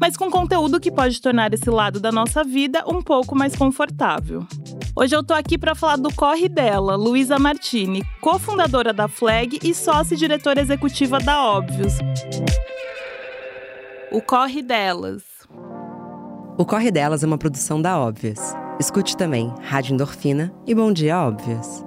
mas 0.00 0.16
com 0.16 0.30
conteúdo 0.30 0.80
que 0.80 0.90
pode 0.90 1.20
tornar 1.20 1.52
esse 1.52 1.68
lado 1.70 2.00
da 2.00 2.12
nossa 2.12 2.44
vida 2.44 2.84
um 2.86 3.02
pouco 3.02 3.34
mais 3.34 3.56
confortável. 3.56 4.46
Hoje 4.94 5.14
eu 5.14 5.22
tô 5.22 5.34
aqui 5.34 5.58
para 5.58 5.74
falar 5.74 5.96
do 5.96 6.12
corre 6.14 6.48
dela, 6.48 6.96
Luísa 6.96 7.38
Martini, 7.38 8.02
cofundadora 8.20 8.92
da 8.92 9.08
Flag 9.08 9.58
e 9.62 9.74
sócia 9.74 10.16
diretora 10.16 10.60
executiva 10.60 11.18
da 11.18 11.44
Óbvios. 11.44 11.94
O 14.10 14.22
corre 14.22 14.62
delas. 14.62 15.22
O 16.58 16.64
corre 16.64 16.90
delas 16.90 17.22
é 17.22 17.26
uma 17.26 17.36
produção 17.36 17.82
da 17.82 17.98
Óbvios. 17.98 18.40
Escute 18.80 19.16
também 19.16 19.52
Rádio 19.60 19.94
Endorfina 19.94 20.54
e 20.66 20.74
Bom 20.74 20.92
Dia 20.92 21.18
Óbvios. 21.20 21.84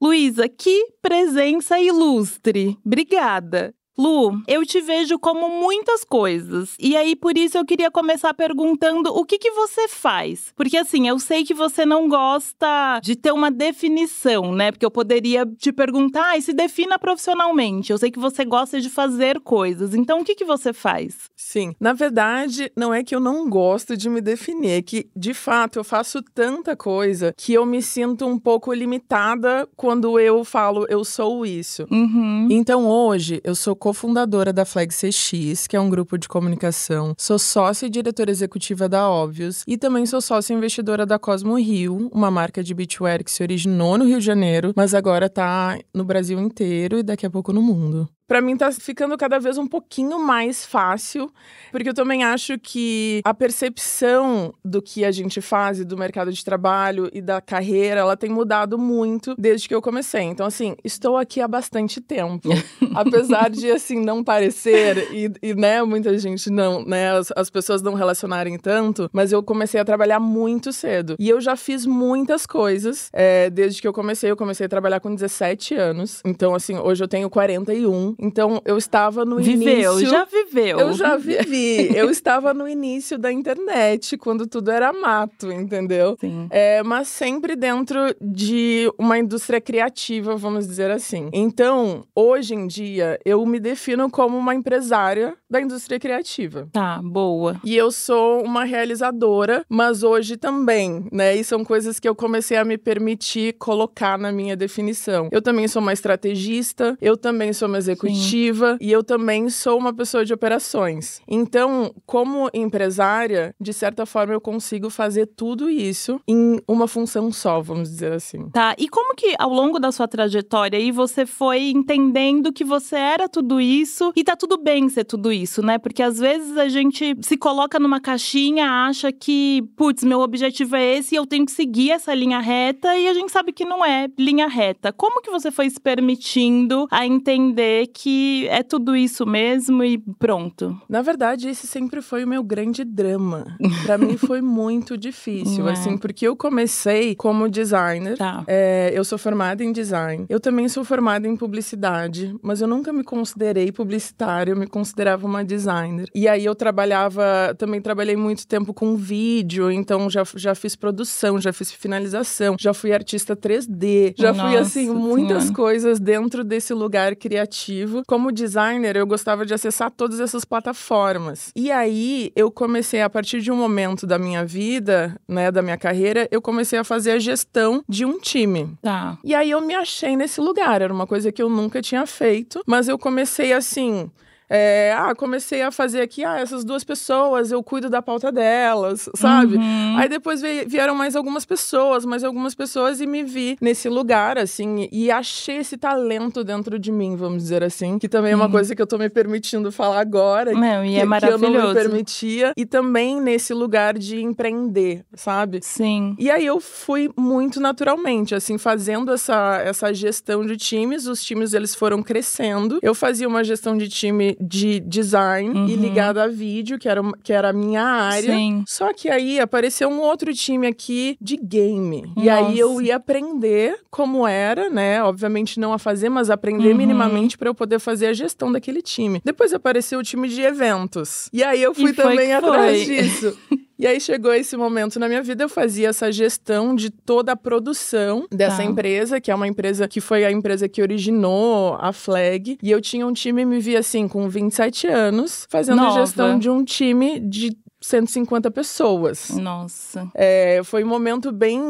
Luísa, 0.00 0.48
que 0.48 0.92
presença 1.02 1.80
ilustre. 1.80 2.78
Obrigada. 2.86 3.74
Lu, 3.98 4.40
eu 4.46 4.64
te 4.64 4.80
vejo 4.80 5.18
como 5.18 5.48
muitas 5.48 6.04
coisas. 6.04 6.76
E 6.78 6.96
aí, 6.96 7.16
por 7.16 7.36
isso, 7.36 7.58
eu 7.58 7.64
queria 7.64 7.90
começar 7.90 8.32
perguntando 8.32 9.10
o 9.10 9.24
que, 9.24 9.38
que 9.38 9.50
você 9.50 9.88
faz. 9.88 10.52
Porque, 10.54 10.76
assim, 10.76 11.08
eu 11.08 11.18
sei 11.18 11.44
que 11.44 11.52
você 11.52 11.84
não 11.84 12.08
gosta 12.08 13.00
de 13.02 13.16
ter 13.16 13.32
uma 13.32 13.50
definição, 13.50 14.52
né? 14.52 14.70
Porque 14.70 14.86
eu 14.86 14.90
poderia 14.90 15.44
te 15.44 15.72
perguntar, 15.72 16.30
ah, 16.30 16.36
e 16.36 16.42
se 16.42 16.52
defina 16.52 16.98
profissionalmente. 16.98 17.90
Eu 17.90 17.98
sei 17.98 18.10
que 18.10 18.18
você 18.18 18.44
gosta 18.44 18.80
de 18.80 18.88
fazer 18.88 19.40
coisas. 19.40 19.94
Então, 19.94 20.20
o 20.20 20.24
que, 20.24 20.34
que 20.34 20.44
você 20.44 20.72
faz? 20.72 21.30
Sim. 21.34 21.74
Na 21.80 21.92
verdade, 21.92 22.70
não 22.76 22.94
é 22.94 23.02
que 23.02 23.14
eu 23.14 23.20
não 23.20 23.48
gosto 23.48 23.96
de 23.96 24.08
me 24.08 24.20
definir, 24.20 24.70
é 24.70 24.82
que, 24.82 25.08
de 25.16 25.34
fato, 25.34 25.78
eu 25.78 25.84
faço 25.84 26.22
tanta 26.34 26.76
coisa 26.76 27.34
que 27.36 27.52
eu 27.52 27.66
me 27.66 27.82
sinto 27.82 28.26
um 28.26 28.38
pouco 28.38 28.72
limitada 28.72 29.68
quando 29.76 30.20
eu 30.20 30.44
falo 30.44 30.86
eu 30.88 31.04
sou 31.04 31.44
isso. 31.44 31.86
Uhum. 31.90 32.46
Então, 32.50 32.86
hoje, 32.86 33.40
eu 33.42 33.54
sou 33.54 33.74
cofundadora 33.88 34.52
da 34.52 34.66
Flag 34.66 34.92
CX, 34.94 35.66
que 35.66 35.74
é 35.74 35.80
um 35.80 35.88
grupo 35.88 36.18
de 36.18 36.28
comunicação. 36.28 37.14
Sou 37.16 37.38
sócia 37.38 37.86
e 37.86 37.90
diretora 37.90 38.30
executiva 38.30 38.86
da 38.86 39.08
Óbvios 39.08 39.64
e 39.66 39.78
também 39.78 40.04
sou 40.04 40.20
sócia 40.20 40.52
investidora 40.52 41.06
da 41.06 41.18
Cosmo 41.18 41.58
Rio, 41.58 42.10
uma 42.12 42.30
marca 42.30 42.62
de 42.62 42.74
beachwear 42.74 43.24
que 43.24 43.30
se 43.30 43.42
originou 43.42 43.96
no 43.96 44.04
Rio 44.04 44.18
de 44.18 44.26
Janeiro, 44.26 44.74
mas 44.76 44.92
agora 44.92 45.24
está 45.24 45.78
no 45.94 46.04
Brasil 46.04 46.38
inteiro 46.38 46.98
e 46.98 47.02
daqui 47.02 47.24
a 47.24 47.30
pouco 47.30 47.50
no 47.50 47.62
mundo 47.62 48.06
para 48.28 48.42
mim 48.42 48.56
tá 48.56 48.70
ficando 48.70 49.16
cada 49.16 49.40
vez 49.40 49.56
um 49.56 49.66
pouquinho 49.66 50.18
mais 50.18 50.66
fácil, 50.66 51.32
porque 51.72 51.88
eu 51.88 51.94
também 51.94 52.22
acho 52.22 52.58
que 52.58 53.22
a 53.24 53.32
percepção 53.32 54.52
do 54.62 54.82
que 54.82 55.02
a 55.02 55.10
gente 55.10 55.40
faz 55.40 55.80
e 55.80 55.84
do 55.84 55.96
mercado 55.96 56.30
de 56.30 56.44
trabalho 56.44 57.08
e 57.12 57.22
da 57.22 57.40
carreira, 57.40 58.00
ela 58.00 58.16
tem 58.18 58.28
mudado 58.28 58.76
muito 58.78 59.34
desde 59.38 59.66
que 59.66 59.74
eu 59.74 59.80
comecei. 59.80 60.22
Então, 60.22 60.44
assim, 60.46 60.76
estou 60.84 61.16
aqui 61.16 61.40
há 61.40 61.48
bastante 61.48 62.02
tempo. 62.02 62.50
Apesar 62.94 63.48
de, 63.48 63.70
assim, 63.70 63.98
não 63.98 64.22
parecer 64.22 65.08
e, 65.10 65.32
e, 65.42 65.54
né, 65.54 65.82
muita 65.82 66.16
gente 66.18 66.50
não, 66.50 66.84
né, 66.84 67.16
as, 67.16 67.32
as 67.34 67.48
pessoas 67.48 67.80
não 67.80 67.94
relacionarem 67.94 68.58
tanto, 68.58 69.08
mas 69.10 69.32
eu 69.32 69.42
comecei 69.42 69.80
a 69.80 69.84
trabalhar 69.84 70.20
muito 70.20 70.70
cedo. 70.70 71.16
E 71.18 71.30
eu 71.30 71.40
já 71.40 71.56
fiz 71.56 71.86
muitas 71.86 72.44
coisas 72.44 73.08
é, 73.12 73.48
desde 73.48 73.80
que 73.80 73.88
eu 73.88 73.92
comecei. 73.92 74.30
Eu 74.30 74.36
comecei 74.36 74.66
a 74.66 74.68
trabalhar 74.68 75.00
com 75.00 75.14
17 75.14 75.74
anos. 75.74 76.20
Então, 76.26 76.54
assim, 76.54 76.76
hoje 76.76 77.02
eu 77.02 77.08
tenho 77.08 77.30
41. 77.30 78.17
Então 78.18 78.60
eu 78.64 78.76
estava 78.76 79.24
no 79.24 79.36
viveu, 79.36 79.92
início. 79.92 80.10
já 80.10 80.24
viveu. 80.24 80.78
Eu 80.78 80.92
já 80.92 81.16
vivi. 81.16 81.88
eu 81.96 82.10
estava 82.10 82.52
no 82.52 82.68
início 82.68 83.16
da 83.16 83.32
internet, 83.32 84.16
quando 84.16 84.46
tudo 84.46 84.70
era 84.70 84.92
mato, 84.92 85.52
entendeu? 85.52 86.16
Sim. 86.20 86.48
É, 86.50 86.82
mas 86.82 87.08
sempre 87.08 87.54
dentro 87.54 87.98
de 88.20 88.90
uma 88.98 89.18
indústria 89.18 89.60
criativa, 89.60 90.36
vamos 90.36 90.66
dizer 90.66 90.90
assim. 90.90 91.28
Então, 91.32 92.04
hoje 92.14 92.54
em 92.54 92.66
dia, 92.66 93.18
eu 93.24 93.44
me 93.46 93.60
defino 93.60 94.10
como 94.10 94.36
uma 94.36 94.54
empresária 94.54 95.36
da 95.50 95.60
indústria 95.60 95.98
criativa. 95.98 96.68
Tá, 96.72 97.00
boa. 97.02 97.60
E 97.64 97.76
eu 97.76 97.90
sou 97.90 98.42
uma 98.42 98.64
realizadora, 98.64 99.64
mas 99.68 100.02
hoje 100.02 100.36
também, 100.36 101.06
né? 101.12 101.36
E 101.36 101.44
são 101.44 101.64
coisas 101.64 101.98
que 101.98 102.08
eu 102.08 102.14
comecei 102.14 102.56
a 102.56 102.64
me 102.64 102.78
permitir 102.78 103.54
colocar 103.54 104.18
na 104.18 104.32
minha 104.32 104.56
definição. 104.56 105.28
Eu 105.30 105.42
também 105.42 105.68
sou 105.68 105.82
uma 105.82 105.92
estrategista, 105.92 106.96
eu 107.00 107.16
também 107.16 107.52
sou 107.52 107.68
uma 107.68 107.78
executiva 107.78 107.98
executiva 107.98 108.76
e 108.80 108.90
eu 108.90 109.02
também 109.02 109.48
sou 109.48 109.78
uma 109.78 109.92
pessoa 109.92 110.24
de 110.24 110.32
operações. 110.32 111.20
Então, 111.26 111.92
como 112.06 112.50
empresária, 112.52 113.54
de 113.60 113.72
certa 113.72 114.06
forma 114.06 114.32
eu 114.32 114.40
consigo 114.40 114.90
fazer 114.90 115.26
tudo 115.26 115.68
isso 115.70 116.20
em 116.26 116.60
uma 116.66 116.86
função 116.86 117.32
só, 117.32 117.60
vamos 117.60 117.90
dizer 117.90 118.12
assim. 118.12 118.48
Tá. 118.50 118.74
E 118.78 118.88
como 118.88 119.14
que 119.14 119.34
ao 119.38 119.50
longo 119.50 119.78
da 119.78 119.92
sua 119.92 120.08
trajetória 120.08 120.78
aí 120.78 120.90
você 120.90 121.26
foi 121.26 121.70
entendendo 121.70 122.52
que 122.52 122.64
você 122.64 122.96
era 122.96 123.28
tudo 123.28 123.60
isso 123.60 124.12
e 124.14 124.24
tá 124.24 124.36
tudo 124.36 124.58
bem 124.58 124.88
ser 124.88 125.04
tudo 125.04 125.32
isso, 125.32 125.37
né? 125.62 125.78
Porque 125.78 126.02
às 126.02 126.18
vezes 126.18 126.56
a 126.56 126.68
gente 126.68 127.16
se 127.22 127.36
coloca 127.36 127.78
numa 127.78 128.00
caixinha, 128.00 128.66
acha 128.86 129.12
que, 129.12 129.62
putz, 129.76 130.02
meu 130.04 130.20
objetivo 130.20 130.76
é 130.76 130.96
esse 130.96 131.14
e 131.14 131.18
eu 131.18 131.26
tenho 131.26 131.44
que 131.46 131.52
seguir 131.52 131.90
essa 131.92 132.14
linha 132.14 132.40
reta 132.40 132.96
e 132.96 133.08
a 133.08 133.14
gente 133.14 133.30
sabe 133.32 133.52
que 133.52 133.64
não 133.64 133.84
é 133.84 134.08
linha 134.18 134.48
reta. 134.48 134.92
Como 134.92 135.20
que 135.22 135.30
você 135.30 135.50
foi 135.50 135.68
se 135.70 135.80
permitindo 135.80 136.86
a 136.90 137.06
entender 137.06 137.88
que 137.88 138.46
é 138.48 138.62
tudo 138.62 138.96
isso 138.96 139.24
mesmo 139.26 139.84
e 139.84 139.98
pronto? 140.18 140.80
Na 140.88 141.02
verdade, 141.02 141.48
esse 141.48 141.66
sempre 141.66 142.00
foi 142.02 142.24
o 142.24 142.28
meu 142.28 142.42
grande 142.42 142.84
drama. 142.84 143.56
Para 143.84 143.98
mim 143.98 144.16
foi 144.18 144.40
muito 144.40 144.96
difícil, 144.96 145.68
É. 145.68 145.72
assim, 145.72 145.96
porque 145.96 146.26
eu 146.26 146.34
comecei 146.36 147.14
como 147.14 147.48
designer. 147.48 148.16
Tá. 148.16 148.44
É, 148.46 148.90
eu 148.94 149.04
sou 149.04 149.18
formada 149.18 149.62
em 149.62 149.72
design. 149.72 150.26
Eu 150.28 150.40
também 150.40 150.68
sou 150.68 150.84
formada 150.84 151.26
em 151.28 151.36
publicidade, 151.36 152.34
mas 152.42 152.60
eu 152.60 152.66
nunca 152.68 152.92
me 152.92 153.04
considerei 153.04 153.70
publicitária, 153.70 154.52
eu 154.52 154.56
me 154.56 154.66
considerava 154.66 155.26
uma 155.28 155.44
designer. 155.44 156.08
E 156.14 156.26
aí 156.26 156.44
eu 156.44 156.54
trabalhava, 156.54 157.54
também 157.56 157.80
trabalhei 157.80 158.16
muito 158.16 158.46
tempo 158.46 158.72
com 158.72 158.96
vídeo, 158.96 159.70
então 159.70 160.08
já, 160.10 160.22
já 160.34 160.54
fiz 160.54 160.74
produção, 160.74 161.40
já 161.40 161.52
fiz 161.52 161.70
finalização, 161.70 162.56
já 162.58 162.72
fui 162.74 162.92
artista 162.92 163.36
3D, 163.36 164.14
já 164.16 164.32
fui 164.32 164.42
Nossa 164.42 164.58
assim, 164.60 164.90
muitas 164.90 165.44
Senhora. 165.44 165.54
coisas 165.54 166.00
dentro 166.00 166.42
desse 166.42 166.72
lugar 166.74 167.14
criativo. 167.16 168.02
Como 168.06 168.32
designer, 168.32 168.96
eu 168.96 169.06
gostava 169.06 169.44
de 169.44 169.54
acessar 169.54 169.90
todas 169.90 170.20
essas 170.20 170.44
plataformas. 170.44 171.52
E 171.54 171.70
aí 171.70 172.32
eu 172.34 172.50
comecei, 172.50 173.02
a 173.02 173.10
partir 173.10 173.40
de 173.40 173.50
um 173.50 173.56
momento 173.56 174.06
da 174.06 174.18
minha 174.18 174.44
vida, 174.44 175.16
né, 175.28 175.50
da 175.50 175.62
minha 175.62 175.76
carreira, 175.76 176.28
eu 176.30 176.40
comecei 176.40 176.78
a 176.78 176.84
fazer 176.84 177.12
a 177.12 177.18
gestão 177.18 177.82
de 177.88 178.04
um 178.04 178.18
time. 178.18 178.76
Tá. 178.82 179.18
E 179.22 179.34
aí 179.34 179.50
eu 179.50 179.60
me 179.60 179.74
achei 179.74 180.16
nesse 180.16 180.40
lugar, 180.40 180.82
era 180.82 180.92
uma 180.92 181.06
coisa 181.06 181.30
que 181.30 181.42
eu 181.42 181.48
nunca 181.48 181.82
tinha 181.82 182.06
feito, 182.06 182.62
mas 182.66 182.88
eu 182.88 182.98
comecei 182.98 183.52
assim. 183.52 184.10
É, 184.48 184.94
ah, 184.96 185.14
comecei 185.14 185.62
a 185.62 185.70
fazer 185.70 186.00
aqui, 186.00 186.24
ah, 186.24 186.38
essas 186.38 186.64
duas 186.64 186.84
pessoas, 186.84 187.52
eu 187.52 187.62
cuido 187.62 187.90
da 187.90 188.00
pauta 188.00 188.32
delas, 188.32 189.08
sabe? 189.14 189.56
Uhum. 189.56 189.96
Aí 189.96 190.08
depois 190.08 190.40
vieram 190.66 190.94
mais 190.94 191.14
algumas 191.14 191.44
pessoas, 191.44 192.04
mais 192.04 192.24
algumas 192.24 192.54
pessoas, 192.54 193.00
e 193.00 193.06
me 193.06 193.22
vi 193.22 193.56
nesse 193.60 193.88
lugar, 193.88 194.38
assim, 194.38 194.88
e 194.90 195.10
achei 195.10 195.58
esse 195.58 195.76
talento 195.76 196.42
dentro 196.42 196.78
de 196.78 196.90
mim, 196.90 197.16
vamos 197.16 197.42
dizer 197.42 197.62
assim, 197.62 197.98
que 197.98 198.08
também 198.08 198.32
é 198.32 198.36
uma 198.36 198.50
coisa 198.50 198.74
que 198.74 198.80
eu 198.80 198.86
tô 198.86 198.96
me 198.96 199.08
permitindo 199.08 199.70
falar 199.70 200.00
agora. 200.00 200.52
Não, 200.52 200.84
e 200.84 200.94
que, 200.94 200.96
é 200.96 201.00
que 201.00 201.26
eu 201.26 201.38
não 201.38 201.50
me 201.50 201.58
maravilhoso. 201.58 201.74
permitia. 201.74 202.52
E 202.56 202.64
também 202.64 203.20
nesse 203.20 203.52
lugar 203.52 203.98
de 203.98 204.20
empreender, 204.20 205.04
sabe? 205.14 205.60
Sim. 205.62 206.16
E 206.18 206.30
aí 206.30 206.46
eu 206.46 206.60
fui 206.60 207.10
muito 207.16 207.60
naturalmente, 207.60 208.34
assim, 208.34 208.56
fazendo 208.56 209.12
essa, 209.12 209.60
essa 209.64 209.92
gestão 209.92 210.44
de 210.44 210.56
times. 210.56 211.06
Os 211.06 211.22
times, 211.22 211.52
eles 211.52 211.74
foram 211.74 212.02
crescendo. 212.02 212.78
Eu 212.82 212.94
fazia 212.94 213.28
uma 213.28 213.44
gestão 213.44 213.76
de 213.76 213.88
time 213.88 214.37
de 214.40 214.80
design 214.80 215.52
e 215.70 215.74
Uhum. 215.74 215.80
ligada 215.82 216.24
a 216.24 216.28
vídeo, 216.28 216.78
que 216.78 216.88
era, 216.88 217.02
que 217.22 217.32
era 217.32 217.50
a 217.50 217.52
minha 217.52 217.82
área. 217.82 218.32
Sim. 218.34 218.62
Só 218.66 218.92
que 218.92 219.08
aí 219.08 219.38
apareceu 219.40 219.88
um 219.88 220.00
outro 220.00 220.32
time 220.34 220.66
aqui 220.66 221.16
de 221.20 221.36
game. 221.36 222.04
E 222.16 222.28
aí 222.28 222.58
eu 222.58 222.70
Nossa. 222.70 222.82
ia 222.84 222.96
aprender 222.96 223.78
como 223.90 224.26
era, 224.26 224.68
né? 224.70 225.02
Obviamente 225.02 225.58
não 225.60 225.72
a 225.72 225.78
fazer, 225.78 226.08
mas 226.08 226.30
aprender 226.30 226.70
Uhum. 226.70 226.76
minimamente 226.76 227.36
para 227.36 227.48
eu 227.48 227.54
poder 227.54 227.78
fazer 227.78 228.06
a 228.06 228.12
gestão 228.12 228.50
daquele 228.52 228.82
time. 228.82 229.20
Depois 229.24 229.52
apareceu 229.52 229.98
o 229.98 230.02
time 230.02 230.28
de 230.28 230.40
eventos. 230.42 231.28
E 231.32 231.42
aí 231.42 231.62
eu 231.62 231.74
fui 231.74 231.90
E 231.90 231.94
também 231.94 232.32
atrás 232.32 232.84
disso. 232.86 233.36
E 233.78 233.86
aí 233.86 234.00
chegou 234.00 234.32
esse 234.34 234.56
momento 234.56 234.98
na 234.98 235.06
minha 235.08 235.22
vida, 235.22 235.44
eu 235.44 235.48
fazia 235.48 235.88
essa 235.88 236.10
gestão 236.10 236.74
de 236.74 236.90
toda 236.90 237.32
a 237.32 237.36
produção 237.36 238.26
dessa 238.30 238.56
Tá. 238.58 238.64
empresa, 238.64 239.20
que 239.20 239.30
é 239.30 239.34
uma 239.34 239.46
empresa 239.46 239.86
que 239.86 240.00
foi 240.00 240.24
a 240.24 240.32
empresa 240.32 240.68
que 240.68 240.82
originou 240.82 241.76
a 241.80 241.92
Flag. 241.92 242.58
E 242.62 242.70
eu 242.70 242.80
tinha 242.80 243.06
um 243.06 243.12
time, 243.12 243.44
me 243.44 243.60
via 243.60 243.78
assim, 243.78 244.08
com 244.08 244.28
27 244.28 244.86
anos, 244.88 245.46
fazendo 245.48 245.76
Nova. 245.76 246.00
gestão 246.00 246.38
de 246.38 246.50
um 246.50 246.64
time 246.64 247.20
de 247.20 247.56
150 247.80 248.50
pessoas. 248.50 249.30
Nossa. 249.30 250.08
É, 250.14 250.60
foi 250.64 250.82
um 250.84 250.88
momento 250.88 251.30
bem, 251.30 251.60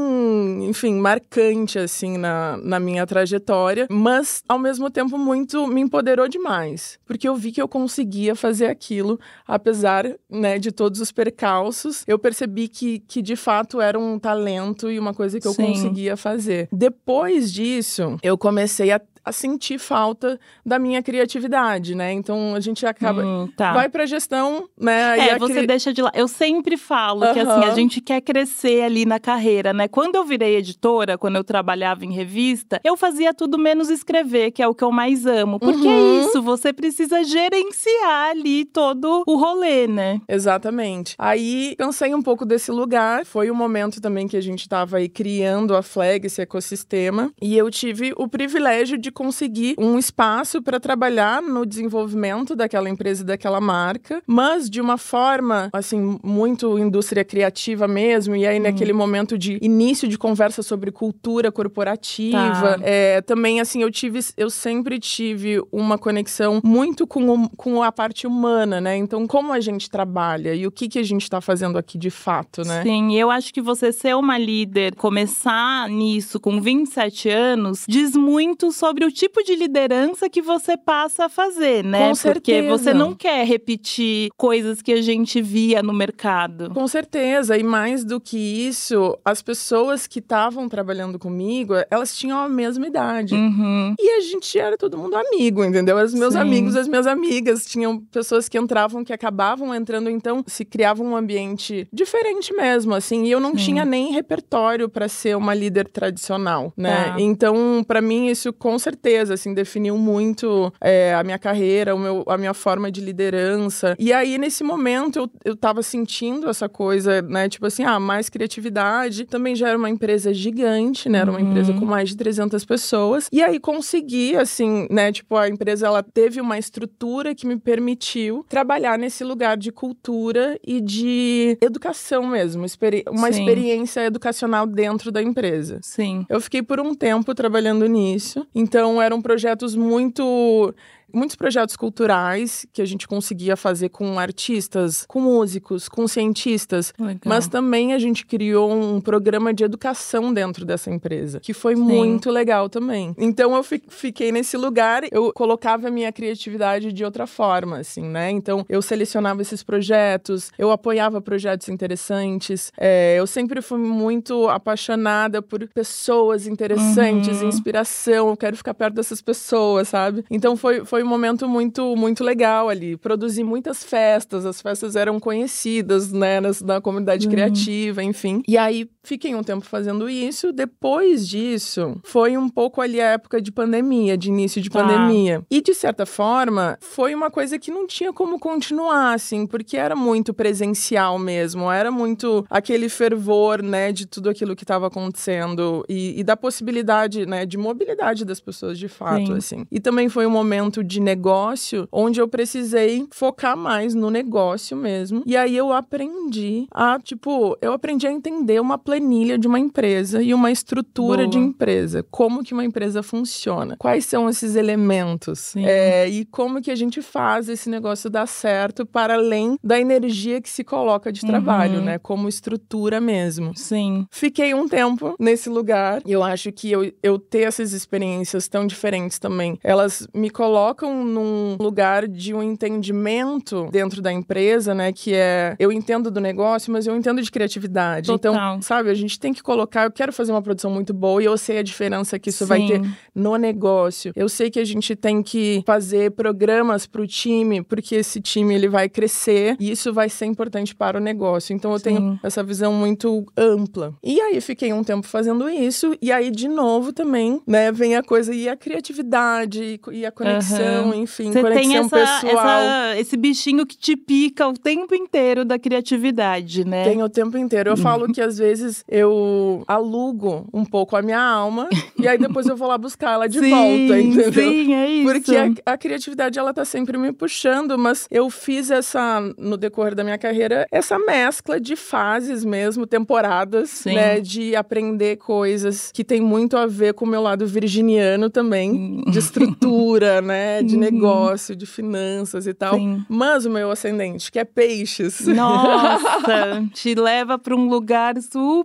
enfim, 0.69 0.94
marcante, 0.94 1.78
assim, 1.78 2.16
na, 2.16 2.56
na 2.58 2.81
minha 2.81 3.06
trajetória, 3.06 3.87
mas, 3.90 4.43
ao 4.49 4.58
mesmo 4.58 4.90
tempo, 4.90 5.19
muito 5.19 5.66
me 5.66 5.81
empoderou 5.81 6.28
demais, 6.28 6.99
porque 7.06 7.28
eu 7.28 7.37
vi 7.37 7.52
que 7.52 7.60
eu 7.60 7.69
conseguia 7.69 8.34
fazer 8.34 8.66
aquilo, 8.66 9.19
apesar, 9.46 10.06
né, 10.31 10.58
de 10.58 10.72
todos 10.72 11.00
os 11.00 11.12
percalços, 11.12 12.05
eu 12.06 12.19
percebi 12.19 12.69
que, 12.69 13.00
que, 13.00 13.20
de 13.20 13.37
fato, 13.37 13.81
era 13.81 13.99
um 13.99 14.19
talento 14.19 14.90
e 14.90 14.99
uma 14.99 15.12
coisa 15.12 15.38
que 15.38 15.46
eu 15.46 15.52
Sim. 15.52 15.66
conseguia 15.66 16.16
fazer. 16.16 16.69
Depois 16.72 17.52
disso, 17.52 18.16
eu 18.22 18.38
comecei 18.38 18.90
a, 18.93 19.00
a 19.28 19.32
sentir 19.32 19.78
falta 19.78 20.40
da 20.64 20.78
minha 20.78 21.02
criatividade, 21.02 21.94
né? 21.94 22.12
Então 22.12 22.54
a 22.54 22.60
gente 22.60 22.86
acaba 22.86 23.25
hum, 23.25 23.48
tá. 23.56 23.72
vai 23.72 23.88
para 23.88 24.06
gestão, 24.06 24.69
né? 24.78 25.19
É, 25.19 25.38
você 25.38 25.54
cri... 25.54 25.66
deixa 25.66 25.92
de 25.92 26.00
lá. 26.00 26.10
Eu 26.14 26.26
sempre 26.26 26.76
falo 26.76 27.32
que 27.32 27.40
assim 27.40 27.64
a 27.64 27.75
gente 27.75 28.00
quer 28.00 28.20
crescer 28.20 28.82
ali 28.82 29.04
na 29.04 29.20
carreira, 29.20 29.72
né? 29.72 29.86
Quando 29.86 30.16
eu 30.16 30.25
virei 30.25 30.56
editora, 30.56 31.19
quando 31.19 31.36
eu 31.36 31.44
trabalhava 31.44 32.04
em 32.04 32.12
revista, 32.12 32.80
eu 32.82 32.96
fazia 32.96 33.34
tudo 33.34 33.58
menos 33.58 33.90
escrever, 33.90 34.50
que 34.50 34.62
é 34.62 34.69
o 34.69 34.75
que 34.75 34.84
eu 34.84 34.90
mais 34.90 35.26
amo. 35.26 35.58
Porque 35.58 35.86
é 35.86 35.90
uhum. 35.90 36.20
é 36.20 36.25
isso, 36.25 36.42
você 36.42 36.72
precisa 36.72 37.22
gerenciar 37.22 38.30
ali 38.30 38.64
todo 38.64 39.25
o 39.26 39.36
rolê, 39.36 39.86
né? 39.86 40.20
Exatamente. 40.28 41.14
Aí 41.19 41.75
cansei 41.76 42.14
um 42.14 42.22
pouco 42.22 42.46
desse 42.46 42.70
lugar. 42.70 43.26
Foi 43.26 43.50
o 43.50 43.52
um 43.52 43.56
momento 43.56 44.00
também 44.00 44.26
que 44.26 44.36
a 44.36 44.40
gente 44.40 44.60
estava 44.60 44.96
aí 44.96 45.08
criando 45.08 45.76
a 45.76 45.82
Flag, 45.82 46.26
esse 46.26 46.40
ecossistema, 46.40 47.32
e 47.40 47.56
eu 47.56 47.70
tive 47.70 48.12
o 48.16 48.28
privilégio 48.28 48.96
de 48.96 49.10
conseguir 49.19 49.75
um 49.76 49.99
espaço 49.99 50.62
para 50.62 50.79
trabalhar 50.79 51.43
no 51.43 51.67
desenvolvimento 51.67 52.55
daquela 52.55 52.88
empresa 52.88 53.25
e 53.25 53.26
daquela 53.26 53.61
marca, 53.61 54.23
mas 54.25 54.70
de 54.70 54.81
uma 54.81 54.97
forma, 54.97 55.69
assim, 55.73 56.20
muito 56.23 56.79
indústria 56.79 57.25
criativa 57.25 57.88
mesmo. 57.88 58.37
E 58.37 58.47
aí, 58.47 58.59
uhum. 58.59 58.62
naquele 58.62 58.93
momento 58.93 59.37
de 59.37 59.59
início 59.61 60.06
de 60.06 60.17
conversa 60.17 60.62
sobre 60.62 60.93
cultura 60.93 61.50
corporativa, 61.50 62.79
tá. 62.79 62.81
é, 62.81 63.20
também, 63.20 63.61
assim, 63.61 63.82
eu 63.82 63.91
tive, 63.91 64.20
eu 64.37 64.49
sempre 64.49 65.00
tive 65.00 65.61
uma 65.73 65.99
conexão 65.99 66.61
muito 66.62 67.05
com, 67.05 67.29
o, 67.29 67.49
com 67.56 67.82
a 67.82 67.91
parte 67.91 68.25
humana, 68.25 68.81
né? 68.81 68.97
Então, 68.97 69.26
como 69.26 69.53
a 69.53 69.59
gente 69.59 69.91
trabalha 69.91 70.55
e 70.55 70.64
o 70.64 70.71
que, 70.71 70.88
que 70.88 71.00
a 71.00 71.03
gente 71.03 71.23
está 71.23 71.41
fazendo 71.41 71.76
aqui 71.76 71.99
de 71.99 72.11
fato, 72.11 72.62
né? 72.62 72.85
Sim, 72.85 73.17
eu 73.17 73.32
acho 73.32 73.53
que 73.53 73.61
você 73.61 73.91
ser 73.91 74.14
uma 74.14 74.38
líder, 74.38 74.94
começar 74.94 75.88
nisso 75.88 76.38
com 76.38 76.61
27 76.61 77.29
anos, 77.29 77.85
diz 77.88 78.14
muito 78.14 78.71
sobre 78.71 78.98
o 79.06 79.12
tipo 79.12 79.43
de 79.43 79.55
liderança 79.55 80.29
que 80.29 80.43
você 80.43 80.77
passa 80.77 81.27
a 81.27 81.29
fazer, 81.29 81.85
né? 81.85 82.09
Com 82.09 82.15
certeza. 82.15 82.62
Porque 82.62 82.62
você 82.69 82.95
não 82.95 83.15
quer 83.15 83.45
repetir 83.47 84.31
coisas 84.37 84.83
que 84.83 84.93
a 84.93 85.03
gente 85.03 85.41
via 85.41 85.83
no 85.83 85.93
mercado. 85.93 86.71
Com 86.71 86.87
certeza. 86.87 87.56
E 87.56 87.62
mais 87.62 88.05
do 88.05 88.21
que 88.21 88.39
isso, 88.39 89.19
as 89.25 89.43
pessoas 89.43 90.06
que 90.06 90.19
estavam 90.19 90.69
trabalhando 90.69 91.19
comigo, 91.19 91.75
elas 91.91 92.17
tinham 92.17 92.39
a 92.39 92.49
mesma 92.49 92.87
idade. 92.87 93.35
Uhum. 93.35 93.95
E 93.99 94.11
a 94.11 94.21
gente 94.21 94.59
era 94.59 94.77
todo 94.77 94.99
mundo 94.99 95.17
amigo, 95.17 95.65
entendeu? 95.65 95.97
Os 95.97 96.15
meus 96.15 96.35
Sim. 96.35 96.41
amigos, 96.41 96.77
as 96.77 96.89
minhas 96.89 97.06
amigas. 97.06 97.67
Tinham 97.67 97.99
pessoas 97.99 98.49
que 98.49 98.59
entravam, 98.59 99.05
que 99.05 99.12
acabavam 99.12 99.75
entrando, 99.75 100.11
então 100.11 100.45
se 100.47 100.65
criava 100.65 101.03
um 101.03 101.17
ambiente 101.17 101.89
diferente 101.93 102.53
mesmo, 102.53 102.95
assim. 102.95 103.25
E 103.25 103.31
eu 103.31 103.41
não 103.41 103.50
Sim. 103.50 103.65
tinha 103.65 103.85
nem 103.85 104.12
repertório 104.12 104.89
para 104.89 105.09
ser 105.09 105.37
uma 105.37 105.55
líder 105.55 105.89
tradicional, 105.89 106.73
né? 106.77 107.12
Tá. 107.12 107.21
Então, 107.21 107.85
para 107.87 108.00
mim, 108.00 108.29
isso 108.29 108.53
com 108.53 108.79
certeza 108.79 108.88
certeza, 108.88 109.35
assim, 109.35 109.52
definiu 109.52 109.96
muito 109.99 110.73
é, 110.81 111.14
a 111.14 111.23
minha 111.23 111.38
carreira, 111.38 111.94
o 111.94 111.99
meu, 111.99 112.25
a 112.26 112.38
minha 112.38 112.55
forma 112.55 112.90
de 112.90 113.00
liderança. 113.00 113.94
E 113.99 114.12
aí, 114.12 114.38
nesse 114.38 114.64
momento, 114.64 115.19
eu, 115.19 115.31
eu 115.44 115.56
tava 115.56 115.82
sentindo 115.82 116.49
essa 116.49 116.69
coisa, 116.69 117.20
né? 117.23 117.49
Tipo 117.49 117.67
assim, 117.67 117.85
ah, 117.85 118.00
mais 118.00 118.29
criatividade. 118.29 119.26
Também 119.26 119.55
já 119.55 119.69
era 119.69 119.79
uma 119.79 119.90
empresa 119.90 120.32
gigante, 120.32 121.08
né? 121.08 121.19
Era 121.19 121.31
uma 121.31 121.40
uhum. 121.40 121.50
empresa 121.50 121.73
com 121.73 121.85
mais 121.85 122.08
de 122.08 122.17
300 122.17 122.64
pessoas. 122.64 123.29
E 123.31 123.43
aí, 123.43 123.58
consegui, 123.61 124.37
assim, 124.37 124.87
né? 124.90 125.12
Tipo, 125.12 125.37
a 125.37 125.49
empresa, 125.49 125.87
ela 125.87 126.02
teve 126.02 126.40
uma 126.40 126.58
estrutura 126.58 127.35
que 127.35 127.46
me 127.46 127.56
permitiu 127.56 128.44
trabalhar 128.49 128.99
nesse 128.99 129.23
lugar 129.25 129.56
de 129.56 129.70
cultura 129.70 130.58
e 130.67 130.81
de 130.81 131.58
educação 131.61 132.26
mesmo. 132.26 132.64
Experi 132.64 133.05
uma 133.08 133.31
Sim. 133.31 133.40
experiência 133.40 134.05
educacional 134.05 134.67
dentro 134.67 135.11
da 135.11 135.23
empresa. 135.23 135.79
Sim. 135.82 136.25
Eu 136.29 136.40
fiquei 136.40 136.62
por 136.62 136.81
um 136.81 136.94
tempo 136.94 137.35
trabalhando 137.35 137.87
nisso. 137.87 138.46
Então, 138.55 138.77
eram 139.02 139.20
projetos 139.20 139.75
muito 139.75 140.75
muitos 141.12 141.37
projetos 141.37 141.76
culturais 141.76 142.66
que 142.72 142.82
a 142.82 142.84
gente 142.84 143.06
conseguia 143.06 143.56
fazer 143.56 143.88
com 143.88 144.19
artistas, 144.19 145.05
com 145.06 145.20
músicos, 145.20 145.88
com 145.88 146.06
cientistas, 146.06 146.93
Legal. 146.99 147.20
mas 147.25 147.49
também 147.49 147.93
a 147.93 147.99
gente 147.99 148.25
criou 148.26 148.72
um 148.72 149.00
programa 149.00 149.52
de 149.52 149.64
educação 149.64 150.32
dentro 150.32 150.64
dessa 150.64 150.90
empresa, 150.90 151.40
que 151.40 151.52
foi 151.52 151.76
Sim. 151.76 151.82
muito 151.82 152.31
legal 152.31 152.69
também. 152.69 153.14
Então 153.19 153.55
eu 153.55 153.62
fiquei 153.62 154.32
nesse 154.32 154.56
lugar, 154.56 155.02
eu 155.10 155.32
colocava 155.32 155.88
a 155.88 155.90
minha 155.90 156.12
criatividade 156.12 156.93
de 156.93 157.05
outra 157.05 157.26
forma, 157.26 157.78
assim, 157.78 158.02
né? 158.02 158.31
Então 158.31 158.64
eu 158.69 158.82
selecionava 158.82 159.43
esses 159.43 159.62
projetos, 159.62 160.50
eu 160.58 160.70
apoiava 160.70 161.20
projetos 161.20 161.69
interessantes, 161.69 162.72
é, 162.76 163.16
eu 163.19 163.26
sempre 163.26 163.61
fui 163.61 163.78
muito 163.78 164.49
apaixonada 164.49 165.43
por 165.43 165.66
pessoas 165.69 166.46
interessantes, 166.46 167.40
uhum. 167.40 167.49
inspiração, 167.49 168.28
eu 168.28 168.37
quero 168.37 168.56
ficar 168.56 168.75
perto 168.75 168.94
dessas 168.94 169.20
pessoas, 169.20 169.88
sabe? 169.88 170.25
Então 170.31 170.56
foi, 170.56 170.84
foi 170.84 170.98
foi 170.99 171.05
um 171.05 171.09
momento 171.09 171.49
muito, 171.49 171.95
muito 171.95 172.25
legal 172.25 172.69
ali. 172.69 172.97
Produzi 172.97 173.45
muitas 173.45 173.85
festas, 173.85 174.45
as 174.45 174.61
festas 174.61 174.97
eram 174.97 175.21
conhecidas, 175.21 176.11
né, 176.12 176.41
na, 176.41 176.49
na 176.65 176.81
comunidade 176.81 177.27
uhum. 177.27 177.33
criativa, 177.33 178.03
enfim. 178.03 178.43
E 178.49 178.59
aí 178.59 178.91
fiquei 179.08 179.34
um 179.34 179.43
tempo 179.43 179.64
fazendo 179.64 180.08
isso. 180.08 180.52
Depois 180.52 181.26
disso, 181.26 181.99
foi 182.05 182.37
um 182.37 182.49
pouco 182.49 182.82
ali 182.82 183.00
a 183.00 183.12
época 183.12 183.40
de 183.40 183.50
pandemia, 183.50 184.19
de 184.19 184.28
início 184.28 184.60
de 184.60 184.69
tá. 184.69 184.81
pandemia. 184.81 185.43
E 185.50 185.62
de 185.62 185.75
certa 185.75 186.05
forma, 186.05 186.76
foi 186.81 187.14
uma 187.14 187.31
coisa 187.31 187.58
que 187.58 187.70
não 187.70 187.87
tinha 187.87 188.12
como 188.12 188.38
continuar, 188.38 189.14
assim, 189.14 189.46
porque 189.46 189.76
era 189.76 189.96
muito 189.96 190.34
presencial 190.34 191.19
mesmo, 191.19 191.70
era 191.70 191.90
muito 191.90 192.44
aquele 192.50 192.88
fervor, 192.88 193.62
né, 193.62 193.93
de 193.93 194.06
tudo 194.06 194.28
aquilo 194.28 194.55
que 194.55 194.64
estava 194.64 194.87
acontecendo 194.88 195.84
e, 195.88 196.20
e, 196.20 196.22
da 196.22 196.37
possibilidade, 196.37 197.25
né, 197.25 197.46
de 197.46 197.56
mobilidade 197.56 198.25
das 198.25 198.40
pessoas 198.40 198.78
de 198.78 198.88
fato, 198.88 199.26
Sim. 199.28 199.37
assim. 199.37 199.66
E 199.70 199.81
também 199.81 200.08
foi 200.08 200.26
um 200.26 200.31
momento 200.31 200.84
de 200.84 201.00
negócio, 201.00 201.88
onde 201.90 202.20
eu 202.20 202.28
precisei 202.28 203.06
focar 203.11 203.56
mais 203.56 203.94
no 203.94 204.11
negócio 204.11 204.76
mesmo. 204.76 205.22
E 205.25 205.37
aí 205.37 205.56
eu 205.56 205.72
aprendi 205.72 206.66
a, 206.70 206.99
tipo, 206.99 207.56
eu 207.62 207.72
aprendi 207.72 208.06
a 208.06 208.12
entender 208.12 208.61
uma 208.61 208.76
planilha 208.99 209.38
de 209.38 209.47
uma 209.47 209.59
empresa 209.59 210.23
e 210.23 210.35
uma 210.35 210.50
estrutura 210.50 211.23
Boa. 211.23 211.28
de 211.28 211.38
empresa. 211.38 212.05
Como 212.11 212.43
que 212.43 212.52
uma 212.52 212.64
empresa 212.64 213.02
funciona. 213.02 213.76
Quais 213.78 214.05
são 214.05 214.28
esses 214.28 214.57
elementos. 214.57 215.55
É, 215.57 216.09
e 216.09 216.25
como 216.25 216.61
que 216.61 216.71
a 216.71 216.76
gente 216.76 217.00
faz 217.02 217.49
esse 217.49 217.69
negócio 217.71 218.11
dar 218.11 218.26
certo 218.26 218.85
para 218.85 219.14
além 219.14 219.59
da 219.62 219.78
energia 219.78 220.40
que 220.40 220.49
se 220.49 220.64
coloca 220.64 221.12
de 221.12 221.21
trabalho, 221.21 221.78
uhum. 221.78 221.85
né? 221.85 221.99
Como 221.99 222.28
estrutura 222.28 223.00
mesmo. 223.00 223.52
Sim. 223.57 224.07
Fiquei 224.11 224.55
um 224.55 224.69
tempo 224.69 225.14
nesse 225.19 225.49
lugar. 225.49 226.02
Eu 226.07 226.23
acho 226.23 226.52
que 226.52 226.71
eu, 226.71 226.93
eu 227.02 227.19
ter 227.19 227.43
essas 227.43 227.73
experiências 227.73 228.49
tão 228.49 228.67
diferentes 228.67 229.19
também, 229.19 229.59
elas 229.62 230.07
me 230.14 230.31
colocam 230.31 230.59
colocam 230.78 231.05
num 231.05 231.57
lugar 231.61 232.09
de 232.09 232.35
um 232.35 232.43
entendimento 232.43 233.69
dentro 233.71 234.00
da 234.00 234.12
empresa, 234.12 234.75
né? 234.75 234.93
Que 234.93 235.14
é 235.14 235.57
eu 235.59 235.71
entendo 235.73 236.11
do 236.11 236.21
negócio, 236.21 236.73
mas 236.73 236.87
eu 236.87 236.97
entendo 236.97 237.23
de 237.23 237.31
criatividade. 237.31 238.07
Total. 238.07 238.33
Então, 238.33 238.62
sabe, 238.62 238.77
a 238.87 238.94
gente 238.94 239.18
tem 239.18 239.32
que 239.32 239.42
colocar. 239.42 239.85
Eu 239.85 239.90
quero 239.90 240.12
fazer 240.12 240.32
uma 240.32 240.42
produção 240.42 240.70
muito 240.70 240.92
boa 240.92 241.23
e 241.23 241.26
eu 241.26 241.37
sei 241.37 241.58
a 241.58 241.62
diferença 241.62 242.18
que 242.18 242.30
isso 242.30 242.44
Sim. 242.44 242.49
vai 242.49 242.66
ter 242.66 242.82
no 243.14 243.37
negócio. 243.37 244.12
Eu 244.14 244.28
sei 244.28 244.50
que 244.50 244.58
a 244.58 244.64
gente 244.64 244.94
tem 244.94 245.23
que 245.23 245.62
fazer 245.66 246.12
programas 246.12 246.87
para 246.87 247.02
o 247.02 247.06
time, 247.06 247.62
porque 247.62 247.97
esse 247.97 248.20
time 248.20 248.54
ele 248.54 248.68
vai 248.68 248.88
crescer 248.88 249.56
e 249.58 249.70
isso 249.70 249.92
vai 249.92 250.08
ser 250.08 250.26
importante 250.26 250.75
para 250.75 250.99
o 250.99 251.00
negócio. 251.00 251.54
Então, 251.54 251.73
eu 251.73 251.78
Sim. 251.78 251.85
tenho 251.85 252.20
essa 252.23 252.42
visão 252.42 252.73
muito 252.73 253.26
ampla. 253.37 253.94
E 254.02 254.20
aí, 254.20 254.40
fiquei 254.40 254.73
um 254.73 254.85
tempo 254.85 255.06
fazendo 255.06 255.49
isso 255.49 255.97
e 256.00 256.12
aí, 256.12 256.30
de 256.30 256.49
novo, 256.49 256.92
também, 256.92 257.40
né? 257.47 257.73
Vem 257.73 257.97
a 257.97 258.02
coisa 258.02 258.35
e 258.35 258.49
a 258.49 258.56
criatividade 258.56 259.80
e 259.90 260.06
a 260.06 260.12
conexão. 260.12 260.58
Uhum 260.58 260.68
conexão, 260.68 260.94
enfim, 260.94 261.32
Você 261.32 261.40
conexão 261.40 261.62
tem 261.62 261.76
essa, 261.76 262.20
pessoal. 262.20 262.47
Essa, 262.47 263.00
esse 263.00 263.16
bichinho 263.16 263.66
que 263.66 263.76
te 263.76 263.97
pica 263.97 264.47
o 264.47 264.54
tempo 264.54 264.94
inteiro 264.94 265.44
da 265.44 265.58
criatividade, 265.58 266.64
né? 266.64 266.85
Tem 266.85 267.02
o 267.02 267.08
tempo 267.08 267.37
inteiro. 267.37 267.70
Eu 267.70 267.76
falo 267.78 268.12
que 268.12 268.20
às 268.20 268.38
vezes 268.38 268.67
vezes 268.68 268.84
eu 268.88 269.64
alugo 269.66 270.46
um 270.52 270.64
pouco 270.64 270.94
a 270.96 271.02
minha 271.02 271.20
alma 271.20 271.68
e 271.98 272.06
aí 272.06 272.18
depois 272.18 272.46
eu 272.46 272.56
vou 272.56 272.68
lá 272.68 272.76
buscar 272.76 273.14
ela 273.14 273.28
de 273.28 273.40
sim, 273.40 273.50
volta, 273.50 274.00
entendeu? 274.00 274.32
Sim, 274.32 274.75
é 274.75 274.90
isso. 274.90 275.12
Porque 275.12 275.37
a, 275.37 275.72
a, 275.72 275.78
criatividade 275.78 276.38
ela 276.38 276.52
tá 276.52 276.64
sempre 276.64 276.98
me 276.98 277.12
puxando, 277.12 277.78
mas 277.78 278.06
eu 278.10 278.28
fiz 278.30 278.70
essa 278.70 279.20
no 279.38 279.56
decorrer 279.56 279.94
da 279.94 280.04
minha 280.04 280.18
carreira 280.18 280.66
essa 280.70 280.98
mescla 280.98 281.58
de 281.58 281.75
fases 281.75 282.44
mesmo, 282.44 282.87
temporadas, 282.87 283.70
sim. 283.70 283.94
né, 283.94 284.20
de 284.20 284.54
aprender 284.54 285.16
coisas 285.16 285.90
que 285.92 286.04
tem 286.04 286.20
muito 286.20 286.56
a 286.56 286.66
ver 286.66 286.94
com 286.94 287.04
o 287.04 287.08
meu 287.08 287.22
lado 287.22 287.46
virginiano 287.46 288.28
também, 288.28 289.02
de 289.10 289.18
estrutura, 289.18 290.20
né, 290.20 290.62
de 290.62 290.75
uhum. 290.75 290.80
negócio, 290.80 291.56
de 291.56 291.66
finanças 291.66 292.46
e 292.46 292.54
tal. 292.54 292.75
Sim. 292.75 293.04
Mas 293.08 293.46
o 293.46 293.50
meu 293.50 293.70
ascendente, 293.70 294.30
que 294.30 294.38
é 294.38 294.44
peixes. 294.44 295.26
Nossa, 295.26 296.64
te 296.75 296.94
leva 296.94 297.38
para 297.38 297.54
um 297.54 297.68
lugar 297.68 298.14
super 298.20 298.58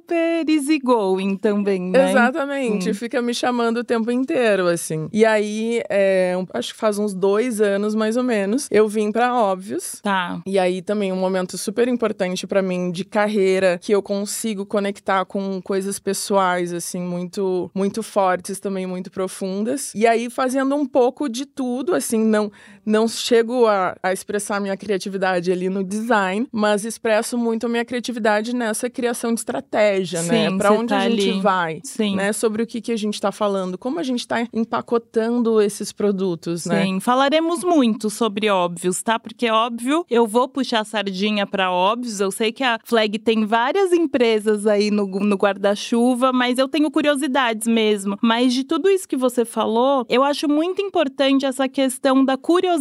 easygoing 0.48 1.38
também, 1.38 1.82
né? 1.82 2.12
Exatamente, 2.12 2.92
hum. 2.92 2.94
fica 2.94 3.22
me 3.22 3.34
chamando 3.34 3.78
o 3.78 3.84
tempo 3.84 4.12
inteiro, 4.12 4.68
assim. 4.68 5.08
E 5.12 5.26
aí, 5.26 5.82
é, 5.90 6.36
acho 6.54 6.74
que 6.74 6.80
faz 6.80 6.98
uns 7.00 7.14
dois 7.14 7.62
anos, 7.62 7.96
mais 7.96 8.18
ou 8.18 8.24
menos, 8.24 8.68
eu 8.72 8.88
vim 8.88 9.12
para 9.12 9.36
Óbvios. 9.36 10.00
Tá. 10.02 10.42
E 10.46 10.60
aí 10.60 10.82
também 10.82 11.12
um 11.12 11.18
momento 11.18 11.58
super 11.58 11.88
importante 11.88 12.46
para 12.48 12.62
mim 12.62 12.92
de 12.92 13.04
carreira, 13.04 13.80
que 13.82 13.94
eu 13.94 14.02
consigo 14.02 14.66
conectar 14.66 15.26
com 15.26 15.62
coisas 15.62 16.00
pessoais, 16.00 16.74
assim, 16.74 17.02
muito, 17.02 17.70
muito 17.74 18.04
fortes 18.04 18.60
também, 18.60 18.86
muito 18.86 19.12
profundas. 19.12 19.94
E 19.96 20.06
aí 20.06 20.30
fazendo 20.30 20.76
um 20.76 20.86
pouco 20.86 21.28
de 21.28 21.46
tudo, 21.46 21.96
assim, 21.96 22.24
não, 22.24 22.52
não 22.86 23.08
chego 23.08 23.66
a, 23.66 23.96
a 24.02 24.12
expressar 24.13 24.60
minha 24.60 24.75
criatividade 24.75 25.52
ali 25.52 25.70
no 25.70 25.84
design, 25.84 26.48
mas 26.52 26.86
expresso 26.86 27.38
muito 27.38 27.66
a 27.66 27.70
minha 27.70 27.86
criatividade 27.86 28.56
nessa 28.56 28.90
criação 28.90 29.34
de 29.34 29.40
estratégia, 29.40 30.22
né? 30.24 30.48
Sim, 30.48 30.54
né? 30.54 30.58
Para 30.58 30.72
onde 30.72 30.88
tá 30.88 30.98
a 30.98 31.10
gente 31.10 31.30
ali. 31.30 31.42
vai, 31.42 31.82
Sim. 31.84 32.16
né? 32.16 32.34
Sobre 32.34 32.63
o 32.63 32.68
que, 32.68 32.82
que 32.82 32.92
a 32.92 32.98
gente 32.98 33.16
está 33.16 33.32
falando, 33.32 33.78
como 33.78 34.00
a 34.00 34.04
gente 34.04 34.20
está 34.20 34.48
empacotando 34.54 35.62
esses 35.62 35.92
produtos, 35.92 36.66
né? 36.66 36.84
Sim, 36.84 37.00
falaremos 37.00 37.63
muito 37.63 38.10
sobre 38.10 38.50
óbvios, 38.50 39.02
tá? 39.02 39.18
Porque 39.18 39.50
óbvio, 39.50 40.06
eu 40.10 40.28
vou 40.28 40.48
puxar 40.48 40.82
a 40.82 40.86
sardinha 40.86 41.48
para 41.48 41.72
óbvios. 41.72 42.20
Eu 42.20 42.32
sei 42.32 42.52
que 42.52 42.63
a 42.63 42.80
Flag 42.84 43.18
tem 43.20 43.46
várias 43.46 43.92
empresas 43.94 44.68
aí 44.68 44.92
no, 44.92 45.06
no 45.06 45.36
guarda-chuva, 45.36 46.34
mas 46.34 46.58
eu 46.58 46.68
tenho 46.68 46.90
curiosidades 46.92 47.68
mesmo. 47.68 48.18
Mas 48.22 48.54
de 48.54 48.63
tudo 48.63 48.90
isso 48.90 49.08
que 49.08 49.18
você 49.18 49.46
falou, 49.46 50.06
eu 50.10 50.24
acho 50.24 50.48
muito 50.50 50.82
importante 50.82 51.46
essa 51.46 51.68
questão 51.70 52.24
da 52.24 52.38
curiosidade 52.38 52.73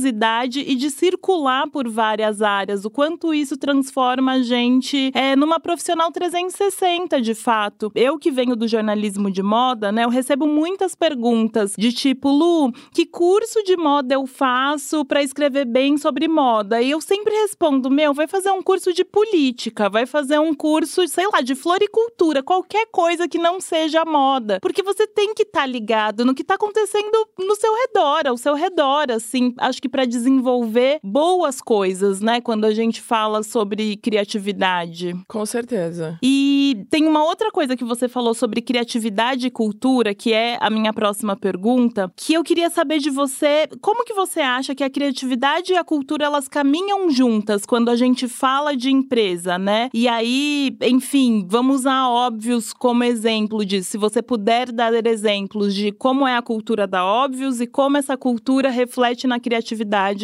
e 0.60 0.74
de 0.74 0.90
circular 0.90 1.68
por 1.68 1.88
várias 1.88 2.40
áreas. 2.40 2.84
O 2.84 2.90
quanto 2.90 3.34
isso 3.34 3.56
transforma 3.56 4.32
a 4.32 4.42
gente 4.42 5.10
é, 5.14 5.36
numa 5.36 5.60
profissional 5.60 6.10
360, 6.10 7.20
de 7.20 7.34
fato. 7.34 7.92
Eu 7.94 8.18
que 8.18 8.30
venho 8.30 8.56
do 8.56 8.66
jornalismo 8.66 9.30
de 9.30 9.42
moda, 9.42 9.92
né? 9.92 10.04
Eu 10.04 10.08
recebo 10.08 10.46
muitas 10.46 10.94
perguntas 10.94 11.74
de 11.76 11.92
tipo, 11.92 12.30
Lu, 12.30 12.72
que 12.92 13.04
curso 13.04 13.62
de 13.62 13.76
moda 13.76 14.14
eu 14.14 14.26
faço 14.26 15.04
para 15.04 15.22
escrever 15.22 15.66
bem 15.66 15.98
sobre 15.98 16.26
moda? 16.28 16.80
E 16.80 16.90
eu 16.90 17.00
sempre 17.00 17.34
respondo, 17.34 17.90
meu, 17.90 18.14
vai 18.14 18.26
fazer 18.26 18.50
um 18.50 18.62
curso 18.62 18.92
de 18.92 19.04
política, 19.04 19.90
vai 19.90 20.06
fazer 20.06 20.38
um 20.38 20.54
curso, 20.54 21.06
sei 21.08 21.26
lá, 21.32 21.40
de 21.40 21.54
floricultura, 21.54 22.42
qualquer 22.42 22.86
coisa 22.90 23.28
que 23.28 23.38
não 23.38 23.60
seja 23.60 24.04
moda. 24.04 24.58
Porque 24.60 24.82
você 24.82 25.06
tem 25.06 25.34
que 25.34 25.42
estar 25.42 25.60
tá 25.60 25.66
ligado 25.66 26.24
no 26.24 26.34
que 26.34 26.42
está 26.42 26.54
acontecendo 26.54 27.28
no 27.38 27.56
seu 27.56 27.74
redor, 27.74 28.26
ao 28.26 28.36
seu 28.36 28.54
redor, 28.54 29.10
assim. 29.10 29.54
Acho 29.58 29.81
que 29.82 29.88
para 29.88 30.04
desenvolver 30.04 31.00
boas 31.02 31.60
coisas, 31.60 32.20
né? 32.20 32.40
Quando 32.40 32.64
a 32.64 32.72
gente 32.72 33.02
fala 33.02 33.42
sobre 33.42 33.96
criatividade. 33.96 35.16
Com 35.26 35.44
certeza. 35.44 36.16
E 36.22 36.86
tem 36.88 37.06
uma 37.08 37.24
outra 37.24 37.50
coisa 37.50 37.76
que 37.76 37.84
você 37.84 38.08
falou 38.08 38.32
sobre 38.32 38.62
criatividade 38.62 39.48
e 39.48 39.50
cultura, 39.50 40.14
que 40.14 40.32
é 40.32 40.56
a 40.60 40.70
minha 40.70 40.92
próxima 40.92 41.34
pergunta, 41.34 42.12
que 42.16 42.32
eu 42.32 42.44
queria 42.44 42.70
saber 42.70 43.00
de 43.00 43.10
você, 43.10 43.68
como 43.80 44.04
que 44.04 44.14
você 44.14 44.40
acha 44.40 44.72
que 44.72 44.84
a 44.84 44.90
criatividade 44.90 45.72
e 45.72 45.76
a 45.76 45.82
cultura 45.82 46.26
elas 46.26 46.46
caminham 46.46 47.10
juntas 47.10 47.66
quando 47.66 47.88
a 47.88 47.96
gente 47.96 48.28
fala 48.28 48.76
de 48.76 48.88
empresa, 48.88 49.58
né? 49.58 49.90
E 49.92 50.06
aí, 50.06 50.76
enfim, 50.82 51.44
vamos 51.48 51.80
usar 51.80 52.08
óbvios 52.08 52.72
como 52.72 53.02
exemplo 53.02 53.64
disso. 53.64 53.90
Se 53.90 53.98
você 53.98 54.22
puder 54.22 54.70
dar 54.70 54.92
exemplos 55.06 55.74
de 55.74 55.90
como 55.90 56.28
é 56.28 56.36
a 56.36 56.42
cultura 56.42 56.86
da 56.86 57.04
óbvios 57.04 57.60
e 57.60 57.66
como 57.66 57.96
essa 57.96 58.16
cultura 58.16 58.70
reflete 58.70 59.26
na 59.26 59.40
criatividade 59.40 59.71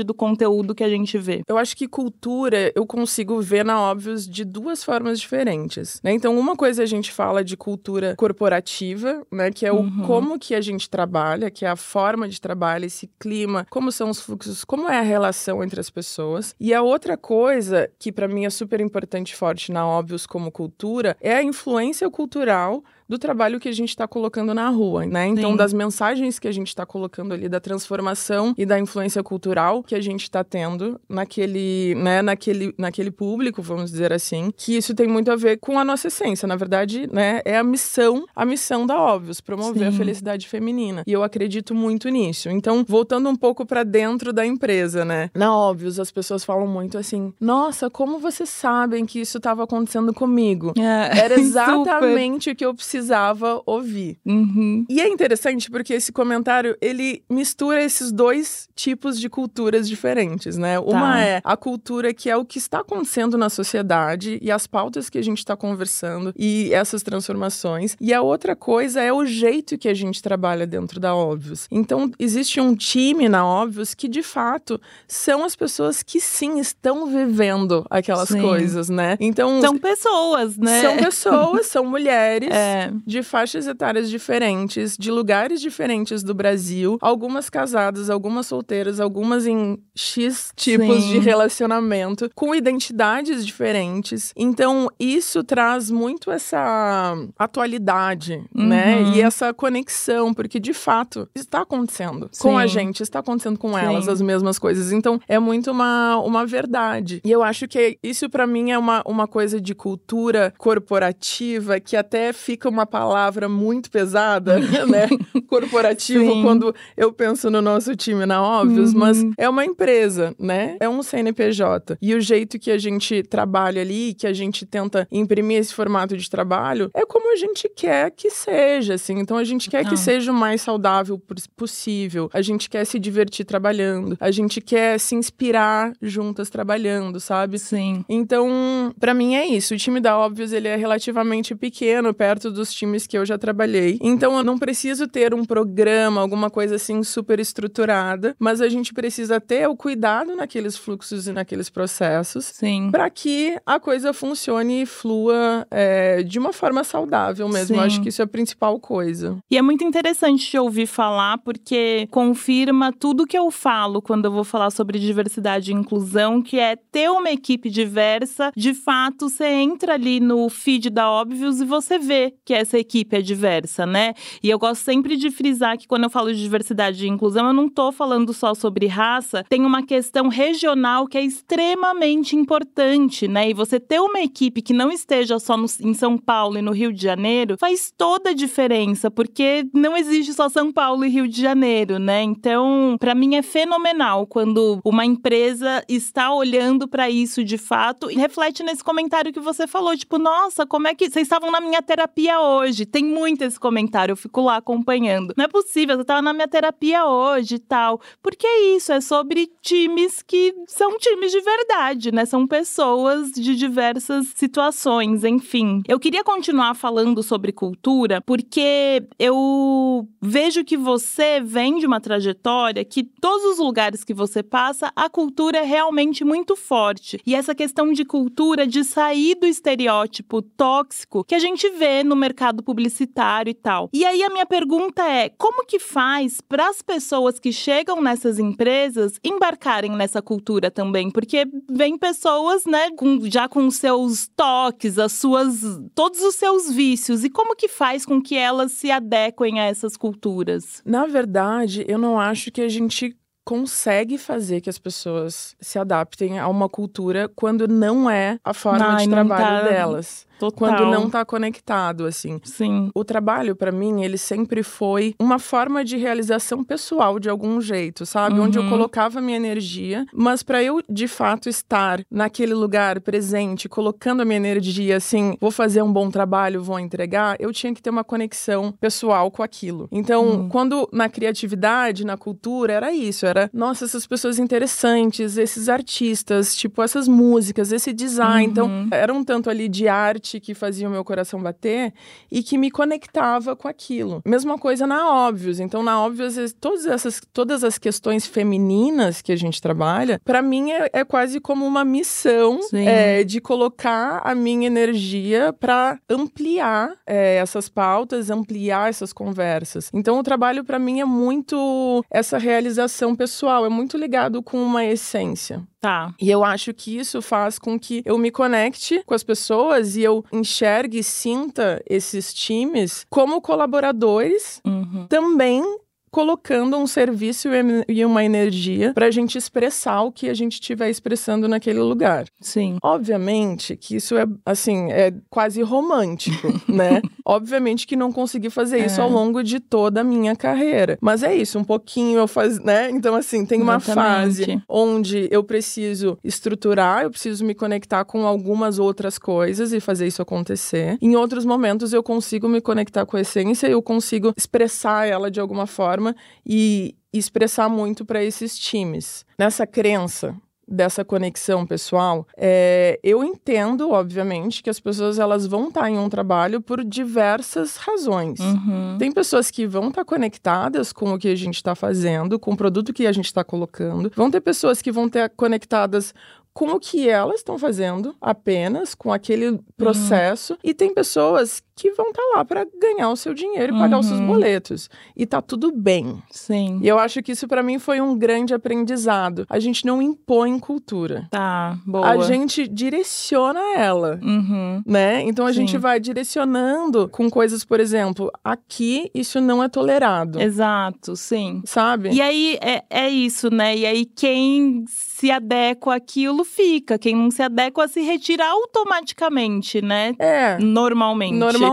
do 0.04 0.14
conteúdo 0.14 0.74
que 0.74 0.84
a 0.84 0.88
gente 0.88 1.18
vê. 1.18 1.42
Eu 1.46 1.58
acho 1.58 1.76
que 1.76 1.88
cultura 1.88 2.72
eu 2.74 2.86
consigo 2.86 3.40
ver 3.40 3.64
na 3.64 3.80
óbvios 3.80 4.28
de 4.28 4.44
duas 4.44 4.84
formas 4.84 5.20
diferentes, 5.20 6.00
né? 6.02 6.12
Então, 6.12 6.38
uma 6.38 6.56
coisa 6.56 6.82
a 6.82 6.86
gente 6.86 7.12
fala 7.12 7.44
de 7.44 7.56
cultura 7.56 8.14
corporativa, 8.16 9.22
né, 9.30 9.50
que 9.50 9.66
é 9.66 9.72
o 9.72 9.76
uhum. 9.76 10.02
como 10.06 10.38
que 10.38 10.54
a 10.54 10.60
gente 10.60 10.88
trabalha, 10.88 11.50
que 11.50 11.64
é 11.64 11.68
a 11.68 11.76
forma 11.76 12.28
de 12.28 12.40
trabalho, 12.40 12.84
esse 12.84 13.08
clima, 13.18 13.66
como 13.70 13.92
são 13.92 14.10
os 14.10 14.20
fluxos, 14.20 14.64
como 14.64 14.88
é 14.88 14.98
a 14.98 15.02
relação 15.02 15.62
entre 15.62 15.80
as 15.80 15.90
pessoas. 15.90 16.54
E 16.58 16.74
a 16.74 16.82
outra 16.82 17.16
coisa 17.16 17.90
que 17.98 18.12
para 18.12 18.28
mim 18.28 18.44
é 18.44 18.50
super 18.50 18.80
importante 18.80 19.32
e 19.32 19.36
forte 19.36 19.72
na 19.72 19.86
óbvios 19.86 20.26
como 20.26 20.50
cultura 20.50 21.16
é 21.20 21.34
a 21.34 21.42
influência 21.42 22.08
cultural 22.10 22.82
do 23.08 23.18
trabalho 23.18 23.58
que 23.58 23.68
a 23.68 23.72
gente 23.72 23.88
está 23.88 24.06
colocando 24.06 24.52
na 24.52 24.68
rua, 24.68 25.06
né? 25.06 25.26
Então, 25.26 25.52
Sim. 25.52 25.56
das 25.56 25.72
mensagens 25.72 26.38
que 26.38 26.46
a 26.46 26.52
gente 26.52 26.68
está 26.68 26.84
colocando 26.84 27.32
ali, 27.32 27.48
da 27.48 27.58
transformação 27.58 28.54
e 28.56 28.66
da 28.66 28.78
influência 28.78 29.22
cultural 29.22 29.82
que 29.82 29.94
a 29.94 30.00
gente 30.00 30.22
está 30.24 30.44
tendo 30.44 31.00
naquele, 31.08 31.94
né, 31.96 32.20
naquele, 32.20 32.74
naquele 32.76 33.10
público, 33.10 33.62
vamos 33.62 33.90
dizer 33.90 34.12
assim, 34.12 34.52
que 34.56 34.76
isso 34.76 34.94
tem 34.94 35.06
muito 35.06 35.30
a 35.30 35.36
ver 35.36 35.58
com 35.58 35.78
a 35.78 35.84
nossa 35.84 36.08
essência. 36.08 36.46
Na 36.46 36.56
verdade, 36.56 37.08
né, 37.10 37.40
é 37.44 37.56
a 37.56 37.64
missão, 37.64 38.26
a 38.36 38.44
missão 38.44 38.86
da 38.86 38.98
Óbvios, 39.00 39.40
promover 39.40 39.84
Sim. 39.84 39.88
a 39.88 39.92
felicidade 39.92 40.46
feminina. 40.46 41.02
E 41.06 41.12
eu 41.12 41.22
acredito 41.22 41.74
muito 41.74 42.08
nisso. 42.10 42.50
Então, 42.50 42.84
voltando 42.86 43.28
um 43.28 43.36
pouco 43.36 43.64
para 43.64 43.84
dentro 43.84 44.32
da 44.32 44.44
empresa, 44.44 45.04
né? 45.04 45.30
Na 45.34 45.56
Óbvios, 45.56 45.98
as 45.98 46.10
pessoas 46.10 46.44
falam 46.44 46.66
muito 46.66 46.98
assim: 46.98 47.32
"Nossa, 47.40 47.88
como 47.88 48.18
vocês 48.18 48.48
sabem 48.48 49.06
que 49.06 49.20
isso 49.20 49.38
estava 49.38 49.64
acontecendo 49.64 50.12
comigo?" 50.12 50.74
É, 50.78 51.18
Era 51.18 51.34
exatamente 51.40 52.50
o 52.50 52.56
que 52.56 52.64
eu 52.64 52.74
precisava 52.74 52.97
precisava 52.98 53.62
ouvir. 53.64 54.18
Uhum. 54.26 54.84
E 54.88 55.00
é 55.00 55.08
interessante 55.08 55.70
porque 55.70 55.94
esse 55.94 56.10
comentário 56.12 56.76
ele 56.80 57.22
mistura 57.30 57.82
esses 57.82 58.10
dois 58.10 58.68
tipos 58.74 59.20
de 59.20 59.28
culturas 59.28 59.88
diferentes, 59.88 60.56
né? 60.56 60.74
Tá. 60.74 60.80
Uma 60.80 61.20
é 61.20 61.40
a 61.44 61.56
cultura 61.56 62.12
que 62.12 62.28
é 62.28 62.36
o 62.36 62.44
que 62.44 62.58
está 62.58 62.80
acontecendo 62.80 63.38
na 63.38 63.48
sociedade 63.48 64.38
e 64.42 64.50
as 64.50 64.66
pautas 64.66 65.08
que 65.08 65.18
a 65.18 65.22
gente 65.22 65.38
está 65.38 65.56
conversando 65.56 66.32
e 66.36 66.72
essas 66.74 67.02
transformações. 67.02 67.96
E 68.00 68.12
a 68.12 68.20
outra 68.20 68.56
coisa 68.56 69.00
é 69.00 69.12
o 69.12 69.24
jeito 69.24 69.78
que 69.78 69.88
a 69.88 69.94
gente 69.94 70.22
trabalha 70.22 70.66
dentro 70.66 70.98
da 70.98 71.14
Óbvios. 71.14 71.68
Então, 71.70 72.10
existe 72.18 72.60
um 72.60 72.74
time 72.74 73.28
na 73.28 73.46
Óbvios 73.46 73.94
que, 73.94 74.08
de 74.08 74.22
fato, 74.22 74.80
são 75.06 75.44
as 75.44 75.54
pessoas 75.54 76.02
que 76.02 76.20
sim 76.20 76.58
estão 76.58 77.06
vivendo 77.06 77.86
aquelas 77.88 78.28
sim. 78.28 78.40
coisas, 78.40 78.88
né? 78.88 79.16
Então. 79.20 79.60
São 79.60 79.78
pessoas, 79.78 80.56
né? 80.56 80.82
São 80.82 80.96
pessoas, 80.96 81.66
são 81.66 81.84
mulheres. 81.84 82.48
É 82.58 82.88
de 83.07 83.23
faixas 83.23 83.66
etárias 83.66 84.11
diferentes, 84.11 84.97
de 84.97 85.11
lugares 85.11 85.61
diferentes 85.61 86.23
do 86.23 86.35
Brasil, 86.35 86.99
algumas 87.00 87.49
casadas, 87.50 88.11
algumas 88.11 88.47
solteiras, 88.47 89.00
algumas 89.00 89.47
em 89.47 89.78
X 89.95 90.52
tipos 90.54 91.02
Sim. 91.02 91.12
de 91.12 91.18
relacionamento, 91.18 92.30
com 92.35 92.54
identidades 92.54 93.47
diferentes. 93.47 94.33
Então, 94.37 94.88
isso 94.99 95.42
traz 95.45 95.90
muito 95.90 96.30
essa 96.30 97.16
atualidade, 97.38 98.45
né? 98.54 98.97
uhum. 98.97 99.12
né? 99.12 99.16
E 99.16 99.21
essa 99.21 99.52
conexão, 99.52 100.33
porque 100.33 100.61
de 100.61 100.73
fato 100.73 101.28
está 101.35 101.62
acontecendo 101.62 102.28
Sim. 102.33 102.42
com 102.42 102.59
a 102.59 102.66
gente, 102.66 103.02
está 103.02 103.18
acontecendo 103.21 103.59
com 103.59 103.73
Sim. 103.73 103.80
elas 103.80 104.09
as 104.09 104.21
mesmas 104.21 104.59
coisas. 104.59 104.92
Então, 104.92 105.21
é 105.28 105.38
muito 105.38 105.71
uma, 105.71 106.16
uma 106.18 106.47
verdade. 106.47 107.21
E 107.25 107.30
eu 107.30 107.42
acho 107.42 107.66
que 107.66 107.99
isso, 108.02 108.28
para 108.28 108.47
mim, 108.47 108.71
é 108.71 108.78
uma, 108.78 109.02
uma 109.07 109.26
coisa 109.26 109.61
de 109.61 109.75
cultura 109.75 110.52
corporativa 110.59 111.80
que 111.80 111.97
até 111.97 112.33
fica 112.33 112.68
uma 112.68 112.77
uma 112.78 112.87
palavra 112.87 113.49
muito 113.49 113.90
pesada, 113.90 114.58
né? 114.87 115.08
Corporativo, 115.47 116.32
Sim. 116.32 116.42
quando 116.42 116.75
eu 116.97 117.12
penso 117.12 117.50
no 117.50 117.61
nosso 117.61 117.97
time 117.97 118.25
na 118.25 118.42
Óbvios, 118.42 118.92
uhum. 118.92 118.99
mas 118.99 119.25
é 119.37 119.49
uma 119.49 119.64
empresa, 119.64 120.35
né? 120.38 120.76
É 120.78 120.88
um 120.88 121.02
CNPJ. 121.02 121.99
E 122.00 122.14
o 122.14 122.20
jeito 122.20 122.58
que 122.58 122.70
a 122.70 122.78
gente 122.78 123.23
trabalha 123.23 123.82
ali, 123.82 124.14
que 124.14 124.26
a 124.26 124.32
gente 124.32 124.64
tenta 124.64 125.06
imprimir 125.11 125.58
esse 125.58 125.75
formato 125.75 126.16
de 126.16 126.30
trabalho, 126.30 126.90
é 126.94 127.04
como 127.04 127.32
a 127.32 127.37
gente 127.37 127.68
quer 127.68 128.11
que 128.11 128.30
seja, 128.30 128.94
assim. 128.94 129.18
Então 129.18 129.37
a 129.37 129.44
gente 129.44 129.68
quer 129.68 129.85
que 129.85 129.97
seja 129.97 130.30
o 130.30 130.35
mais 130.35 130.62
saudável 130.62 131.20
possível. 131.56 132.30
A 132.32 132.42
gente 132.42 132.70
quer 132.70 132.85
se 132.85 132.99
divertir 132.99 133.44
trabalhando. 133.44 134.16
A 134.20 134.30
gente 134.30 134.61
quer 134.61 134.99
se 135.00 135.14
inspirar 135.14 135.92
juntas 136.00 136.50
trabalhando, 136.50 137.18
sabe? 137.18 137.58
Sim. 137.58 138.04
Então, 138.08 138.94
para 139.00 139.14
mim 139.14 139.35
é 139.35 139.47
isso. 139.47 139.75
O 139.75 139.76
time 139.76 140.00
da 140.00 140.16
Óbvios, 140.16 140.52
ele 140.52 140.68
é 140.68 140.76
relativamente 140.76 141.54
pequeno, 141.54 142.12
perto 142.14 142.50
dos 142.50 142.67
os 142.68 142.75
times 142.75 143.06
que 143.06 143.16
eu 143.16 143.25
já 143.25 143.38
trabalhei. 143.38 143.98
Então 144.00 144.37
eu 144.37 144.44
não 144.44 144.58
preciso 144.58 145.06
ter 145.06 145.34
um 145.34 145.44
programa, 145.44 146.20
alguma 146.20 146.50
coisa 146.50 146.76
assim 146.76 147.02
super 147.02 147.40
estruturada, 147.40 148.34
mas 148.38 148.60
a 148.60 148.68
gente 148.68 148.92
precisa 148.92 149.40
ter 149.40 149.68
o 149.68 149.76
cuidado 149.76 150.37
naqueles 150.37 150.76
fluxos 150.76 151.26
e 151.26 151.32
naqueles 151.32 151.70
processos 151.70 152.52
para 152.90 153.08
que 153.10 153.58
a 153.64 153.80
coisa 153.80 154.12
funcione 154.12 154.82
e 154.82 154.87
flua 154.87 155.66
é, 155.70 156.22
de 156.22 156.38
uma 156.38 156.52
forma 156.52 156.84
saudável 156.84 157.48
mesmo. 157.48 157.76
Sim. 157.76 157.82
Acho 157.82 158.00
que 158.00 158.08
isso 158.08 158.22
é 158.22 158.25
a 158.25 158.28
principal 158.28 158.78
coisa. 158.78 159.37
E 159.50 159.56
é 159.56 159.62
muito 159.62 159.84
interessante 159.84 160.46
te 160.46 160.58
ouvir 160.58 160.87
falar, 160.87 161.38
porque 161.38 162.06
confirma 162.10 162.92
tudo 162.92 163.26
que 163.26 163.38
eu 163.38 163.50
falo 163.50 164.02
quando 164.02 164.26
eu 164.26 164.32
vou 164.32 164.44
falar 164.44 164.70
sobre 164.70 164.98
diversidade 164.98 165.70
e 165.70 165.75
inclusão, 165.75 166.42
que 166.42 166.58
é 166.58 166.76
ter 166.76 167.10
uma 167.10 167.30
equipe 167.30 167.70
diversa. 167.70 168.52
De 168.56 168.75
fato, 168.75 169.28
você 169.28 169.46
entra 169.46 169.94
ali 169.94 170.20
no 170.20 170.48
feed 170.48 170.90
da 170.90 171.10
Óbvios 171.10 171.60
e 171.60 171.64
você 171.64 171.98
vê 171.98 172.34
que 172.44 172.54
essa 172.58 172.78
equipe 172.78 173.16
é 173.16 173.20
diversa, 173.20 173.86
né? 173.86 174.14
E 174.42 174.50
eu 174.50 174.58
gosto 174.58 174.82
sempre 174.82 175.16
de 175.16 175.30
frisar 175.30 175.78
que 175.78 175.86
quando 175.86 176.04
eu 176.04 176.10
falo 176.10 176.32
de 176.32 176.40
diversidade 176.40 177.04
e 177.04 177.08
inclusão, 177.08 177.46
eu 177.48 177.52
não 177.52 177.68
tô 177.68 177.92
falando 177.92 178.32
só 178.32 178.54
sobre 178.54 178.86
raça, 178.86 179.44
tem 179.48 179.64
uma 179.64 179.82
questão 179.82 180.28
regional 180.28 181.06
que 181.06 181.18
é 181.18 181.22
extremamente 181.22 182.36
importante, 182.36 183.26
né? 183.28 183.50
E 183.50 183.54
você 183.54 183.80
ter 183.80 184.00
uma 184.00 184.20
equipe 184.20 184.62
que 184.62 184.72
não 184.72 184.90
esteja 184.90 185.38
só 185.38 185.56
no, 185.56 185.66
em 185.80 185.94
São 185.94 186.16
Paulo 186.16 186.58
e 186.58 186.62
no 186.62 186.72
Rio 186.72 186.92
de 186.92 187.02
Janeiro 187.02 187.56
faz 187.58 187.92
toda 187.96 188.30
a 188.30 188.34
diferença, 188.34 189.10
porque 189.10 189.66
não 189.72 189.96
existe 189.96 190.32
só 190.34 190.48
São 190.48 190.72
Paulo 190.72 191.04
e 191.04 191.08
Rio 191.08 191.28
de 191.28 191.40
Janeiro, 191.40 191.98
né? 191.98 192.22
Então, 192.22 192.96
para 192.98 193.14
mim 193.14 193.36
é 193.36 193.42
fenomenal 193.42 194.26
quando 194.26 194.80
uma 194.84 195.04
empresa 195.04 195.84
está 195.88 196.32
olhando 196.32 196.88
para 196.88 197.08
isso 197.10 197.42
de 197.44 197.58
fato 197.58 198.10
e 198.10 198.14
reflete 198.14 198.62
nesse 198.62 198.82
comentário 198.82 199.32
que 199.32 199.40
você 199.40 199.66
falou, 199.66 199.96
tipo, 199.96 200.18
nossa, 200.18 200.66
como 200.66 200.88
é 200.88 200.94
que 200.94 201.08
vocês 201.08 201.26
estavam 201.26 201.50
na 201.50 201.60
minha 201.60 201.82
terapia 201.82 202.38
hoje? 202.40 202.87
Tem 202.87 203.04
muito 203.04 203.42
esse 203.42 203.59
comentário, 203.59 204.12
eu 204.12 204.16
fico 204.16 204.40
lá 204.40 204.57
acompanhando. 204.57 205.35
Não 205.37 205.45
é 205.45 205.49
possível, 205.49 205.97
você 205.97 206.02
estava 206.02 206.23
na 206.23 206.33
minha 206.33 206.49
terapia 206.49 207.07
hoje 207.07 207.57
e 207.57 207.59
tal. 207.59 208.00
Porque 208.23 208.47
é 208.47 208.76
isso, 208.76 208.92
é 208.92 209.00
sobre 209.00 209.50
times 209.62 210.23
que 210.23 210.54
são 210.66 210.99
times 210.99 211.33
de 211.33 211.40
verdade, 211.40 212.12
né? 212.12 212.25
São 212.25 212.47
pessoas 212.47 213.33
de 213.33 213.54
diversas 213.54 214.28
situações, 214.35 215.25
enfim. 215.25 215.83
Eu 215.87 215.99
queria 215.99 216.25
continuar 216.25 216.75
falando 216.75 217.23
sobre 217.23 217.52
cultura 217.52 218.21
porque 218.21 219.02
eu 219.18 220.09
vejo 220.21 220.64
que 220.64 220.76
você 220.76 221.40
vem 221.40 221.78
de 221.78 221.87
uma 221.87 222.00
trajetória 222.00 222.85
que 222.85 223.02
todos 223.02 223.45
os 223.45 223.59
lugares 223.59 224.04
que 224.04 224.14
você 224.14 224.42
passa, 224.42 224.92
a 224.95 225.09
cultura 225.09 225.59
é 225.59 225.62
realmente 225.62 226.25
muito 226.25 226.57
forte. 226.57 227.21
E 227.26 227.35
essa 227.35 227.54
questão 227.54 227.92
de 227.92 228.04
cultura, 228.04 228.66
de 228.66 228.85
sair 228.85 229.35
do 229.35 229.47
estereótipo 229.47 230.42
tóxico 230.42 231.25
que 231.25 231.35
a 231.35 231.38
gente 231.38 231.68
vê 231.71 232.02
no 232.02 232.16
mercado 232.16 232.27
publicitário 232.62 233.50
e 233.50 233.54
tal. 233.54 233.88
E 233.92 234.04
aí 234.04 234.23
a 234.23 234.30
minha 234.30 234.47
pergunta 234.47 235.02
é: 235.02 235.28
como 235.30 235.64
que 235.66 235.78
faz 235.78 236.40
para 236.40 236.68
as 236.68 236.82
pessoas 236.82 237.38
que 237.38 237.52
chegam 237.52 238.00
nessas 238.00 238.38
empresas 238.38 239.18
embarcarem 239.25 239.92
nessa 239.92 240.23
cultura 240.23 240.70
também? 240.70 241.11
Porque 241.11 241.47
vem 241.70 241.99
pessoas, 241.99 242.64
né, 242.64 242.90
com, 242.90 243.20
já 243.28 243.49
com 243.49 243.70
seus 243.70 244.28
toques, 244.28 244.99
as 244.99 245.12
suas 245.12 245.61
todos 245.94 246.20
os 246.23 246.35
seus 246.35 246.70
vícios. 246.70 247.25
E 247.25 247.30
como 247.30 247.56
que 247.56 247.68
faz 247.68 248.04
com 248.04 248.20
que 248.20 248.37
elas 248.37 248.73
se 248.73 248.90
adequem 248.90 249.61
a 249.61 249.64
essas 249.64 249.97
culturas? 249.97 250.82
Na 250.85 251.06
verdade, 251.06 251.85
eu 251.88 251.99
não 251.99 252.18
acho 252.18 252.50
que 252.50 252.61
a 252.61 252.68
gente 252.68 253.16
consegue 253.49 254.18
fazer 254.18 254.61
que 254.61 254.68
as 254.68 254.78
pessoas 254.78 255.56
se 255.58 255.78
adaptem 255.78 256.38
a 256.38 256.47
uma 256.49 256.68
cultura 256.68 257.30
quando 257.35 257.66
não 257.66 258.11
é 258.11 258.38
a 258.44 258.52
forma 258.52 258.85
Ai, 258.85 259.04
de 259.04 259.11
trabalho 259.11 259.64
tá... 259.64 259.70
delas. 259.70 260.27
Total. 260.38 260.68
Quando 260.68 260.90
não 260.90 261.11
tá 261.11 261.25
conectado, 261.25 262.07
assim. 262.07 262.40
Sim. 262.45 262.90
O 262.95 263.04
trabalho, 263.04 263.57
para 263.57 263.73
mim, 263.73 264.02
ele 264.02 264.18
sempre 264.18 264.62
foi 264.62 265.14
uma 265.18 265.38
forma 265.38 265.85
de 265.85 265.97
realização 265.97 266.62
pessoal, 266.64 267.18
de 267.18 267.28
algum 267.28 267.61
jeito, 267.61 268.07
sabe? 268.07 268.38
Uhum. 268.38 268.47
Onde 268.47 268.59
eu 268.59 268.62
uhum. 268.62 268.71
colocava 268.71 269.21
minha 269.21 269.37
energia, 269.37 270.07
mas 270.12 270.42
para 270.42 270.62
eu, 270.62 270.80
de 270.88 271.09
fato, 271.09 271.49
estar 271.49 272.00
naquele 272.11 272.54
lugar 272.54 273.00
presente, 273.00 273.68
colocando 273.68 274.23
a 274.23 274.25
minha 274.25 274.37
energia, 274.37 274.97
assim, 274.97 275.37
vou 275.40 275.50
fazer 275.50 275.83
um 275.83 275.92
bom 275.92 276.11
trabalho, 276.11 276.62
vou 276.62 276.78
entregar, 276.78 277.37
eu 277.38 277.52
tinha 277.52 277.75
que 277.75 277.83
ter 277.83 277.90
uma 277.90 278.04
conexão 278.04 278.73
pessoal 278.80 279.30
com 279.30 279.42
aquilo. 279.42 279.88
Então, 279.90 280.25
uhum. 280.25 280.49
quando 280.49 280.88
na 280.92 281.09
criatividade, 281.09 282.04
na 282.04 282.16
cultura, 282.16 282.73
era 282.73 282.92
isso, 282.92 283.26
era, 283.26 283.50
nossa, 283.52 283.85
essas 283.85 284.07
pessoas 284.07 284.38
interessantes, 284.38 285.37
esses 285.37 285.68
artistas, 285.68 286.54
tipo, 286.54 286.83
essas 286.83 287.09
músicas, 287.09 287.73
esse 287.73 287.92
design. 287.92 288.47
Então, 288.47 288.66
uhum. 288.66 288.85
Então, 288.87 288.99
era 288.99 289.12
um 289.12 289.25
tanto 289.25 289.50
ali 289.50 289.68
de 289.68 289.88
arte 289.88 290.27
que 290.38 290.54
fazia 290.54 290.87
o 290.87 290.90
meu 290.90 291.02
coração 291.04 291.42
bater 291.42 291.92
e 292.30 292.42
que 292.42 292.58
me 292.58 292.70
conectava 292.70 293.56
com 293.56 293.66
aquilo. 293.66 294.20
Mesma 294.26 294.58
coisa 294.58 294.87
na 294.87 295.26
Óbvios. 295.26 295.58
Então, 295.61 295.82
na 295.82 296.00
Óbvios, 296.00 296.37
todas 296.61 296.87
essas, 296.87 297.20
todas 297.32 297.64
as 297.64 297.78
questões 297.78 298.26
femininas 298.26 299.23
que 299.23 299.32
a 299.32 299.37
gente 299.37 299.61
trabalha, 299.61 300.20
para 300.25 300.42
mim 300.42 300.70
é, 300.73 300.90
é, 300.92 301.04
quase 301.04 301.40
como 301.40 301.64
uma 301.64 301.85
missão 301.85 302.61
é, 302.73 303.25
de 303.25 303.40
colocar 303.40 304.20
a 304.23 304.35
minha 304.35 304.66
energia 304.66 305.52
para 305.52 305.99
ampliar 306.08 306.92
é, 307.06 307.37
essas 307.37 307.68
pautas, 307.68 308.30
ampliar 308.30 308.90
essas 308.90 309.12
conversas. 309.12 309.90
Então, 309.94 310.18
o 310.18 310.22
trabalho 310.22 310.64
para 310.64 310.79
mim 310.79 311.00
é 311.00 311.05
muito 311.05 312.05
essa 312.11 312.38
realização 312.38 313.16
pessoal, 313.16 313.64
é 313.64 313.68
muito 313.68 313.96
ligado 313.96 314.42
com 314.42 314.62
uma 314.62 314.85
essência. 314.85 315.62
Tá. 315.80 316.12
E 316.20 316.28
eu 316.28 316.44
acho 316.44 316.74
que 316.74 316.96
isso 316.96 317.22
faz 317.22 317.58
com 317.58 317.78
que 317.78 318.02
eu 318.04 318.18
me 318.18 318.30
conecte 318.30 319.02
com 319.06 319.14
as 319.14 319.22
pessoas 319.22 319.96
e 319.96 320.02
eu 320.02 320.24
enxergue 320.32 320.98
e 320.98 321.04
sinta 321.04 321.82
esses 321.88 322.34
times 322.34 323.06
como 323.08 323.40
colaboradores 323.40 324.60
uhum. 324.66 325.06
também 325.08 325.62
colocando 326.10 326.76
um 326.76 326.86
serviço 326.86 327.48
e 327.88 328.04
uma 328.04 328.24
energia 328.24 328.92
para 328.94 329.06
a 329.06 329.10
gente 329.10 329.36
expressar 329.36 330.02
o 330.02 330.12
que 330.12 330.28
a 330.28 330.34
gente 330.34 330.54
estiver 330.54 330.88
expressando 330.90 331.46
naquele 331.48 331.80
lugar. 331.80 332.26
Sim. 332.40 332.78
Obviamente 332.82 333.76
que 333.76 333.96
isso 333.96 334.16
é 334.16 334.24
assim 334.44 334.90
é 334.90 335.12
quase 335.28 335.62
romântico, 335.62 336.48
né? 336.68 337.02
Obviamente 337.28 337.86
que 337.86 337.94
não 337.94 338.10
consegui 338.10 338.48
fazer 338.48 338.84
isso 338.86 339.02
é. 339.02 339.04
ao 339.04 339.10
longo 339.10 339.42
de 339.42 339.60
toda 339.60 340.00
a 340.00 340.04
minha 340.04 340.34
carreira, 340.34 340.96
mas 340.98 341.22
é 341.22 341.34
isso, 341.34 341.58
um 341.58 341.64
pouquinho 341.64 342.18
eu 342.18 342.26
faz, 342.26 342.58
né? 342.58 342.88
Então 342.88 343.14
assim 343.14 343.44
tem 343.44 343.60
uma 343.60 343.76
Exatamente. 343.76 344.46
fase 344.46 344.62
onde 344.66 345.28
eu 345.30 345.44
preciso 345.44 346.18
estruturar, 346.24 347.02
eu 347.02 347.10
preciso 347.10 347.44
me 347.44 347.54
conectar 347.54 348.02
com 348.06 348.26
algumas 348.26 348.78
outras 348.78 349.18
coisas 349.18 349.74
e 349.74 349.80
fazer 349.80 350.06
isso 350.06 350.22
acontecer. 350.22 350.96
Em 351.02 351.16
outros 351.16 351.44
momentos 351.44 351.92
eu 351.92 352.02
consigo 352.02 352.48
me 352.48 352.62
conectar 352.62 353.04
com 353.04 353.18
a 353.18 353.20
essência, 353.20 353.66
eu 353.66 353.82
consigo 353.82 354.32
expressar 354.34 355.06
ela 355.06 355.30
de 355.30 355.38
alguma 355.38 355.66
forma 355.66 356.16
e 356.46 356.96
expressar 357.12 357.68
muito 357.68 358.06
para 358.06 358.24
esses 358.24 358.58
times. 358.58 359.26
Nessa 359.38 359.66
crença 359.66 360.34
dessa 360.68 361.04
conexão 361.04 361.66
pessoal, 361.66 362.26
é, 362.37 362.98
eu 363.02 363.24
entendo, 363.24 363.90
obviamente, 363.90 364.62
que 364.62 364.70
as 364.70 364.78
pessoas 364.78 365.18
elas 365.18 365.46
vão 365.46 365.68
estar 365.68 365.83
tá 365.83 365.90
em 365.90 365.98
um 365.98 366.09
trabalho 366.09 366.61
por 366.61 366.85
diversas 366.85 367.76
razões. 367.76 368.38
Uhum. 368.38 368.96
Tem 368.98 369.11
pessoas 369.11 369.50
que 369.50 369.66
vão 369.66 369.88
estar 369.88 370.02
tá 370.02 370.04
conectadas 370.04 370.92
com 370.92 371.12
o 371.14 371.18
que 371.18 371.28
a 371.28 371.37
gente 371.37 371.57
está 371.57 371.74
fazendo, 371.74 372.38
com 372.38 372.52
o 372.52 372.57
produto 372.57 372.92
que 372.92 373.07
a 373.07 373.12
gente 373.12 373.26
está 373.26 373.42
colocando. 373.42 374.12
Vão 374.14 374.31
ter 374.31 374.40
pessoas 374.40 374.83
que 374.83 374.92
vão 374.92 375.07
estar 375.07 375.28
conectadas 375.31 376.12
com 376.59 376.72
o 376.72 376.81
que 376.81 377.09
elas 377.09 377.37
estão 377.37 377.57
fazendo, 377.57 378.16
apenas 378.20 378.92
com 378.92 379.12
aquele 379.12 379.48
uhum. 379.48 379.61
processo. 379.76 380.54
Uhum. 380.54 380.59
E 380.64 380.74
tem 380.74 380.92
pessoas 380.92 381.62
que 381.78 381.92
vão 381.92 382.08
estar 382.08 382.20
tá 382.20 382.38
lá 382.38 382.44
para 382.44 382.66
ganhar 382.80 383.08
o 383.08 383.16
seu 383.16 383.32
dinheiro 383.32 383.74
e 383.74 383.78
pagar 383.78 383.96
uhum. 383.96 384.00
os 384.00 384.06
seus 384.06 384.18
uhum. 384.18 384.26
boletos. 384.26 384.90
E 385.16 385.24
tá 385.24 385.40
tudo 385.40 385.70
bem. 385.70 386.20
Sim. 386.28 386.80
E 386.82 386.88
eu 386.88 386.98
acho 386.98 387.22
que 387.22 387.32
isso 387.32 387.46
para 387.46 387.62
mim 387.62 387.78
foi 387.78 388.00
um 388.00 388.18
grande 388.18 388.52
aprendizado. 388.52 389.46
A 389.48 389.60
gente 389.60 389.86
não 389.86 390.02
impõe 390.02 390.58
cultura. 390.58 391.28
Tá, 391.30 391.78
boa. 391.86 392.08
A 392.08 392.18
gente 392.18 392.66
direciona 392.66 393.60
ela, 393.76 394.18
uhum. 394.20 394.82
né? 394.84 395.22
Então 395.22 395.46
a 395.46 395.52
Sim. 395.52 395.60
gente 395.60 395.78
vai 395.78 396.00
direcionando 396.00 397.08
com 397.08 397.30
coisas, 397.30 397.64
por 397.64 397.78
exemplo, 397.78 398.30
aqui 398.42 399.08
isso 399.14 399.40
não 399.40 399.62
é 399.62 399.68
tolerado. 399.68 400.40
Exato, 400.40 401.14
sim. 401.14 401.62
Sabe? 401.64 402.10
E 402.10 402.20
aí 402.20 402.58
é, 402.60 402.82
é 402.90 403.08
isso, 403.08 403.54
né? 403.54 403.76
E 403.76 403.86
aí 403.86 404.04
quem 404.04 404.84
se 404.88 405.30
adequa 405.30 405.96
àquilo 405.96 406.44
fica, 406.44 406.98
quem 406.98 407.14
não 407.14 407.30
se 407.30 407.42
adequa 407.42 407.86
se 407.86 408.00
retira 408.00 408.46
automaticamente, 408.48 409.80
né? 409.82 410.14
É. 410.18 410.58
Normalmente. 410.58 411.34
Normalmente, 411.34 411.67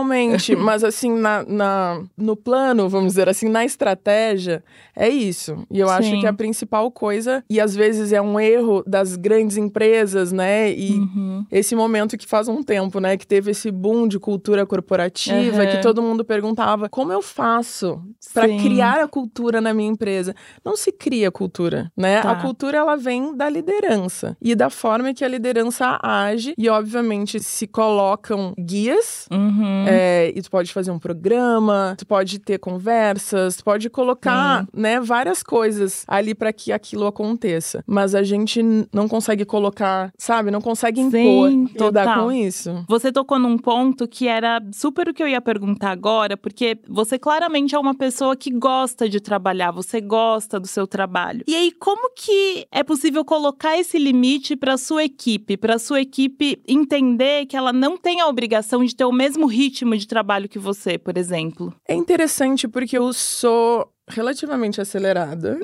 mas 0.56 0.84
assim, 0.84 1.12
na, 1.12 1.44
na, 1.44 2.02
no 2.16 2.36
plano, 2.36 2.88
vamos 2.88 3.12
dizer 3.12 3.28
assim, 3.28 3.48
na 3.48 3.64
estratégia, 3.64 4.62
é 4.94 5.08
isso. 5.08 5.66
E 5.70 5.78
eu 5.78 5.88
Sim. 5.88 5.94
acho 5.94 6.20
que 6.20 6.26
a 6.26 6.32
principal 6.32 6.90
coisa, 6.90 7.44
e 7.48 7.60
às 7.60 7.74
vezes 7.74 8.12
é 8.12 8.20
um 8.20 8.38
erro 8.40 8.82
das 8.86 9.16
grandes 9.16 9.56
empresas, 9.56 10.32
né? 10.32 10.72
E 10.72 10.92
uhum. 10.92 11.46
esse 11.50 11.74
momento 11.76 12.16
que 12.16 12.26
faz 12.26 12.48
um 12.48 12.62
tempo, 12.62 13.00
né, 13.00 13.16
que 13.16 13.26
teve 13.26 13.50
esse 13.50 13.70
boom 13.70 14.08
de 14.08 14.18
cultura 14.18 14.64
corporativa, 14.66 15.62
uhum. 15.62 15.70
que 15.70 15.82
todo 15.82 16.02
mundo 16.02 16.24
perguntava: 16.24 16.88
como 16.88 17.12
eu 17.12 17.22
faço 17.22 18.00
para 18.32 18.48
criar 18.48 19.02
a 19.02 19.08
cultura 19.08 19.60
na 19.60 19.72
minha 19.74 19.90
empresa? 19.90 20.34
Não 20.64 20.76
se 20.76 20.92
cria 20.92 21.30
cultura, 21.30 21.90
né? 21.96 22.22
Tá. 22.22 22.32
A 22.32 22.36
cultura 22.36 22.78
ela 22.78 22.96
vem 22.96 23.36
da 23.36 23.48
liderança 23.48 24.36
e 24.40 24.54
da 24.54 24.70
forma 24.70 25.12
que 25.12 25.24
a 25.24 25.28
liderança 25.28 25.98
age 26.02 26.54
e, 26.56 26.68
obviamente, 26.68 27.40
se 27.40 27.66
colocam 27.66 28.54
guias 28.58 29.26
uhum. 29.30 29.85
É, 29.88 30.32
e 30.34 30.42
tu 30.42 30.50
pode 30.50 30.72
fazer 30.72 30.90
um 30.90 30.98
programa, 30.98 31.94
tu 31.98 32.06
pode 32.06 32.38
ter 32.38 32.58
conversas, 32.58 33.56
tu 33.56 33.64
pode 33.64 33.88
colocar, 33.90 34.62
Sim. 34.62 34.68
né, 34.74 35.00
várias 35.00 35.42
coisas 35.42 36.04
ali 36.06 36.34
para 36.34 36.52
que 36.52 36.72
aquilo 36.72 37.06
aconteça. 37.06 37.82
Mas 37.86 38.14
a 38.14 38.22
gente 38.22 38.62
não 38.92 39.08
consegue 39.08 39.44
colocar, 39.44 40.12
sabe? 40.18 40.50
Não 40.50 40.60
consegue 40.60 41.00
impor 41.00 41.50
Sim, 41.50 41.64
lidar 41.64 42.04
total. 42.04 42.24
com 42.24 42.32
isso. 42.32 42.84
Você 42.88 43.12
tocou 43.12 43.38
num 43.38 43.58
ponto 43.58 44.08
que 44.08 44.28
era 44.28 44.60
super 44.72 45.08
o 45.08 45.14
que 45.14 45.22
eu 45.22 45.28
ia 45.28 45.40
perguntar 45.40 45.90
agora, 45.90 46.36
porque 46.36 46.78
você 46.88 47.18
claramente 47.18 47.74
é 47.74 47.78
uma 47.78 47.94
pessoa 47.94 48.36
que 48.36 48.50
gosta 48.50 49.08
de 49.08 49.20
trabalhar, 49.20 49.70
você 49.70 50.00
gosta 50.00 50.58
do 50.58 50.66
seu 50.66 50.86
trabalho. 50.86 51.42
E 51.46 51.54
aí, 51.54 51.72
como 51.72 52.10
que 52.14 52.66
é 52.70 52.82
possível 52.82 53.24
colocar 53.24 53.78
esse 53.78 53.98
limite 53.98 54.56
para 54.56 54.76
sua 54.76 55.04
equipe, 55.04 55.56
para 55.56 55.78
sua 55.78 56.00
equipe 56.00 56.60
entender 56.66 57.46
que 57.46 57.56
ela 57.56 57.72
não 57.72 57.96
tem 57.96 58.20
a 58.20 58.26
obrigação 58.26 58.84
de 58.84 58.94
ter 58.94 59.04
o 59.04 59.12
mesmo 59.12 59.46
ritmo 59.46 59.75
de 60.00 60.06
trabalho 60.06 60.48
que 60.48 60.58
você, 60.58 60.96
por 60.96 61.18
exemplo? 61.18 61.74
É 61.86 61.94
interessante 61.94 62.66
porque 62.68 62.96
eu 62.96 63.12
sou 63.12 63.90
relativamente 64.08 64.80
acelerada. 64.80 65.58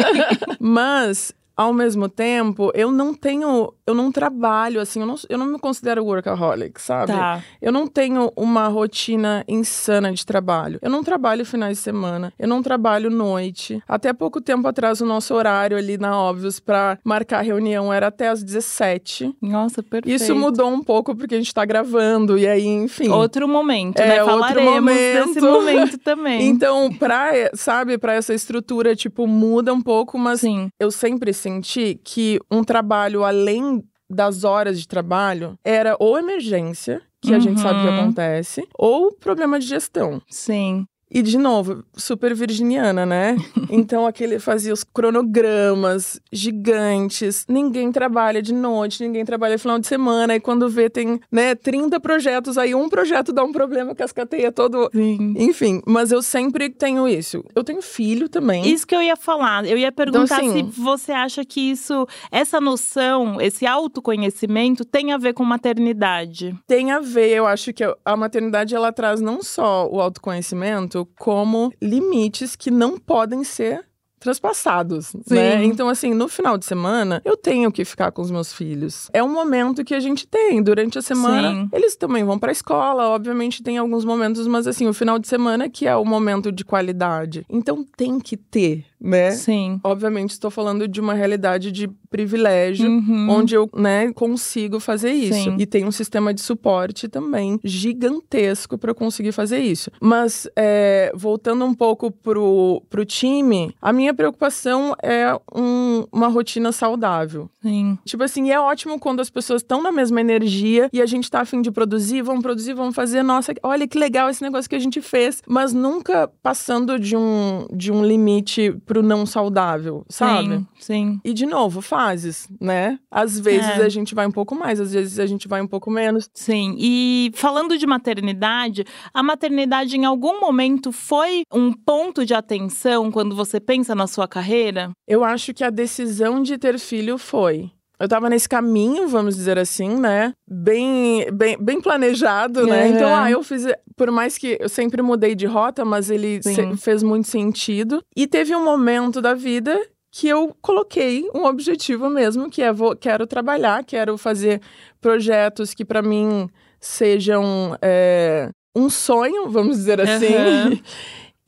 Mas, 0.60 1.32
ao 1.60 1.74
mesmo 1.74 2.08
tempo, 2.08 2.70
eu 2.74 2.90
não 2.90 3.12
tenho. 3.12 3.74
Eu 3.86 3.94
não 3.94 4.10
trabalho 4.10 4.80
assim, 4.80 5.00
eu 5.00 5.06
não, 5.06 5.16
eu 5.28 5.36
não 5.36 5.44
me 5.46 5.58
considero 5.58 6.02
workaholic, 6.04 6.80
sabe? 6.80 7.12
Tá. 7.12 7.42
Eu 7.60 7.70
não 7.72 7.86
tenho 7.88 8.32
uma 8.36 8.68
rotina 8.68 9.44
insana 9.48 10.12
de 10.12 10.24
trabalho. 10.24 10.78
Eu 10.80 10.88
não 10.88 11.02
trabalho 11.04 11.44
finais 11.44 11.76
de 11.76 11.82
semana, 11.82 12.32
eu 12.38 12.48
não 12.48 12.62
trabalho 12.62 13.10
noite. 13.10 13.82
Até 13.86 14.12
pouco 14.12 14.40
tempo 14.40 14.66
atrás, 14.68 15.00
o 15.00 15.06
nosso 15.06 15.34
horário 15.34 15.76
ali 15.76 15.98
na 15.98 16.16
Óbvios 16.16 16.60
pra 16.60 16.98
marcar 17.04 17.42
reunião 17.42 17.92
era 17.92 18.06
até 18.06 18.28
às 18.28 18.42
17. 18.42 19.34
Nossa, 19.42 19.82
perfeito. 19.82 20.14
Isso 20.22 20.34
mudou 20.36 20.68
um 20.70 20.82
pouco 20.82 21.14
porque 21.14 21.34
a 21.34 21.38
gente 21.38 21.52
tá 21.52 21.64
gravando, 21.64 22.38
e 22.38 22.46
aí, 22.46 22.64
enfim. 22.66 23.08
Outro 23.08 23.46
momento, 23.48 23.98
É, 23.98 24.06
né? 24.08 24.22
outro 24.22 24.38
Falaremos 24.38 24.72
momento. 24.74 25.26
desse 25.26 25.40
momento 25.40 25.98
também. 26.04 26.42
Então, 26.48 26.90
pra, 26.94 27.32
sabe, 27.54 27.98
pra 27.98 28.14
essa 28.14 28.32
estrutura, 28.32 28.94
tipo, 28.94 29.26
muda 29.26 29.74
um 29.74 29.80
pouco, 29.82 30.16
mas 30.16 30.40
Sim. 30.40 30.70
eu 30.78 30.90
sempre 30.92 31.32
senti 31.54 32.00
que 32.04 32.38
um 32.50 32.62
trabalho 32.62 33.24
além 33.24 33.82
das 34.08 34.44
horas 34.44 34.80
de 34.80 34.86
trabalho 34.88 35.56
era 35.64 35.96
ou 36.00 36.18
emergência, 36.18 37.00
que 37.20 37.34
a 37.34 37.38
gente 37.38 37.60
sabe 37.60 37.80
que 37.82 37.86
Uhum. 37.88 38.00
acontece, 38.00 38.66
ou 38.78 39.12
problema 39.12 39.58
de 39.58 39.66
gestão. 39.66 40.20
Sim. 40.28 40.86
E, 41.10 41.22
de 41.22 41.36
novo, 41.36 41.82
super 41.96 42.34
virginiana, 42.34 43.04
né? 43.04 43.36
Então, 43.72 44.04
aquele 44.04 44.40
fazia 44.40 44.72
os 44.72 44.82
cronogramas 44.82 46.20
gigantes. 46.32 47.44
Ninguém 47.48 47.92
trabalha 47.92 48.42
de 48.42 48.52
noite, 48.52 49.00
ninguém 49.02 49.24
trabalha 49.24 49.58
final 49.58 49.78
de 49.78 49.86
semana. 49.86 50.34
E 50.34 50.40
quando 50.40 50.68
vê, 50.68 50.90
tem, 50.90 51.20
né, 51.30 51.54
30 51.54 52.00
projetos, 52.00 52.58
aí 52.58 52.74
um 52.74 52.88
projeto 52.88 53.32
dá 53.32 53.44
um 53.44 53.52
problema, 53.52 53.94
cascateia 53.94 54.50
todo. 54.50 54.90
Sim. 54.92 55.34
Enfim, 55.36 55.80
mas 55.86 56.10
eu 56.10 56.20
sempre 56.20 56.68
tenho 56.68 57.06
isso. 57.08 57.44
Eu 57.54 57.62
tenho 57.62 57.80
filho 57.80 58.28
também. 58.28 58.66
Isso 58.68 58.84
que 58.86 58.94
eu 58.94 59.02
ia 59.02 59.14
falar. 59.16 59.64
Eu 59.64 59.78
ia 59.78 59.92
perguntar 59.92 60.24
assim- 60.36 60.70
se 60.72 60.80
você 60.80 61.12
acha 61.12 61.44
que 61.44 61.60
isso, 61.70 62.06
essa 62.32 62.60
noção, 62.60 63.40
esse 63.40 63.66
autoconhecimento 63.66 64.84
tem 64.84 65.12
a 65.12 65.18
ver 65.18 65.32
com 65.32 65.44
maternidade. 65.44 66.54
Tem 66.66 66.90
a 66.90 66.98
ver, 67.00 67.28
eu 67.30 67.46
acho 67.46 67.72
que 67.72 67.84
a 68.04 68.16
maternidade 68.16 68.74
ela 68.74 68.92
traz 68.92 69.20
não 69.20 69.42
só 69.42 69.88
o 69.88 70.00
autoconhecimento, 70.00 70.99
como 71.18 71.72
limites 71.80 72.56
que 72.56 72.70
não 72.70 72.98
podem 72.98 73.44
ser 73.44 73.84
transpassados, 74.20 75.14
né? 75.28 75.64
Então 75.64 75.88
assim, 75.88 76.12
no 76.12 76.28
final 76.28 76.58
de 76.58 76.66
semana, 76.66 77.22
eu 77.24 77.38
tenho 77.38 77.72
que 77.72 77.84
ficar 77.86 78.12
com 78.12 78.20
os 78.20 78.30
meus 78.30 78.52
filhos. 78.52 79.08
É 79.14 79.22
um 79.22 79.32
momento 79.32 79.82
que 79.82 79.94
a 79.94 80.00
gente 80.00 80.28
tem 80.28 80.62
durante 80.62 80.98
a 80.98 81.02
semana. 81.02 81.54
Sim. 81.54 81.68
Eles 81.72 81.96
também 81.96 82.22
vão 82.22 82.38
pra 82.38 82.52
escola, 82.52 83.08
obviamente 83.08 83.62
tem 83.62 83.78
alguns 83.78 84.04
momentos, 84.04 84.46
mas 84.46 84.66
assim, 84.66 84.86
o 84.86 84.92
final 84.92 85.18
de 85.18 85.26
semana 85.26 85.70
que 85.70 85.86
é 85.86 85.96
o 85.96 86.04
momento 86.04 86.52
de 86.52 86.64
qualidade. 86.64 87.46
Então 87.48 87.82
tem 87.96 88.20
que 88.20 88.36
ter, 88.36 88.84
né? 89.00 89.30
Sim. 89.32 89.80
Obviamente 89.82 90.30
estou 90.30 90.50
falando 90.50 90.86
de 90.86 91.00
uma 91.00 91.14
realidade 91.14 91.70
de 91.72 91.88
privilégio 92.10 92.88
Uhum. 92.90 93.28
onde 93.30 93.54
eu, 93.54 93.68
né, 93.74 94.12
consigo 94.12 94.78
fazer 94.80 95.12
isso. 95.12 95.44
Sim. 95.44 95.56
E 95.58 95.64
tem 95.66 95.84
um 95.84 95.92
sistema 95.92 96.34
de 96.34 96.40
suporte 96.42 97.08
também 97.08 97.58
gigantesco 97.64 98.76
para 98.78 98.90
eu 98.90 98.94
conseguir 98.94 99.32
fazer 99.32 99.58
isso. 99.60 99.90
Mas, 100.00 100.48
é, 100.56 101.12
voltando 101.14 101.64
um 101.64 101.74
pouco 101.74 102.10
pro, 102.10 102.82
pro 102.88 103.04
time, 103.04 103.74
a 103.80 103.92
minha 103.92 104.12
preocupação 104.14 104.94
é 105.02 105.34
um- 105.54 106.04
uma 106.12 106.28
rotina 106.28 106.72
saudável. 106.72 107.48
Sim. 107.62 107.98
Tipo 108.04 108.24
assim, 108.24 108.50
é 108.50 108.58
ótimo 108.58 108.98
quando 108.98 109.20
as 109.20 109.30
pessoas 109.30 109.62
estão 109.62 109.82
na 109.82 109.92
mesma 109.92 110.20
energia 110.20 110.88
e 110.92 111.00
a 111.00 111.06
gente 111.06 111.30
tá 111.30 111.40
afim 111.40 111.60
de 111.62 111.70
produzir, 111.70 112.22
vamos 112.22 112.42
produzir, 112.42 112.74
vamos 112.74 112.94
fazer, 112.94 113.22
nossa, 113.22 113.52
olha 113.62 113.86
que 113.86 113.98
legal 113.98 114.28
esse 114.28 114.42
negócio 114.42 114.68
que 114.68 114.76
a 114.76 114.80
gente 114.80 115.00
fez, 115.00 115.42
mas 115.46 115.72
nunca 115.72 116.28
passando 116.42 116.98
de 116.98 117.16
um, 117.16 117.66
de 117.74 117.92
um 117.92 118.04
limite 118.04 118.72
pro 118.90 119.04
não 119.04 119.24
saudável, 119.24 120.04
sabe? 120.08 120.48
Sim. 120.48 120.66
Sim. 120.80 121.20
E 121.24 121.32
de 121.32 121.46
novo, 121.46 121.80
fases, 121.80 122.48
né? 122.60 122.98
Às 123.08 123.38
vezes 123.38 123.78
É. 123.78 123.84
a 123.84 123.88
gente 123.88 124.16
vai 124.16 124.26
um 124.26 124.32
pouco 124.32 124.52
mais, 124.56 124.80
às 124.80 124.92
vezes 124.92 125.20
a 125.20 125.26
gente 125.26 125.46
vai 125.46 125.62
um 125.62 125.66
pouco 125.68 125.92
menos. 125.92 126.28
Sim. 126.34 126.74
E 126.76 127.30
falando 127.34 127.78
de 127.78 127.86
maternidade, 127.86 128.84
a 129.14 129.22
maternidade 129.22 129.96
em 129.96 130.04
algum 130.04 130.40
momento 130.40 130.90
foi 130.90 131.42
um 131.52 131.72
ponto 131.72 132.26
de 132.26 132.34
atenção 132.34 133.12
quando 133.12 133.36
você 133.36 133.60
pensa 133.60 133.94
na 133.94 134.08
sua 134.08 134.26
carreira? 134.26 134.90
Eu 135.06 135.22
acho 135.22 135.54
que 135.54 135.62
a 135.62 135.70
decisão 135.70 136.42
de 136.42 136.58
ter 136.58 136.76
filho 136.76 137.16
foi. 137.16 137.70
Eu 138.00 138.08
tava 138.08 138.30
nesse 138.30 138.48
caminho, 138.48 139.06
vamos 139.08 139.36
dizer 139.36 139.58
assim, 139.58 139.90
né? 139.90 140.32
Bem, 140.48 141.26
bem, 141.32 141.56
bem 141.60 141.80
planejado, 141.80 142.66
né? 142.66 142.86
Uhum. 142.86 142.94
Então, 142.94 143.14
ah, 143.14 143.30
eu 143.30 143.42
fiz. 143.42 143.66
Por 143.96 144.10
mais 144.10 144.38
que 144.38 144.56
eu 144.58 144.68
sempre 144.70 145.02
mudei 145.02 145.34
de 145.34 145.44
rota, 145.46 145.84
mas 145.84 146.08
ele 146.10 146.40
se- 146.42 146.76
fez 146.78 147.02
muito 147.02 147.28
sentido. 147.28 148.02
E 148.16 148.26
teve 148.26 148.56
um 148.56 148.64
momento 148.64 149.20
da 149.20 149.34
vida 149.34 149.78
que 150.10 150.26
eu 150.26 150.56
coloquei 150.62 151.28
um 151.34 151.44
objetivo 151.44 152.08
mesmo, 152.08 152.48
que 152.50 152.62
é 152.62 152.72
vou, 152.72 152.96
quero 152.96 153.26
trabalhar, 153.26 153.84
quero 153.84 154.16
fazer 154.16 154.60
projetos 155.00 155.74
que 155.74 155.84
para 155.84 156.00
mim 156.02 156.48
sejam 156.80 157.76
é, 157.82 158.48
um 158.74 158.88
sonho, 158.88 159.48
vamos 159.50 159.76
dizer 159.76 160.00
assim. 160.00 160.34
Uhum. 160.34 160.80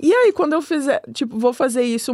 E 0.05 0.13
aí, 0.13 0.33
quando 0.33 0.53
eu 0.55 0.61
fizer, 0.61 1.01
tipo, 1.15 1.39
vou 1.39 1.53
fazer 1.53 1.85
isso, 1.85 2.13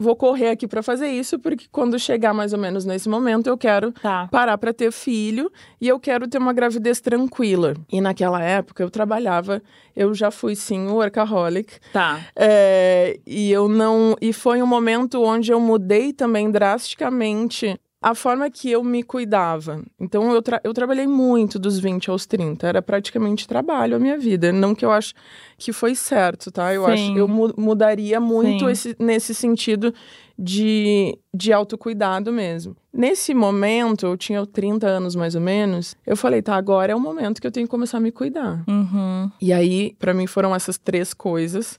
vou 0.00 0.16
correr 0.16 0.48
aqui 0.48 0.66
pra 0.66 0.82
fazer 0.82 1.08
isso, 1.08 1.38
porque 1.38 1.66
quando 1.70 1.98
chegar 1.98 2.32
mais 2.32 2.54
ou 2.54 2.58
menos 2.58 2.86
nesse 2.86 3.06
momento, 3.08 3.46
eu 3.48 3.58
quero 3.58 3.92
Tá. 3.92 4.26
parar 4.32 4.56
pra 4.56 4.72
ter 4.72 4.90
filho 4.90 5.52
e 5.78 5.86
eu 5.86 6.00
quero 6.00 6.26
ter 6.26 6.38
uma 6.38 6.54
gravidez 6.54 7.00
tranquila. 7.00 7.74
E 7.92 8.00
naquela 8.00 8.42
época 8.42 8.82
eu 8.82 8.88
trabalhava, 8.90 9.62
eu 9.94 10.14
já 10.14 10.30
fui 10.30 10.56
sim 10.56 10.86
workaholic. 10.88 11.78
Tá. 11.92 12.18
É, 12.34 13.20
e 13.26 13.52
eu 13.52 13.68
não. 13.68 14.16
E 14.22 14.32
foi 14.32 14.62
um 14.62 14.66
momento 14.66 15.22
onde 15.22 15.52
eu 15.52 15.60
mudei 15.60 16.12
também 16.14 16.50
drasticamente 16.50 17.78
a 18.02 18.14
forma 18.14 18.50
que 18.50 18.70
eu 18.70 18.82
me 18.82 19.02
cuidava. 19.02 19.82
Então 19.98 20.32
eu, 20.32 20.40
tra 20.40 20.60
eu 20.64 20.72
trabalhei 20.72 21.06
muito 21.06 21.58
dos 21.58 21.78
20 21.78 22.10
aos 22.10 22.24
30. 22.24 22.66
Era 22.66 22.80
praticamente 22.80 23.46
trabalho 23.46 23.96
a 23.96 23.98
minha 23.98 24.18
vida. 24.18 24.50
Não 24.52 24.74
que 24.74 24.84
eu 24.84 24.90
acho 24.90 25.12
que 25.58 25.72
foi 25.72 25.94
certo, 25.94 26.50
tá? 26.50 26.72
Eu 26.72 26.86
acho 26.86 27.02
Sim. 27.02 27.18
eu 27.18 27.28
mu 27.28 27.52
mudaria 27.56 28.18
muito 28.18 28.64
Sim. 28.66 28.70
esse, 28.70 28.96
nesse 28.98 29.34
sentido 29.34 29.92
de, 30.38 31.18
de 31.34 31.52
autocuidado 31.52 32.32
mesmo. 32.32 32.74
Nesse 32.90 33.34
momento, 33.34 34.06
eu 34.06 34.16
tinha 34.16 34.46
30 34.46 34.86
anos 34.86 35.14
mais 35.14 35.34
ou 35.34 35.40
menos, 35.40 35.94
eu 36.06 36.16
falei, 36.16 36.40
tá, 36.40 36.56
agora 36.56 36.92
é 36.92 36.96
o 36.96 37.00
momento 37.00 37.40
que 37.40 37.46
eu 37.46 37.52
tenho 37.52 37.66
que 37.66 37.70
começar 37.70 37.98
a 37.98 38.00
me 38.00 38.10
cuidar. 38.10 38.64
Uhum. 38.66 39.30
E 39.40 39.52
aí, 39.52 39.94
pra 39.98 40.14
mim, 40.14 40.26
foram 40.26 40.54
essas 40.54 40.78
três 40.78 41.12
coisas 41.12 41.78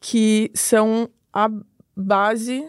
que 0.00 0.50
são 0.54 1.08
a 1.32 1.50
base 1.96 2.68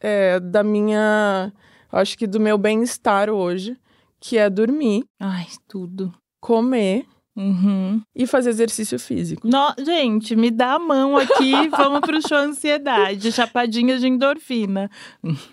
é, 0.00 0.38
da 0.38 0.62
minha. 0.62 1.52
Acho 1.92 2.16
que 2.16 2.26
do 2.26 2.40
meu 2.40 2.56
bem-estar 2.56 3.28
hoje, 3.30 3.76
que 4.18 4.38
é 4.38 4.48
dormir, 4.48 5.04
Ai, 5.20 5.46
tudo. 5.68 6.12
comer 6.40 7.04
Uhum. 7.36 8.00
e 8.14 8.26
fazer 8.26 8.50
exercício 8.50 8.98
físico. 8.98 9.46
No- 9.48 9.74
gente, 9.84 10.36
me 10.36 10.50
dá 10.50 10.74
a 10.74 10.78
mão 10.78 11.16
aqui, 11.16 11.52
vamos 11.70 12.00
pro 12.00 12.20
show 12.26 12.36
ansiedade, 12.38 13.32
chapadinha 13.32 13.98
de 13.98 14.06
endorfina. 14.06 14.90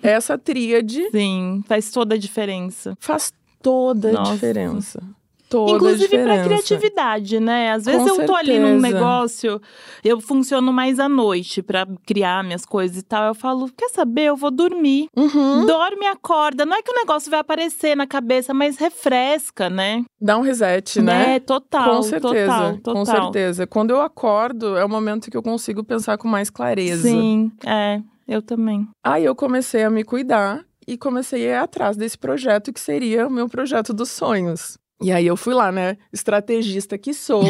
Essa 0.04 0.38
tríade 0.38 1.10
Sim, 1.12 1.64
faz 1.68 1.90
toda 1.92 2.16
a 2.16 2.18
diferença. 2.18 2.96
faz 3.00 3.34
toda 3.62 4.10
a 4.10 4.14
Nossa. 4.14 4.34
diferença. 4.34 5.02
Toda 5.50 5.72
Inclusive 5.72 6.20
pra 6.20 6.44
criatividade, 6.44 7.40
né? 7.40 7.72
Às 7.72 7.86
vezes 7.86 8.04
Com 8.12 8.22
eu 8.22 8.26
tô 8.28 8.36
ali 8.36 8.60
num 8.60 8.80
certeza. 8.80 8.94
negócio, 8.94 9.62
eu 10.04 10.22
funciono 10.22 10.72
mais 10.72 11.00
à 11.00 11.10
noite 11.10 11.64
pra 11.64 11.88
criar 12.06 12.44
minhas 12.44 12.66
coisas 12.66 12.98
e 12.98 13.02
tal. 13.02 13.26
Eu 13.26 13.34
falo, 13.34 13.68
quer 13.76 13.90
saber? 13.90 14.26
Eu 14.26 14.36
vou 14.36 14.52
dormir. 14.52 15.08
Uhum. 15.18 15.66
Dorme 15.66 16.06
e 16.06 16.08
acorda. 16.08 16.68
Não 16.68 16.78
é 16.78 16.84
que 16.84 16.92
o 16.92 16.96
negócio 16.96 17.32
vai 17.32 17.40
aparecer 17.40 17.98
na 17.98 18.06
cabeça, 18.06 18.54
mas 18.54 18.78
refresca, 18.78 19.72
né? 19.72 20.06
Dá 20.22 20.38
um 20.38 20.42
reset, 20.42 21.02
né? 21.02 21.36
É, 21.36 21.40
total. 21.40 21.96
com 21.96 22.04
certeza, 22.04 22.54
total, 22.54 22.78
total. 22.78 22.94
com 22.94 23.06
certeza. 23.06 23.66
Quando 23.66 23.90
eu 23.90 24.02
acordo, 24.02 24.78
é 24.78 24.86
o 24.86 24.90
momento 24.90 25.32
que 25.32 25.38
eu 25.38 25.42
consigo 25.42 25.84
pensar 25.84 26.20
com 26.20 26.28
mais 26.28 26.52
clareza. 26.52 27.10
Sim, 27.10 27.52
é. 27.66 28.02
Eu 28.28 28.44
também. 28.44 28.88
Aí 29.04 29.26
eu 29.26 29.36
comecei 29.36 29.84
a 29.84 29.90
me 29.90 30.04
cuidar 30.04 30.64
e 30.88 30.96
comecei 30.96 31.48
a 31.48 31.50
ir 31.50 31.58
atrás 31.58 31.98
desse 31.98 32.18
projeto 32.18 32.72
que 32.72 32.80
seria 32.80 33.28
o 33.28 33.32
meu 33.32 33.50
projeto 33.50 33.92
dos 33.92 34.12
sonhos. 34.12 34.78
E 35.02 35.12
aí 35.12 35.26
eu 35.26 35.38
fui 35.38 35.54
lá, 35.54 35.72
né? 35.72 35.98
Estrategista 36.12 36.98
que 36.98 37.14
sou. 37.14 37.44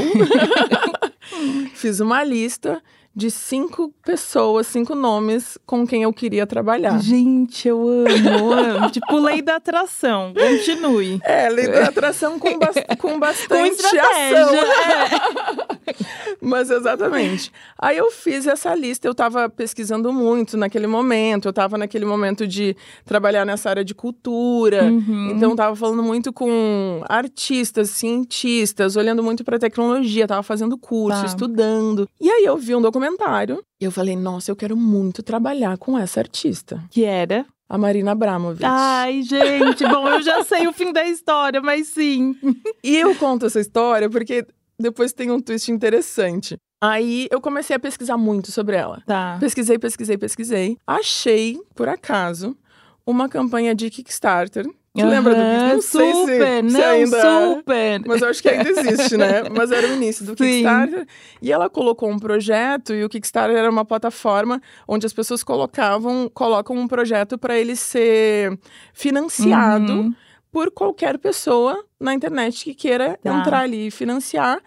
Fiz 1.74 2.00
uma 2.00 2.24
lista 2.24 2.82
de 3.16 3.32
cinco 3.32 3.94
pessoas, 4.06 4.68
cinco 4.68 4.94
nomes 4.94 5.58
com 5.66 5.86
quem 5.86 6.04
eu 6.04 6.14
queria 6.14 6.46
trabalhar. 6.46 7.00
Gente, 7.00 7.68
eu 7.68 7.82
amo, 7.82 8.54
amo. 8.54 8.90
tipo, 8.92 9.18
lei 9.18 9.42
da 9.42 9.56
atração. 9.56 10.34
Continue. 10.34 11.20
É, 11.24 11.50
lei 11.50 11.68
da 11.68 11.86
atração 11.86 12.40
com, 12.40 12.58
bas 12.58 12.76
com 12.98 13.18
bastante 13.20 13.82
com 13.82 13.88
ação. 13.88 14.56
É. 14.56 16.36
Mas 16.40 16.70
exatamente. 16.70 17.52
Aí 17.78 17.98
eu 17.98 18.12
fiz 18.12 18.48
essa 18.48 18.74
lista, 18.76 19.08
eu 19.08 19.12
estava 19.12 19.50
pesquisando 19.50 20.14
muito 20.14 20.56
naquele 20.56 20.88
momento, 20.88 21.48
eu 21.48 21.52
estava 21.52 21.78
naquele 21.78 22.06
momento 22.06 22.48
de 22.48 22.76
trabalhar 23.06 23.44
nessa 23.44 23.70
área 23.70 23.84
de 23.84 23.94
cultura. 23.94 24.84
Uhum. 24.84 25.32
Então, 25.32 25.52
estava 25.52 25.76
falando 25.76 26.04
muito 26.04 26.32
com 26.32 27.04
artistas, 27.10 27.90
cientistas, 27.90 28.96
olhando 28.96 29.24
muito 29.24 29.44
para 29.44 29.60
tecnologia, 29.60 30.24
estava 30.24 30.44
fazendo 30.44 30.78
curso, 30.78 31.22
tá. 31.22 31.26
estudando. 31.26 32.08
E 32.22 32.30
aí 32.30 32.46
eu 32.46 32.56
vi 32.56 32.76
um 32.76 32.82
documentário 32.82 32.99
documentário. 33.00 33.64
E 33.82 33.86
eu 33.86 33.92
falei, 33.92 34.16
nossa, 34.16 34.52
eu 34.52 34.56
quero 34.56 34.76
muito 34.76 35.24
trabalhar 35.24 35.78
com 35.78 35.98
essa 35.98 36.20
artista. 36.20 36.84
Que 36.92 37.06
era? 37.06 37.46
A 37.68 37.78
Marina 37.78 38.12
Abramovic. 38.12 38.66
Ai, 38.66 39.22
gente, 39.22 39.88
bom, 39.88 40.08
eu 40.08 40.22
já 40.22 40.44
sei 40.44 40.68
o 40.68 40.74
fim 40.74 40.92
da 40.92 41.06
história, 41.06 41.62
mas 41.62 41.88
sim. 41.88 42.36
E 42.84 42.98
eu 42.98 43.16
conto 43.16 43.46
essa 43.46 43.60
história 43.60 44.10
porque 44.10 44.46
depois 44.80 45.14
tem 45.14 45.32
um 45.32 45.40
twist 45.40 45.72
interessante. 45.72 46.58
Aí 46.82 47.28
eu 47.32 47.40
comecei 47.40 47.76
a 47.76 47.80
pesquisar 47.80 48.18
muito 48.18 48.52
sobre 48.52 48.76
ela. 48.76 49.02
Tá. 49.06 49.38
Pesquisei, 49.40 49.78
pesquisei, 49.78 50.18
pesquisei. 50.18 50.78
Achei, 50.88 51.60
por 51.76 51.88
acaso, 51.88 52.58
uma 53.06 53.30
campanha 53.30 53.76
de 53.76 53.90
Kickstarter 53.90 54.66
uhum, 54.98 55.10
lembra 55.10 55.36
do 55.36 55.42
Não 55.42 55.82
super, 55.82 56.26
se, 56.26 56.62
não, 56.64 56.90
ainda... 56.90 57.22
super. 57.22 58.02
Mas 58.08 58.22
eu 58.22 58.30
acho 58.30 58.42
que 58.42 58.50
ainda 58.50 58.70
existe, 58.70 59.18
né? 59.18 59.44
Mas 59.56 59.72
era 59.72 59.88
o 59.88 59.94
início 59.94 60.26
do 60.26 60.32
Sim. 60.32 60.38
Kickstarter. 60.38 61.08
E 61.42 61.52
ela 61.52 61.70
colocou 61.70 62.10
um 62.10 62.18
projeto, 62.18 62.94
e 62.94 63.04
o 63.04 63.10
Kickstarter 63.10 63.56
era 63.56 63.70
uma 63.70 63.86
plataforma 63.86 64.62
onde 64.88 65.06
as 65.06 65.14
pessoas 65.14 65.44
colocavam, 65.44 66.30
colocam 66.34 66.76
um 66.76 66.88
projeto 66.88 67.38
para 67.38 67.58
ele 67.58 67.76
ser 67.76 68.60
financiado 68.94 69.94
uhum. 69.94 70.14
por 70.52 70.72
qualquer 70.72 71.18
pessoa 71.20 71.84
na 72.00 72.14
internet 72.14 72.64
que 72.64 72.74
queira 72.74 73.18
tá. 73.22 73.40
entrar 73.40 73.60
ali 73.62 73.88
e 73.88 73.92
financiar. 73.92 74.60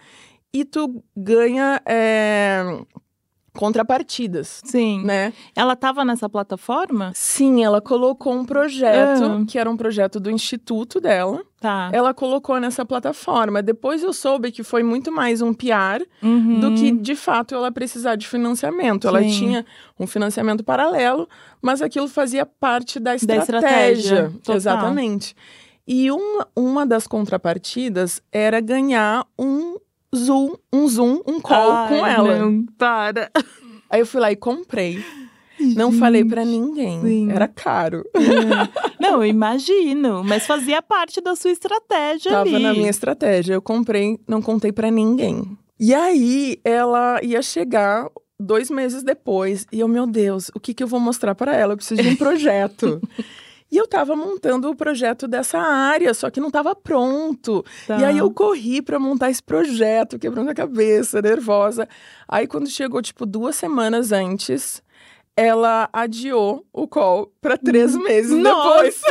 E 0.53 0.63
tu 0.63 1.03
ganha 1.17 1.81
é, 1.85 2.63
contrapartidas. 3.53 4.61
Sim. 4.65 5.03
Né? 5.03 5.31
Ela 5.55 5.73
estava 5.73 6.03
nessa 6.03 6.27
plataforma? 6.27 7.11
Sim, 7.13 7.63
ela 7.63 7.79
colocou 7.79 8.33
um 8.33 8.43
projeto, 8.43 9.23
ah. 9.23 9.45
que 9.47 9.57
era 9.59 9.69
um 9.69 9.77
projeto 9.77 10.19
do 10.19 10.29
instituto 10.31 10.99
dela. 10.99 11.43
Tá. 11.59 11.89
Ela 11.93 12.13
colocou 12.13 12.59
nessa 12.59 12.85
plataforma. 12.85 13.61
Depois 13.61 14.03
eu 14.03 14.11
soube 14.11 14.51
que 14.51 14.63
foi 14.63 14.83
muito 14.83 15.11
mais 15.11 15.41
um 15.41 15.53
PR 15.53 16.03
uhum. 16.21 16.59
do 16.59 16.75
que, 16.75 16.91
de 16.91 17.15
fato, 17.15 17.55
ela 17.55 17.71
precisar 17.71 18.15
de 18.15 18.27
financiamento. 18.27 19.03
Sim. 19.03 19.07
Ela 19.07 19.21
tinha 19.21 19.65
um 19.97 20.05
financiamento 20.05 20.63
paralelo, 20.63 21.29
mas 21.61 21.81
aquilo 21.81 22.07
fazia 22.07 22.45
parte 22.45 22.99
da 22.99 23.15
estratégia. 23.15 23.61
Da 23.61 24.27
estratégia. 24.27 24.55
Exatamente. 24.55 25.35
E 25.87 26.09
uma, 26.11 26.47
uma 26.55 26.85
das 26.85 27.07
contrapartidas 27.07 28.21
era 28.31 28.61
ganhar 28.61 29.25
um 29.37 29.72
Zoom, 30.15 30.55
um 30.71 30.87
Zoom, 30.87 31.21
um 31.27 31.39
call 31.39 31.71
Ai, 31.71 31.87
com 31.89 32.07
ela. 32.07 32.39
Não, 32.39 32.65
para. 32.77 33.31
Aí 33.89 33.99
eu 33.99 34.05
fui 34.05 34.19
lá 34.21 34.31
e 34.31 34.35
comprei. 34.35 35.03
Gente, 35.59 35.77
não 35.77 35.91
falei 35.91 36.25
para 36.25 36.43
ninguém. 36.43 37.01
Sim. 37.01 37.31
Era 37.31 37.47
caro. 37.47 38.03
É. 38.15 38.99
Não, 38.99 39.23
eu 39.23 39.25
imagino. 39.25 40.23
Mas 40.23 40.45
fazia 40.45 40.81
parte 40.81 41.21
da 41.21 41.35
sua 41.35 41.51
estratégia 41.51 42.31
Tava 42.31 42.49
ali. 42.49 42.63
na 42.63 42.73
minha 42.73 42.89
estratégia. 42.89 43.53
Eu 43.53 43.61
comprei, 43.61 44.19
não 44.27 44.41
contei 44.41 44.71
para 44.71 44.89
ninguém. 44.89 45.57
E 45.79 45.93
aí, 45.93 46.59
ela 46.63 47.19
ia 47.23 47.41
chegar 47.41 48.09
dois 48.39 48.69
meses 48.69 49.03
depois. 49.03 49.65
E 49.71 49.79
eu, 49.79 49.87
meu 49.87 50.05
Deus, 50.07 50.49
o 50.55 50.59
que, 50.59 50.73
que 50.73 50.83
eu 50.83 50.87
vou 50.87 50.99
mostrar 50.99 51.35
para 51.35 51.55
ela? 51.55 51.73
Eu 51.73 51.77
preciso 51.77 52.01
de 52.01 52.09
um 52.09 52.15
projeto. 52.17 53.01
E 53.73 53.77
eu 53.77 53.85
estava 53.85 54.15
montando 54.15 54.69
o 54.69 54.75
projeto 54.75 55.27
dessa 55.27 55.57
área, 55.57 56.13
só 56.13 56.29
que 56.29 56.39
não 56.39 56.49
estava 56.49 56.75
pronto. 56.75 57.65
Tá. 57.87 57.97
E 57.97 58.05
aí 58.05 58.19
eu 58.19 58.29
corri 58.29 58.83
para 58.83 58.99
montar 58.99 59.31
esse 59.31 59.41
projeto, 59.41 60.19
quebrando 60.19 60.51
a 60.51 60.53
cabeça, 60.53 61.23
nervosa. 61.23 61.89
Aí 62.27 62.45
quando 62.45 62.69
chegou, 62.69 63.01
tipo, 63.01 63.25
duas 63.25 63.55
semanas 63.55 64.11
antes, 64.11 64.83
ela 65.35 65.89
adiou 65.91 66.63
o 66.71 66.87
call 66.87 67.33
para 67.41 67.57
três 67.57 67.95
hum. 67.95 68.03
meses 68.03 68.37
Nossa, 68.37 68.83
depois. 68.83 69.01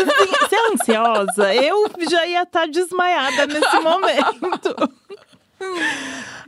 Você 0.42 0.54
é 0.54 0.72
ansiosa? 0.72 1.54
Eu 1.56 1.90
já 2.08 2.24
ia 2.24 2.44
estar 2.44 2.60
tá 2.60 2.66
desmaiada 2.66 3.48
nesse 3.48 3.78
momento. 3.82 4.76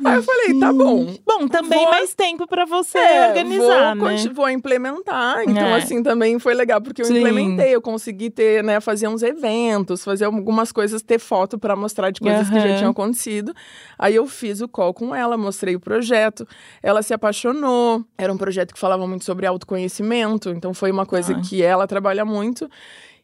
Aí 0.04 0.16
eu 0.16 0.22
falei, 0.22 0.58
tá 0.58 0.72
bom. 0.72 1.14
Bom, 1.24 1.48
também 1.48 1.78
vou... 1.78 1.90
mais 1.90 2.14
tempo 2.14 2.46
para 2.46 2.64
você 2.64 2.98
é, 2.98 3.28
organizar, 3.28 3.96
vou, 3.96 4.08
né? 4.08 4.16
Vou 4.34 4.50
implementar. 4.50 5.42
Então, 5.42 5.66
é. 5.66 5.76
assim, 5.76 6.02
também 6.02 6.38
foi 6.38 6.54
legal, 6.54 6.80
porque 6.80 7.02
eu 7.02 7.06
Sim. 7.06 7.18
implementei. 7.18 7.74
Eu 7.74 7.80
consegui 7.80 8.30
ter, 8.30 8.62
né, 8.64 8.80
fazer 8.80 9.08
uns 9.08 9.22
eventos, 9.22 10.04
fazer 10.04 10.24
algumas 10.24 10.72
coisas, 10.72 11.02
ter 11.02 11.18
foto 11.18 11.58
para 11.58 11.76
mostrar 11.76 12.10
de 12.10 12.20
coisas 12.20 12.48
uhum. 12.48 12.54
que 12.54 12.68
já 12.68 12.76
tinham 12.76 12.90
acontecido. 12.90 13.54
Aí 13.98 14.14
eu 14.14 14.26
fiz 14.26 14.60
o 14.60 14.68
call 14.68 14.92
com 14.92 15.14
ela, 15.14 15.36
mostrei 15.36 15.76
o 15.76 15.80
projeto. 15.80 16.46
Ela 16.82 17.02
se 17.02 17.14
apaixonou. 17.14 18.04
Era 18.18 18.32
um 18.32 18.36
projeto 18.36 18.74
que 18.74 18.80
falava 18.80 19.06
muito 19.06 19.24
sobre 19.24 19.46
autoconhecimento. 19.46 20.50
Então, 20.50 20.74
foi 20.74 20.90
uma 20.90 21.06
coisa 21.06 21.34
ah. 21.36 21.40
que 21.40 21.62
ela 21.62 21.86
trabalha 21.86 22.24
muito. 22.24 22.68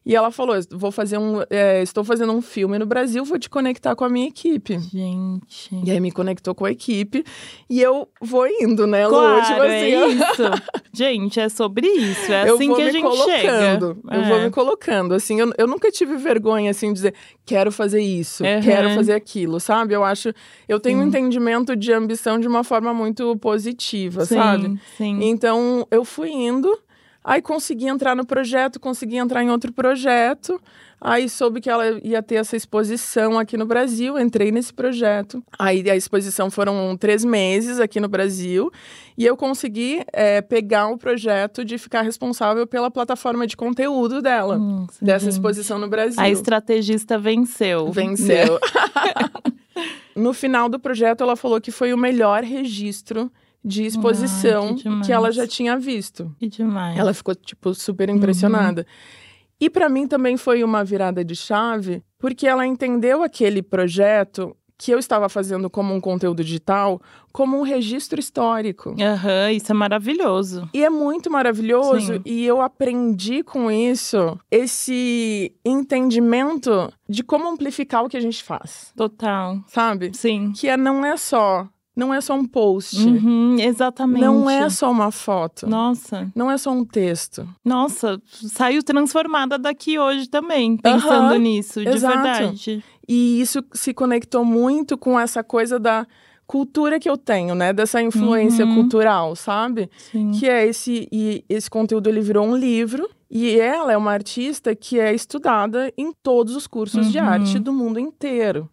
E 0.03 0.15
ela 0.15 0.31
falou: 0.31 0.55
vou 0.71 0.91
fazer 0.91 1.19
um. 1.19 1.41
É, 1.49 1.83
estou 1.83 2.03
fazendo 2.03 2.33
um 2.33 2.41
filme 2.41 2.79
no 2.79 2.87
Brasil, 2.87 3.23
vou 3.23 3.37
te 3.37 3.47
conectar 3.49 3.95
com 3.95 4.03
a 4.03 4.09
minha 4.09 4.27
equipe. 4.27 4.79
Gente. 4.79 5.69
E 5.83 5.91
aí 5.91 5.99
me 5.99 6.11
conectou 6.11 6.55
com 6.55 6.65
a 6.65 6.71
equipe 6.71 7.23
e 7.69 7.79
eu 7.79 8.07
vou 8.19 8.47
indo, 8.47 8.87
né, 8.87 9.05
Lu? 9.05 9.13
Claro, 9.13 9.45
tipo 9.45 9.61
assim, 9.61 9.71
é 9.71 10.07
isso. 10.07 10.43
gente, 10.91 11.39
é 11.39 11.49
sobre 11.49 11.87
isso. 11.87 12.31
É 12.31 12.49
assim 12.49 12.73
que 12.73 12.81
a 12.81 12.91
gente 12.91 13.03
colocando, 13.03 13.27
chega. 13.27 13.97
Eu 14.11 14.21
é. 14.21 14.29
vou 14.29 14.41
me 14.41 14.49
colocando. 14.49 15.13
Assim, 15.13 15.39
eu, 15.39 15.53
eu 15.55 15.67
nunca 15.67 15.91
tive 15.91 16.17
vergonha, 16.17 16.71
assim, 16.71 16.87
de 16.87 16.93
dizer, 16.93 17.13
quero 17.45 17.71
fazer 17.71 18.01
isso, 18.01 18.43
uhum. 18.43 18.61
quero 18.61 18.89
fazer 18.95 19.13
aquilo, 19.13 19.59
sabe? 19.59 19.93
Eu 19.93 20.03
acho. 20.03 20.33
Eu 20.67 20.79
tenho 20.79 20.97
sim. 20.97 21.05
um 21.05 21.07
entendimento 21.07 21.75
de 21.75 21.93
ambição 21.93 22.39
de 22.39 22.47
uma 22.47 22.63
forma 22.63 22.91
muito 22.91 23.37
positiva, 23.37 24.25
sim, 24.25 24.35
sabe? 24.35 24.79
Sim. 24.97 25.19
Então, 25.21 25.85
eu 25.91 26.03
fui 26.03 26.31
indo. 26.31 26.75
Aí 27.23 27.41
consegui 27.41 27.87
entrar 27.87 28.15
no 28.15 28.25
projeto, 28.25 28.79
consegui 28.79 29.17
entrar 29.17 29.43
em 29.43 29.49
outro 29.49 29.71
projeto. 29.71 30.59
Aí 30.99 31.27
soube 31.27 31.61
que 31.61 31.69
ela 31.69 31.99
ia 32.03 32.21
ter 32.21 32.35
essa 32.35 32.55
exposição 32.55 33.37
aqui 33.37 33.57
no 33.57 33.65
Brasil, 33.65 34.19
entrei 34.19 34.51
nesse 34.51 34.71
projeto. 34.71 35.43
Aí 35.57 35.89
a 35.89 35.95
exposição 35.95 36.51
foram 36.51 36.95
três 36.95 37.25
meses 37.25 37.79
aqui 37.79 37.99
no 37.99 38.07
Brasil 38.07 38.71
e 39.17 39.25
eu 39.25 39.35
consegui 39.35 40.03
é, 40.13 40.41
pegar 40.41 40.89
o 40.89 40.97
projeto 40.97 41.65
de 41.65 41.79
ficar 41.79 42.03
responsável 42.03 42.67
pela 42.67 42.91
plataforma 42.91 43.47
de 43.47 43.57
conteúdo 43.57 44.21
dela, 44.21 44.59
dessa 45.01 45.27
exposição 45.27 45.79
no 45.79 45.87
Brasil. 45.87 46.21
A 46.21 46.29
estrategista 46.29 47.17
venceu. 47.17 47.91
Venceu. 47.91 48.59
no 50.15 50.33
final 50.33 50.69
do 50.69 50.79
projeto, 50.79 51.21
ela 51.21 51.35
falou 51.35 51.59
que 51.59 51.71
foi 51.71 51.93
o 51.93 51.97
melhor 51.97 52.43
registro 52.43 53.31
de 53.63 53.83
exposição 53.85 54.75
que, 54.75 55.01
que, 55.01 55.11
ela 55.11 55.31
já 55.31 55.47
tinha 55.47 55.77
visto. 55.77 56.33
Que 56.39 56.47
demais. 56.47 56.97
Ela 56.97 57.13
ficou, 57.13 57.35
tipo, 57.35 57.73
super 57.73 58.09
impressionada. 58.09 58.81
Uhum. 58.81 59.21
E 59.59 59.69
para 59.69 59.87
mim 59.87 60.07
também 60.07 60.37
foi 60.37 60.63
uma 60.63 60.83
virada 60.83 61.23
de 61.23 61.35
chave, 61.35 62.03
porque 62.17 62.47
ela 62.47 62.65
entendeu 62.65 63.21
aquele 63.21 63.61
projeto 63.61 64.55
que 64.81 64.91
eu 64.91 64.97
estava 64.97 65.29
fazendo 65.29 65.69
como 65.69 65.93
um 65.93 66.01
conteúdo 66.01 66.43
digital, 66.43 66.99
como 67.31 67.59
um 67.59 67.61
registro 67.61 68.19
histórico. 68.19 68.95
Aham, 68.99 69.45
uhum, 69.45 69.49
isso 69.51 69.71
é 69.71 69.75
maravilhoso. 69.75 70.67
E 70.73 70.83
é 70.83 70.89
muito 70.89 71.29
maravilhoso, 71.29 72.15
Sim. 72.15 72.21
e 72.25 72.43
eu 72.43 72.59
aprendi 72.59 73.43
com 73.43 73.69
isso 73.69 74.39
esse 74.49 75.53
entendimento 75.63 76.91
de 77.07 77.23
como 77.23 77.47
amplificar 77.47 78.03
o 78.03 78.09
que 78.09 78.17
a 78.17 78.21
gente 78.21 78.43
faz. 78.43 78.91
Total. 78.95 79.59
Sabe? 79.67 80.17
Sim. 80.17 80.51
Que 80.51 80.67
é, 80.67 80.75
não 80.75 81.05
é 81.05 81.15
só 81.15 81.69
não 82.01 82.11
é 82.11 82.19
só 82.19 82.33
um 82.33 82.43
post. 82.43 82.97
Uhum, 82.97 83.57
exatamente. 83.59 84.23
Não 84.23 84.49
é 84.49 84.67
só 84.71 84.89
uma 84.89 85.11
foto. 85.11 85.67
Nossa. 85.67 86.31
Não 86.35 86.49
é 86.49 86.57
só 86.57 86.71
um 86.71 86.83
texto. 86.83 87.47
Nossa, 87.63 88.19
saiu 88.25 88.81
transformada 88.81 89.59
daqui 89.59 89.99
hoje 89.99 90.27
também, 90.27 90.77
pensando 90.77 91.33
uhum, 91.33 91.39
nisso, 91.39 91.79
de 91.79 91.87
exato. 91.87 92.15
verdade. 92.15 92.83
E 93.07 93.39
isso 93.39 93.63
se 93.71 93.93
conectou 93.93 94.43
muito 94.43 94.97
com 94.97 95.19
essa 95.19 95.43
coisa 95.43 95.77
da 95.77 96.07
cultura 96.47 96.99
que 96.99 97.07
eu 97.07 97.15
tenho, 97.15 97.53
né? 97.53 97.71
Dessa 97.71 98.01
influência 98.01 98.65
uhum. 98.65 98.73
cultural, 98.73 99.35
sabe? 99.35 99.87
Sim. 99.95 100.31
Que 100.31 100.49
é 100.49 100.65
esse 100.65 101.07
e 101.11 101.45
esse 101.47 101.69
conteúdo 101.69 102.09
ele 102.09 102.19
virou 102.19 102.47
um 102.47 102.55
livro 102.55 103.07
e 103.29 103.59
ela 103.59 103.93
é 103.93 103.97
uma 103.97 104.11
artista 104.11 104.75
que 104.75 104.99
é 104.99 105.13
estudada 105.13 105.93
em 105.95 106.11
todos 106.23 106.55
os 106.55 106.65
cursos 106.65 107.11
de 107.11 107.19
uhum. 107.19 107.25
arte 107.25 107.59
do 107.59 107.71
mundo 107.71 107.99
inteiro. 107.99 108.67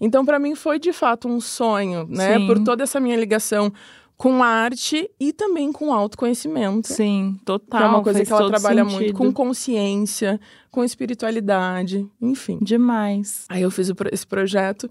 Então, 0.00 0.24
para 0.24 0.38
mim, 0.38 0.54
foi 0.54 0.78
de 0.78 0.92
fato 0.92 1.28
um 1.28 1.40
sonho, 1.40 2.06
né? 2.08 2.38
Sim. 2.38 2.46
Por 2.46 2.62
toda 2.62 2.84
essa 2.84 3.00
minha 3.00 3.16
ligação 3.16 3.72
com 4.16 4.42
arte 4.42 5.08
e 5.18 5.32
também 5.32 5.72
com 5.72 5.92
autoconhecimento. 5.92 6.88
Sim, 6.88 7.38
total. 7.44 7.80
Que 7.80 7.86
é 7.86 7.88
uma 7.88 8.02
coisa 8.02 8.24
que 8.24 8.32
ela 8.32 8.48
trabalha 8.48 8.84
sentido. 8.84 9.00
muito 9.00 9.14
com 9.14 9.32
consciência, 9.32 10.40
com 10.70 10.82
espiritualidade, 10.82 12.04
enfim. 12.20 12.58
Demais. 12.60 13.44
Aí 13.48 13.62
eu 13.62 13.70
fiz 13.70 13.92
esse 14.12 14.26
projeto. 14.26 14.90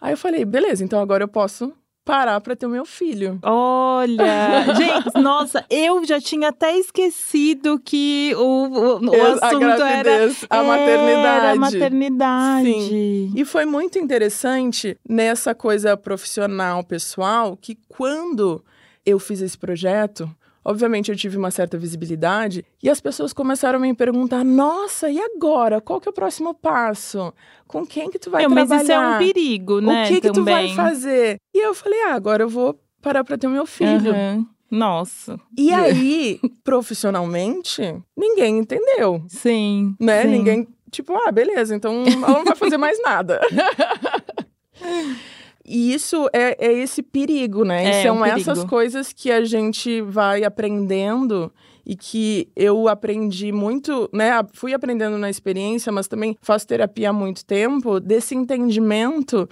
Aí 0.00 0.14
eu 0.14 0.16
falei, 0.16 0.44
beleza, 0.44 0.82
então 0.82 0.98
agora 1.00 1.24
eu 1.24 1.28
posso 1.28 1.72
parar 2.04 2.40
para 2.40 2.54
ter 2.54 2.66
o 2.66 2.70
meu 2.70 2.84
filho. 2.84 3.38
Olha, 3.42 4.74
gente, 4.76 5.18
nossa, 5.20 5.64
eu 5.70 6.04
já 6.04 6.20
tinha 6.20 6.48
até 6.50 6.76
esquecido 6.76 7.78
que 7.82 8.32
o, 8.36 8.40
o, 8.40 8.98
o 9.10 9.14
Eu- 9.14 9.32
assunto 9.42 9.64
a 9.64 9.90
era, 9.90 10.02
gravidez, 10.02 10.46
a 10.50 10.56
era 10.58 10.64
maternidade. 10.66 11.46
a 11.46 11.54
maternidade. 11.56 12.72
Sim. 12.72 13.32
E 13.34 13.44
foi 13.44 13.64
muito 13.64 13.98
interessante 13.98 14.96
nessa 15.08 15.54
coisa 15.54 15.96
profissional, 15.96 16.84
pessoal, 16.84 17.56
que 17.60 17.76
quando 17.88 18.62
eu 19.06 19.18
fiz 19.18 19.40
esse 19.40 19.56
projeto, 19.56 20.30
obviamente 20.64 21.10
eu 21.10 21.16
tive 21.16 21.36
uma 21.36 21.50
certa 21.50 21.76
visibilidade 21.76 22.64
e 22.82 22.88
as 22.88 23.00
pessoas 23.00 23.32
começaram 23.32 23.78
a 23.78 23.82
me 23.82 23.92
perguntar: 23.94 24.44
"Nossa, 24.44 25.10
e 25.10 25.20
agora? 25.20 25.80
Qual 25.80 26.00
que 26.00 26.08
é 26.08 26.10
o 26.10 26.14
próximo 26.14 26.54
passo? 26.54 27.32
Com 27.68 27.86
quem 27.86 28.10
que 28.10 28.18
tu 28.18 28.30
vai 28.30 28.46
mas 28.48 28.68
trabalhar? 28.68 28.82
isso 28.82 28.92
é 28.92 29.08
um 29.08 29.18
perigo, 29.18 29.80
né? 29.80 30.04
o 30.04 30.08
que 30.08 30.20
que 30.20 30.30
tu 30.30 30.44
vai 30.44 30.62
também. 30.68 30.74
fazer?" 30.76 31.36
E 31.54 31.58
eu 31.64 31.74
falei: 31.74 32.00
"Ah, 32.04 32.14
agora 32.14 32.42
eu 32.42 32.48
vou 32.48 32.78
parar 33.02 33.22
para 33.24 33.36
ter 33.38 33.46
o 33.46 33.50
meu 33.50 33.66
filho." 33.66 34.12
Aham. 34.12 34.46
Nossa, 34.70 35.38
E 35.56 35.72
aí, 35.72 36.40
profissionalmente, 36.64 37.80
ninguém 38.16 38.58
entendeu, 38.58 39.22
sim. 39.28 39.94
né? 40.00 40.22
sim. 40.22 40.28
Ninguém, 40.30 40.66
tipo, 40.90 41.14
ah, 41.14 41.30
beleza, 41.30 41.76
então 41.76 42.02
ela 42.04 42.38
não 42.38 42.44
vai 42.44 42.56
fazer 42.56 42.76
mais 42.76 43.00
nada. 43.00 43.40
E 45.66 45.94
isso 45.94 46.28
é, 46.32 46.56
é 46.58 46.72
esse 46.72 47.02
perigo, 47.02 47.64
né? 47.64 48.00
É, 48.00 48.02
São 48.02 48.18
um 48.18 48.22
perigo. 48.22 48.40
essas 48.40 48.64
coisas 48.64 49.12
que 49.12 49.30
a 49.30 49.44
gente 49.44 50.00
vai 50.02 50.44
aprendendo 50.44 51.50
e 51.86 51.96
que 51.96 52.48
eu 52.54 52.88
aprendi 52.88 53.52
muito, 53.52 54.08
né? 54.12 54.30
Fui 54.52 54.74
aprendendo 54.74 55.16
na 55.18 55.30
experiência, 55.30 55.90
mas 55.90 56.08
também 56.08 56.36
faço 56.40 56.66
terapia 56.66 57.10
há 57.10 57.12
muito 57.12 57.44
tempo, 57.44 58.00
desse 58.00 58.34
entendimento 58.34 59.48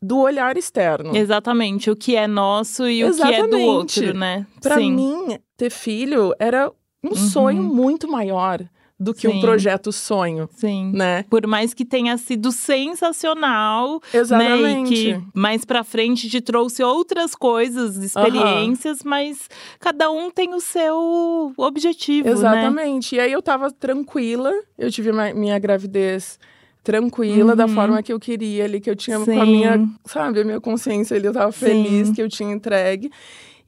do 0.00 0.18
olhar 0.20 0.56
externo. 0.56 1.16
Exatamente, 1.16 1.90
o 1.90 1.96
que 1.96 2.16
é 2.16 2.26
nosso 2.26 2.88
e 2.88 3.04
o 3.04 3.14
que 3.14 3.22
é 3.22 3.46
do 3.46 3.56
Exatamente. 3.56 3.66
outro, 3.66 4.14
né? 4.14 4.46
Pra 4.62 4.76
sim. 4.76 4.92
mim, 4.92 5.38
ter 5.56 5.70
filho 5.70 6.34
era 6.38 6.70
um 7.02 7.14
sonho 7.14 7.62
muito 7.62 8.08
maior 8.08 8.60
do 9.00 9.14
que 9.14 9.28
um 9.28 9.32
Sim. 9.34 9.40
projeto 9.40 9.92
sonho, 9.92 10.48
Sim. 10.52 10.90
né? 10.92 11.24
Por 11.30 11.46
mais 11.46 11.72
que 11.72 11.84
tenha 11.84 12.16
sido 12.18 12.50
sensacional, 12.50 14.00
né? 14.12 14.18
Exatamente. 14.20 14.92
que 14.94 15.20
mais 15.32 15.64
pra 15.64 15.84
frente 15.84 16.28
te 16.28 16.40
trouxe 16.40 16.82
outras 16.82 17.34
coisas, 17.34 17.96
experiências, 17.96 19.02
mas 19.04 19.48
cada 19.78 20.10
um 20.10 20.30
tem 20.30 20.52
o 20.54 20.60
seu 20.60 21.52
objetivo, 21.56 22.28
né? 22.28 22.34
Exatamente. 22.34 23.14
E 23.16 23.20
aí 23.20 23.32
eu 23.32 23.40
tava 23.42 23.70
tranquila, 23.70 24.52
eu 24.76 24.90
tive 24.90 25.12
minha 25.34 25.58
gravidez 25.58 26.38
tranquila, 26.82 27.54
da 27.54 27.66
Uhum. 27.66 27.74
forma 27.74 28.02
que 28.02 28.12
eu 28.12 28.18
queria 28.18 28.64
ali, 28.64 28.80
que 28.80 28.88
eu 28.90 28.96
tinha 28.96 29.18
com 29.18 29.40
a 29.40 29.44
Sim. 29.44 29.50
minha, 29.52 29.88
sabe, 30.06 30.40
a 30.40 30.44
minha 30.44 30.60
consciência 30.60 31.16
ali, 31.16 31.26
eu 31.26 31.32
tava 31.32 31.52
feliz 31.52 32.08
Sim. 32.08 32.14
que 32.14 32.22
eu 32.22 32.28
tinha 32.28 32.52
entregue. 32.52 33.10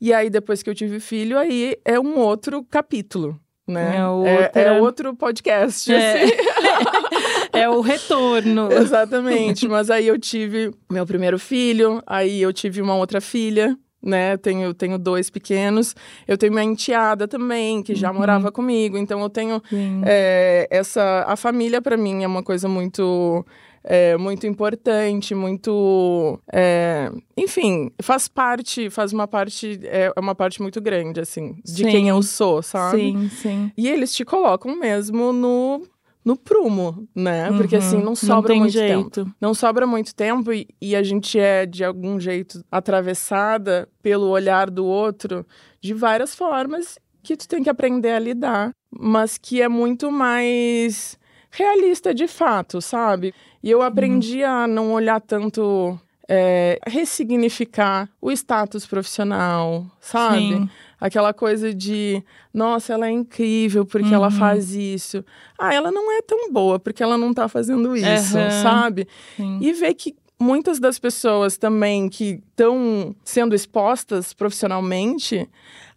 E 0.01 0.13
aí, 0.13 0.31
depois 0.31 0.63
que 0.63 0.71
eu 0.71 0.75
tive 0.75 0.99
filho, 1.01 1.39
aí 1.39 1.77
é 1.85 2.01
um 2.01 2.17
outro 2.19 2.65
capítulo, 2.65 3.39
né? 3.71 3.97
É 3.97 4.01
é, 4.01 4.07
outra- 4.09 4.61
é 4.63 4.81
outro 4.81 5.15
podcast, 5.17 5.93
É. 5.93 6.23
assim. 6.25 6.33
É 7.53 7.69
o 7.69 7.81
retorno. 7.81 8.69
Exatamente. 8.73 9.67
Mas 9.69 9.91
aí 9.91 10.07
eu 10.07 10.19
tive 10.19 10.71
meu 10.91 11.05
primeiro 11.05 11.39
filho, 11.39 12.01
aí 12.07 12.41
eu 12.41 12.53
tive 12.53 12.81
uma 12.81 12.95
outra 12.95 13.21
filha, 13.21 13.77
né? 14.03 14.37
Tenho, 14.37 14.73
tenho 14.73 14.97
dois 14.99 15.29
pequenos. 15.29 15.95
Eu 16.29 16.39
tenho 16.39 16.53
minha 16.53 16.65
enteada 16.65 17.27
também, 17.27 17.83
que 17.83 17.95
já 17.95 18.11
Uhum. 18.13 18.19
morava 18.19 18.53
comigo. 18.53 18.97
Então 18.97 19.21
eu 19.21 19.29
tenho 19.29 19.61
é, 20.07 20.69
essa. 20.71 21.25
A 21.27 21.35
família, 21.37 21.83
para 21.83 21.97
mim, 21.97 22.23
é 22.23 22.27
uma 22.27 22.43
coisa 22.43 22.69
muito. 22.69 23.45
É, 23.83 24.17
muito 24.17 24.47
importante, 24.47 25.35
muito. 25.35 26.39
é, 26.53 27.11
enfim, 27.37 27.91
faz 28.03 28.29
parte, 28.29 28.91
faz 28.91 29.13
uma 29.13 29.27
parte. 29.27 29.81
É 29.85 30.13
uma 30.19 30.35
parte 30.35 30.61
muito 30.61 30.81
grande, 30.81 31.21
assim, 31.21 31.55
de 31.65 31.85
Sim. 31.85 31.91
quem 31.91 32.09
eu 32.09 32.23
sou, 32.23 32.63
sabe? 32.63 32.99
Sim, 33.13 33.29
sim. 33.31 33.73
E 33.77 33.89
eles 33.89 34.15
te 34.15 34.25
colocam 34.25 34.77
mesmo 34.79 35.33
no, 35.33 35.83
no 36.25 36.37
prumo, 36.37 37.09
né? 37.15 37.51
Porque 37.57 37.77
Uhum. 37.77 37.83
assim, 37.83 38.03
não 38.03 38.15
sobra 38.15 38.53
tem 38.53 38.61
muito 38.61 38.73
jeito. 38.73 39.25
tempo. 39.25 39.35
Não 39.41 39.55
sobra 39.55 39.87
muito 39.87 40.15
tempo 40.15 40.53
e, 40.53 40.69
e 40.81 40.95
a 40.95 41.03
gente 41.03 41.39
é, 41.39 41.65
de 41.65 41.83
algum 41.85 42.21
jeito, 42.21 42.63
atravessada 42.71 43.89
pelo 44.03 44.29
olhar 44.29 44.71
do 44.71 44.85
outro 44.85 45.47
de 45.81 45.95
várias 45.95 46.35
formas 46.35 46.99
que 47.23 47.37
tu 47.37 47.47
tem 47.49 47.63
que 47.63 47.69
aprender 47.71 48.13
a 48.13 48.19
lidar, 48.19 48.71
mas 48.91 49.37
que 49.37 49.61
é 49.61 49.69
muito 49.69 50.11
mais 50.11 51.19
realista 51.51 52.15
de 52.15 52.27
fato, 52.29 52.81
sabe? 52.81 53.35
E 53.63 53.71
eu 53.71 53.83
aprendi 53.83 54.43
a 54.45 54.67
não 54.67 54.93
olhar 54.93 55.21
tanto. 55.21 55.99
é, 56.33 56.79
ressignificar 56.87 58.09
o 58.21 58.31
status 58.31 58.87
profissional, 58.87 59.85
sabe? 60.01 60.59
Sim. 60.59 60.71
Aquela 61.01 61.35
coisa 61.35 61.75
de, 61.75 62.23
nossa, 62.55 62.93
ela 62.93 63.09
é 63.09 63.11
incrível 63.11 63.85
porque 63.85 64.15
ela 64.15 64.27
Uhum. 64.29 64.39
faz 64.39 64.73
isso. 64.73 65.25
Ah, 65.59 65.75
ela 65.75 65.91
não 65.91 66.13
é 66.13 66.23
tão 66.23 66.53
boa 66.53 66.79
porque 66.79 67.03
ela 67.03 67.19
não 67.19 67.35
tá 67.35 67.49
fazendo 67.49 67.97
isso, 67.97 68.39
Aham. 68.39 68.63
sabe? 68.63 69.09
Sim. 69.37 69.59
E 69.61 69.73
ver 69.73 69.93
que 69.95 70.15
muitas 70.39 70.79
das 70.79 71.01
pessoas 71.01 71.59
também 71.59 72.09
que 72.09 72.41
estão 72.51 73.13
sendo 73.25 73.53
expostas 73.53 74.33
profissionalmente, 74.33 75.51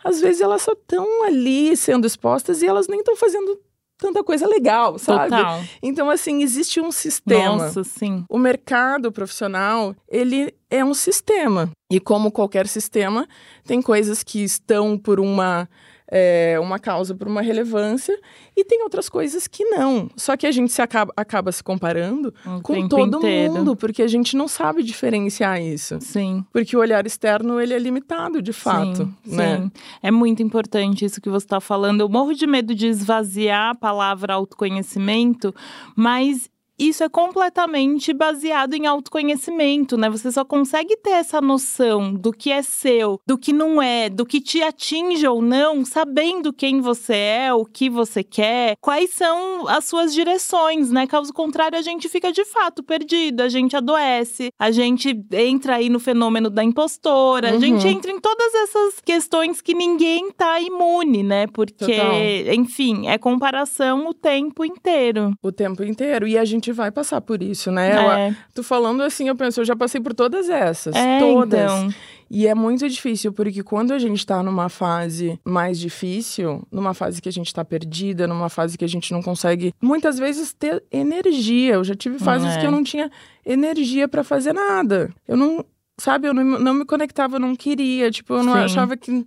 às 0.03 0.19
vezes 0.19 0.41
elas 0.41 0.63
só 0.63 0.71
estão 0.73 1.23
ali 1.25 1.77
sendo 1.77 2.07
expostas 2.07 2.63
e 2.63 2.65
elas 2.65 2.87
nem 2.87 2.99
estão 2.99 3.15
fazendo 3.15 3.59
tanta 4.03 4.21
coisa 4.21 4.45
legal, 4.45 4.99
sabe? 4.99 5.29
Total. 5.29 5.63
Então, 5.81 6.09
assim, 6.09 6.43
existe 6.43 6.81
um 6.81 6.91
sistema. 6.91 7.55
Nossa, 7.55 7.85
sim. 7.85 8.25
O 8.27 8.37
mercado 8.37 9.13
profissional, 9.13 9.95
ele 10.09 10.53
é 10.69 10.83
um 10.83 10.93
sistema. 10.93 11.71
E 11.89 12.01
como 12.01 12.29
qualquer 12.29 12.67
sistema, 12.67 13.25
tem 13.63 13.81
coisas 13.81 14.21
que 14.21 14.43
estão 14.43 14.97
por 14.97 15.21
uma, 15.21 15.69
é, 16.15 16.59
uma 16.59 16.77
causa, 16.77 17.15
por 17.15 17.27
uma 17.27 17.41
relevância, 17.41 18.15
e 18.55 18.63
tem 18.63 18.83
outras 18.83 19.09
coisas 19.09 19.47
que 19.47 19.65
não. 19.65 20.11
Só 20.15 20.37
que 20.37 20.45
a 20.45 20.51
gente 20.51 20.71
se 20.71 20.79
acaba, 20.79 21.11
acaba 21.17 21.51
se 21.51 21.63
comparando 21.63 22.31
O 22.45 22.61
com 22.61 22.87
todo 22.87 23.17
inteiro. 23.17 23.53
mundo, 23.53 23.75
porque 23.75 24.03
a 24.03 24.07
gente 24.07 24.37
não 24.37 24.47
sabe 24.47 24.83
diferenciar 24.83 25.59
isso. 25.59 25.97
Sim. 25.99 26.45
Porque 26.53 26.77
o 26.77 26.79
olhar 26.79 27.07
externo, 27.07 27.59
ele 27.59 27.73
é 27.73 27.79
limitado, 27.79 28.43
de 28.43 28.53
fato, 28.53 29.11
sim, 29.25 29.35
né? 29.35 29.57
sim. 29.57 29.71
É 30.03 30.11
muito 30.11 30.43
importante 30.43 31.03
isso 31.03 31.19
que 31.19 31.29
você 31.31 31.47
está 31.47 31.59
falando. 31.59 32.01
Eu 32.01 32.09
morro 32.09 32.35
de 32.35 32.45
medo 32.45 32.75
de 32.75 32.85
esvaziar 32.85 33.71
a 33.71 33.75
palavra 33.75 34.35
autoconhecimento, 34.35 35.53
mas 35.95 36.47
isso 36.89 37.03
é 37.03 37.09
completamente 37.09 38.13
baseado 38.13 38.73
em 38.73 38.85
autoconhecimento, 38.85 39.97
né? 39.97 40.09
Você 40.09 40.31
só 40.31 40.43
consegue 40.43 40.95
ter 40.97 41.11
essa 41.11 41.41
noção 41.41 42.13
do 42.13 42.31
que 42.31 42.51
é 42.51 42.61
seu, 42.61 43.19
do 43.25 43.37
que 43.37 43.53
não 43.53 43.81
é, 43.81 44.09
do 44.09 44.25
que 44.25 44.39
te 44.41 44.61
atinge 44.61 45.25
ou 45.27 45.41
não, 45.41 45.85
sabendo 45.85 46.51
quem 46.53 46.81
você 46.81 47.13
é, 47.15 47.53
o 47.53 47.65
que 47.65 47.89
você 47.89 48.23
quer, 48.23 48.75
quais 48.81 49.11
são 49.11 49.67
as 49.67 49.85
suas 49.85 50.13
direções, 50.13 50.91
né? 50.91 51.07
Caso 51.07 51.31
contrário, 51.33 51.77
a 51.77 51.81
gente 51.81 52.09
fica 52.09 52.31
de 52.31 52.43
fato 52.45 52.83
perdido, 52.83 53.41
a 53.41 53.49
gente 53.49 53.75
adoece, 53.75 54.51
a 54.59 54.71
gente 54.71 55.15
entra 55.31 55.75
aí 55.75 55.89
no 55.89 55.99
fenômeno 55.99 56.49
da 56.49 56.63
impostora, 56.63 57.51
a 57.51 57.53
Uhum. 57.53 57.59
gente 57.59 57.87
entra 57.87 58.11
em 58.11 58.19
todas 58.19 58.53
essas 58.55 58.99
questões 59.05 59.61
que 59.61 59.73
ninguém 59.73 60.31
tá 60.31 60.59
imune, 60.59 61.23
né? 61.23 61.47
Porque, 61.47 61.95
Total. 61.95 62.53
enfim, 62.53 63.07
é 63.07 63.17
comparação 63.17 64.07
o 64.07 64.13
tempo 64.13 64.65
inteiro. 64.65 65.31
O 65.41 65.51
tempo 65.51 65.83
inteiro. 65.83 66.27
E 66.27 66.37
a 66.37 66.43
gente 66.45 66.71
vai 66.73 66.91
passar 66.91 67.21
por 67.21 67.41
isso, 67.41 67.71
né? 67.71 67.91
É, 68.29 68.35
Tu 68.53 68.63
falando 68.63 69.01
assim, 69.01 69.27
eu 69.29 69.35
penso, 69.35 69.61
eu 69.61 69.65
já 69.65 69.75
passei 69.75 70.01
por 70.01 70.13
todas 70.13 70.49
essas. 70.49 70.95
é 70.95 71.19
todas. 71.19 71.59
então. 71.61 71.89
E 72.29 72.47
é 72.47 72.55
muito 72.55 72.89
difícil, 72.89 73.31
porque 73.31 73.61
quando 73.61 73.91
a 73.91 73.99
gente 73.99 74.25
tá 74.25 74.41
numa 74.41 74.67
fase 74.67 75.39
mais 75.45 75.79
difícil, 75.79 76.63
numa 76.71 76.93
fase 76.95 77.21
que 77.21 77.29
a 77.29 77.31
gente 77.31 77.53
tá 77.53 77.63
perdida, 77.63 78.27
numa 78.27 78.49
fase 78.49 78.75
que 78.77 78.83
a 78.83 78.89
gente 78.89 79.11
não 79.13 79.21
consegue, 79.21 79.71
muitas 79.79 80.17
vezes, 80.17 80.51
ter 80.51 80.83
energia. 80.91 81.75
Eu 81.75 81.83
já 81.83 81.93
tive 81.95 82.17
fases 82.17 82.55
É. 82.55 82.59
que 82.59 82.65
eu 82.65 82.71
não 82.71 82.83
tinha 82.83 83.11
energia 83.45 84.07
pra 84.07 84.23
fazer 84.23 84.51
nada. 84.51 85.11
Eu 85.27 85.37
não, 85.37 85.63
sabe, 85.97 86.27
eu 86.27 86.33
não, 86.33 86.43
não 86.43 86.73
me 86.73 86.85
conectava, 86.85 87.35
eu 87.35 87.39
não 87.39 87.55
queria. 87.55 88.09
Tipo, 88.09 88.33
eu 88.33 88.43
não 88.43 88.53
Sim. 88.53 88.59
achava 88.59 88.97
que 88.97 89.23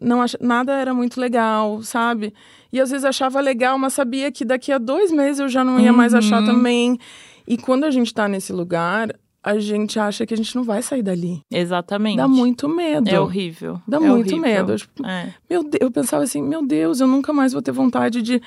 não 0.00 0.20
ach... 0.20 0.34
nada 0.40 0.72
era 0.74 0.92
muito 0.92 1.18
legal, 1.20 1.82
sabe? 1.82 2.34
E 2.72 2.80
às 2.80 2.90
vezes 2.90 3.04
achava 3.04 3.40
legal, 3.40 3.78
mas 3.78 3.94
sabia 3.94 4.30
que 4.30 4.44
daqui 4.44 4.70
a 4.72 4.78
dois 4.78 5.10
meses 5.10 5.40
eu 5.40 5.48
já 5.48 5.64
não 5.64 5.80
ia 5.80 5.92
mais 5.92 6.14
achar 6.14 6.40
Uhum. 6.40 6.46
também. 6.46 6.98
E 7.46 7.56
quando 7.56 7.84
a 7.84 7.90
gente 7.90 8.12
tá 8.12 8.28
nesse 8.28 8.52
lugar, 8.52 9.08
a 9.42 9.58
gente 9.58 9.98
acha 9.98 10.24
que 10.26 10.34
a 10.34 10.36
gente 10.36 10.54
não 10.54 10.62
vai 10.62 10.82
sair 10.82 11.02
dali. 11.02 11.42
Exatamente. 11.50 12.18
Dá 12.18 12.28
muito 12.28 12.68
medo. 12.68 13.08
É 13.08 13.18
horrível. 13.18 13.80
Dá 13.88 13.96
é 13.96 14.00
muito 14.00 14.30
horrível. 14.34 14.40
medo. 14.40 14.72
Eu, 14.72 14.76
tipo, 14.78 15.06
É. 15.06 15.34
meu 15.48 15.62
Deus, 15.64 15.78
eu 15.80 15.90
pensava 15.90 16.22
assim, 16.22 16.42
meu 16.42 16.64
Deus, 16.64 17.00
eu 17.00 17.06
nunca 17.06 17.32
mais 17.32 17.52
vou 17.52 17.62
ter 17.62 17.72
vontade 17.72 18.20
de, 18.22 18.40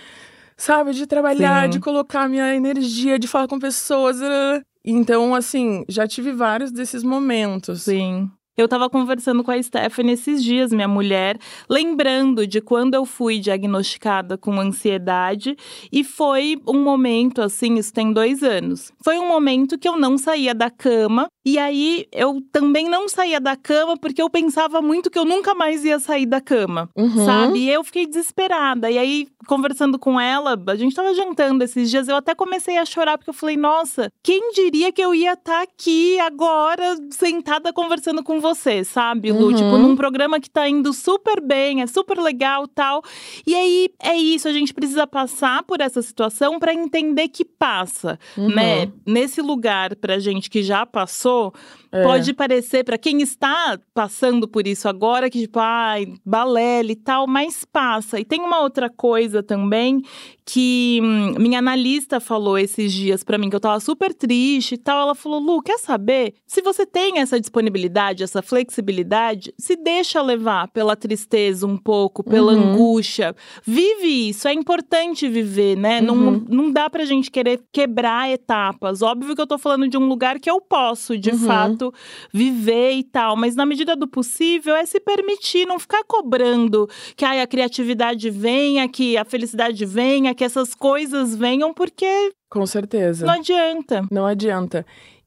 sabe, 0.56 0.94
de 0.94 1.06
trabalhar, 1.08 1.64
Sim. 1.66 1.70
de 1.72 1.80
colocar 1.80 2.30
minha 2.30 2.56
energia, 2.56 3.18
de 3.20 3.28
falar 3.28 3.48
com 3.48 3.60
pessoas. 3.60 4.22
ah. 4.22 4.62
Então, 4.86 5.34
assim, 5.34 5.84
já 5.90 6.08
tive 6.08 6.32
vários 6.32 6.72
desses 6.72 7.04
momentos. 7.04 7.84
Sim. 7.84 8.30
Eu 8.56 8.68
tava 8.68 8.88
conversando 8.88 9.44
com 9.44 9.50
a 9.50 9.62
Stephanie 9.62 10.14
esses 10.14 10.44
dias, 10.44 10.72
minha 10.72 10.88
mulher, 10.88 11.40
lembrando 11.68 12.46
de 12.46 12.62
quando 12.62 12.94
eu 12.94 13.04
fui 13.04 13.40
diagnosticada 13.40 14.38
com 14.38 14.60
ansiedade 14.60 15.56
e 15.92 16.04
foi 16.04 16.62
um 16.68 16.84
momento 16.84 17.42
assim, 17.42 17.80
isso 17.80 17.92
tem 17.92 18.14
dois 18.14 18.44
anos. 18.44 18.92
Foi 19.04 19.18
um 19.18 19.28
momento 19.28 19.76
que 19.76 19.90
eu 19.90 19.98
não 19.98 20.20
saía 20.20 20.54
da 20.54 20.70
cama 20.70 21.28
e 21.46 21.58
aí 21.60 22.08
eu 22.12 22.42
também 22.52 22.90
não 22.90 23.08
saía 23.10 23.40
da 23.40 23.56
cama 23.56 23.98
porque 23.98 24.22
eu 24.22 24.30
pensava 24.30 24.82
muito 24.82 25.10
que 25.10 25.20
eu 25.20 25.26
nunca 25.26 25.54
mais 25.54 25.84
ia 25.84 26.00
sair 26.00 26.26
da 26.26 26.40
cama, 26.40 26.90
Uhum. 26.96 27.26
sabe? 27.26 27.60
E 27.60 27.70
eu 27.70 27.84
fiquei 27.84 28.06
desesperada. 28.06 28.90
E 28.90 28.98
aí, 28.98 29.28
conversando 29.48 30.00
com 30.00 30.20
ela, 30.20 30.58
a 30.68 30.76
gente 30.76 30.96
tava 30.96 31.14
jantando 31.14 31.64
esses 31.64 31.90
dias, 31.90 32.08
eu 32.08 32.16
até 32.16 32.34
comecei 32.34 32.78
a 32.78 32.86
chorar 32.86 33.18
porque 33.18 33.30
eu 33.30 33.34
falei, 33.34 33.58
nossa, 33.58 34.10
quem 34.24 34.52
diria 34.54 34.92
que 34.92 35.02
eu 35.02 35.14
ia 35.14 35.34
estar 35.34 35.62
aqui 35.64 36.20
agora, 36.20 36.96
sentada 37.12 37.74
conversando 37.74 38.24
com 38.24 38.40
você, 38.40 38.84
sabe, 38.84 39.32
Lu? 39.32 39.48
Uhum. 39.48 39.56
Tipo, 39.56 39.78
num 39.78 39.96
programa 39.96 40.40
que 40.40 40.50
tá 40.50 40.68
indo 40.70 40.94
super 40.94 41.42
bem, 41.42 41.82
é 41.82 41.88
super 41.88 42.18
legal 42.20 42.68
tal. 42.68 43.02
E 43.46 43.54
aí 43.56 43.90
é 44.02 44.16
isso, 44.16 44.48
a 44.48 44.54
gente 44.54 44.74
precisa 44.74 45.06
passar 45.06 45.64
por 45.64 45.82
essa 45.82 46.02
situação 46.02 46.58
para 46.60 46.74
entender 46.74 47.28
que 47.28 47.44
passa, 47.44 48.18
Uhum. 48.38 48.50
né? 48.50 48.92
Nesse 49.06 49.42
lugar 49.42 49.96
pra 49.96 50.20
gente 50.20 50.50
que 50.50 50.64
já 50.64 50.86
passou, 50.86 51.33
Oh. 51.36 51.52
É. 51.94 52.02
pode 52.04 52.34
parecer 52.34 52.84
pra 52.84 52.98
quem 52.98 53.22
está 53.22 53.80
passando 53.94 54.48
por 54.48 54.66
isso 54.66 54.88
agora 54.90 55.30
que 55.30 55.42
tipo, 55.42 55.60
ai, 55.60 56.08
balele 56.26 56.94
e 56.94 56.96
tal, 56.96 57.28
mas 57.28 57.64
passa. 57.64 58.20
E 58.20 58.26
tem 58.26 58.42
uma 58.42 58.62
outra 58.62 58.90
coisa 58.90 59.44
também 59.44 60.02
que 60.46 61.00
hum, 61.02 61.36
minha 61.40 61.60
analista 61.60 62.20
falou 62.20 62.58
esses 62.58 62.92
dias 62.92 63.24
pra 63.24 63.38
mim 63.38 63.50
que 63.50 63.56
eu 63.56 63.60
tava 63.60 63.80
super 63.80 64.14
triste 64.14 64.74
e 64.74 64.78
tal. 64.78 65.02
Ela 65.04 65.16
falou: 65.16 65.40
"Lu, 65.40 65.62
quer 65.62 65.78
saber? 65.80 66.34
Se 66.46 66.62
você 66.62 66.86
tem 66.86 67.20
essa 67.20 67.40
disponibilidade, 67.40 68.24
essa 68.24 68.42
flexibilidade, 68.42 69.54
se 69.58 69.76
deixa 69.76 70.22
levar 70.22 70.68
pela 70.70 70.96
tristeza 70.96 71.66
um 71.66 71.78
pouco, 71.78 72.24
pela 72.24 72.54
Uhum. 72.54 72.72
angústia. 72.74 73.36
Vive 73.66 74.30
isso, 74.30 74.48
é 74.48 74.54
importante 74.54 75.28
viver, 75.30 75.78
né? 75.78 76.02
Não, 76.02 76.16
Uhum. 76.16 76.46
não 76.50 76.72
dá 76.72 76.90
pra 76.90 77.06
gente 77.06 77.32
querer 77.32 77.62
quebrar 77.72 78.30
etapas. 78.30 79.02
Óbvio 79.02 79.36
que 79.36 79.42
eu 79.42 79.48
tô 79.48 79.58
falando 79.58 79.88
de 79.88 79.98
um 79.98 80.08
lugar 80.08 80.40
que 80.40 80.50
eu 80.50 80.60
posso, 80.60 81.18
de 81.18 81.32
Uhum. 81.32 81.38
fato, 81.38 81.83
viver 82.32 82.92
e 82.94 83.04
tal, 83.04 83.36
mas 83.36 83.56
na 83.56 83.66
medida 83.66 83.96
do 83.96 84.08
possível 84.08 84.76
é 84.76 84.86
se 84.86 85.00
permitir, 85.00 85.66
não 85.66 85.80
ficar 85.80 86.04
cobrando 86.06 86.88
que 87.16 87.26
ai, 87.26 87.42
a 87.42 87.48
criatividade 87.48 88.30
venha, 88.30 88.88
que 88.88 89.18
a 89.18 89.26
felicidade 89.26 89.86
venha, 89.86 90.36
que 90.36 90.44
essas 90.44 90.76
coisas 90.76 91.36
venham, 91.36 91.74
porque 91.74 92.32
Com 92.50 92.66
certeza. 92.66 93.26
não 93.26 93.34
adianta. 93.34 94.08
Não 94.12 94.26
adianta. 94.26 94.86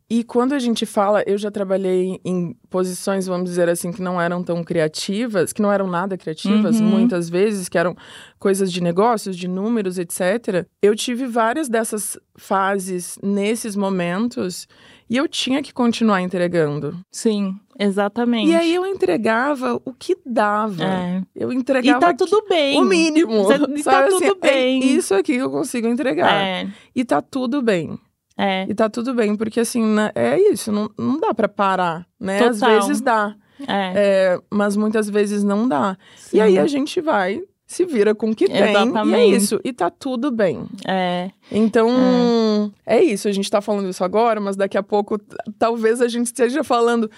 E 0.09 0.23
quando 0.23 0.53
a 0.53 0.59
gente 0.61 0.87
fala, 0.87 1.25
eu 1.27 1.37
já 1.37 1.51
trabalhei 1.51 2.21
em 2.25 2.55
posições, 2.71 3.27
vamos 3.27 3.51
dizer 3.51 3.69
assim, 3.69 3.91
que 3.91 4.01
não 4.01 4.21
eram 4.21 4.41
tão 4.41 4.63
criativas, 4.63 5.53
que 5.53 5.61
não 5.61 5.73
eram 5.73 5.89
nada 5.89 6.17
criativas, 6.17 6.79
Uhum. 6.79 6.87
muitas 6.87 7.29
vezes, 7.29 7.69
que 7.69 7.77
eram 7.77 7.97
coisas 8.39 8.71
de 8.73 8.81
negócios, 8.81 9.37
de 9.37 9.49
números, 9.49 9.99
etc. 9.99 10.65
Eu 10.81 10.95
tive 10.95 11.27
várias 11.27 11.69
dessas 11.69 12.17
fases 12.37 13.19
nesses 13.21 13.75
momentos 13.75 14.69
e 15.11 15.17
eu 15.17 15.27
tinha 15.27 15.61
que 15.61 15.73
continuar 15.75 16.23
entregando. 16.23 16.97
Sim, 17.11 17.57
exatamente. 17.77 18.51
E 18.51 18.55
aí 18.55 18.73
eu 18.77 18.87
entregava 18.87 19.81
o 19.85 19.93
que 19.93 20.17
dava. 20.25 20.85
É. 20.85 21.23
Eu 21.35 21.53
E 21.53 21.57
entregava 21.57 21.99
tá 21.99 22.15
tudo 22.15 22.45
bem. 22.49 22.79
o 22.79 22.85
mínimo. 22.85 23.45
Cê- 23.49 23.55
e 23.55 23.83
tá 23.83 23.91
sabe, 23.91 24.09
tudo 24.11 24.25
assim, 24.25 24.33
é 24.43 24.49
bem. 24.53 24.85
isso 24.97 25.15
aqui 25.15 25.33
que 25.35 25.43
eu 25.43 25.51
consigo 25.51 25.89
entregar. 25.89 26.33
É, 26.33 26.69
E 26.95 27.05
tá 27.05 27.21
tudo 27.21 27.61
bem. 27.61 27.99
É, 28.37 28.67
E 28.69 28.75
tá 28.75 28.89
tudo 28.89 29.15
bem, 29.15 29.35
porque 29.35 29.61
assim, 29.61 29.83
né, 29.83 30.11
é 30.15 30.39
isso, 30.39 30.71
não, 30.71 30.91
não 30.99 31.19
dá 31.19 31.33
pra 31.33 31.49
parar, 31.49 32.07
né? 32.21 32.39
Às 32.47 32.61
Total. 32.61 32.81
vezes 32.81 33.01
dá, 33.01 33.35
é. 33.67 33.93
é, 33.97 34.41
mas 34.51 34.77
muitas 34.77 35.09
vezes 35.09 35.43
não 35.43 35.67
dá. 35.67 35.97
E 36.17 36.21
Sim. 36.31 36.41
aí 36.41 36.59
a 36.59 36.67
gente 36.67 37.01
vai, 37.01 37.41
se 37.67 37.85
vira 37.85 38.15
com 38.15 38.31
o 38.31 38.35
que 38.35 38.47
tem, 38.47 38.57
e 38.57 38.63
é 38.63 38.71
Exatamente. 38.71 39.37
isso. 39.37 39.61
E 39.65 39.73
tá 39.73 39.91
tudo 39.91 40.31
bem. 40.31 40.67
É. 40.87 41.31
Então, 41.51 42.73
é. 42.85 43.03
isso, 43.03 43.27
a 43.27 43.33
gente 43.33 43.51
tá 43.51 43.61
falando 43.61 43.89
isso 43.89 44.05
agora, 44.05 44.41
mas 44.41 44.57
daqui 44.57 44.77
a 44.77 44.83
pouco 44.83 45.19
talvez 45.59 46.01
a 46.01 46.09
gente 46.09 46.27
esteja 46.27 46.63
falando. 46.63 47.11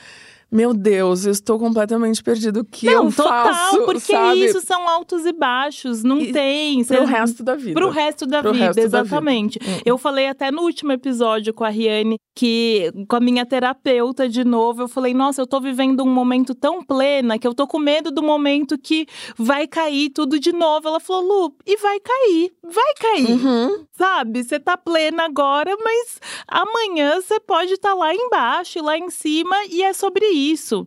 Meu 0.51 0.73
Deus, 0.73 1.27
eu 1.27 1.33
estou 1.33 1.59
completamente 1.59 2.23
perdido. 2.23 2.61
O 2.61 2.65
que 2.65 2.87
Não, 2.87 3.05
eu 3.07 3.13
total, 3.13 3.45
faço? 3.53 3.85
porque 3.85 4.01
sabe? 4.01 4.45
isso 4.47 4.61
são 4.63 4.89
altos 4.89 5.27
e 5.27 5.33
baixos, 5.33 6.03
não 6.03 6.19
E 6.19 6.33
tem. 6.33 6.83
Pro 6.85 6.97
cê- 6.97 7.05
resto 7.05 7.43
da 7.45 7.55
vida. 7.55 7.79
Pro 7.79 7.91
resto 7.91 8.27
da 8.27 8.41
Pro 8.41 8.53
vida, 8.55 8.65
resto 8.65 8.77
da 8.77 8.83
vida. 8.83 8.99
exatamente. 8.99 9.59
Hum. 9.63 9.81
Eu 9.85 9.99
falei 9.99 10.27
até 10.27 10.51
no 10.51 10.63
último 10.63 10.91
episódio 10.93 11.53
com 11.53 11.65
a 11.65 11.69
Riane 11.69 12.17
que, 12.35 12.91
com 13.09 13.17
a 13.17 13.21
minha 13.21 13.45
terapeuta 13.45 14.27
de 14.27 14.43
novo, 14.43 14.83
eu 14.85 14.89
falei: 14.89 15.13
nossa, 15.13 15.43
eu 15.43 15.47
tô 15.47 15.61
vivendo 15.61 16.03
um 16.03 16.09
momento 16.09 16.55
tão 16.55 16.83
plena 16.83 17.39
que 17.39 17.47
eu 17.47 17.53
tô 17.53 17.67
com 17.67 17.79
medo 17.79 18.11
do 18.11 18.23
momento 18.23 18.79
que 18.79 19.07
vai 19.37 19.67
cair 19.67 20.09
tudo 20.11 20.41
de 20.41 20.53
novo. 20.53 20.89
Ela 20.89 20.99
falou: 21.01 21.23
Lu, 21.49 21.55
e 21.67 21.77
vai 21.77 22.01
cair, 22.01 22.53
vai 22.65 22.95
cair, 22.99 23.31
Uhum. 23.33 23.85
sabe? 23.99 24.43
Você 24.43 24.59
tá 24.59 24.79
plena 24.79 25.25
agora, 25.25 25.77
mas 25.85 26.21
amanhã 26.49 27.21
você 27.21 27.39
pode 27.39 27.75
estar 27.75 27.93
lá 27.93 28.15
embaixo 28.15 28.79
e 28.79 28.83
lá 28.83 28.97
em 28.97 29.11
cima, 29.11 29.55
e 29.69 29.83
é 29.83 29.93
sobre 29.93 30.25
isso. 30.27 30.38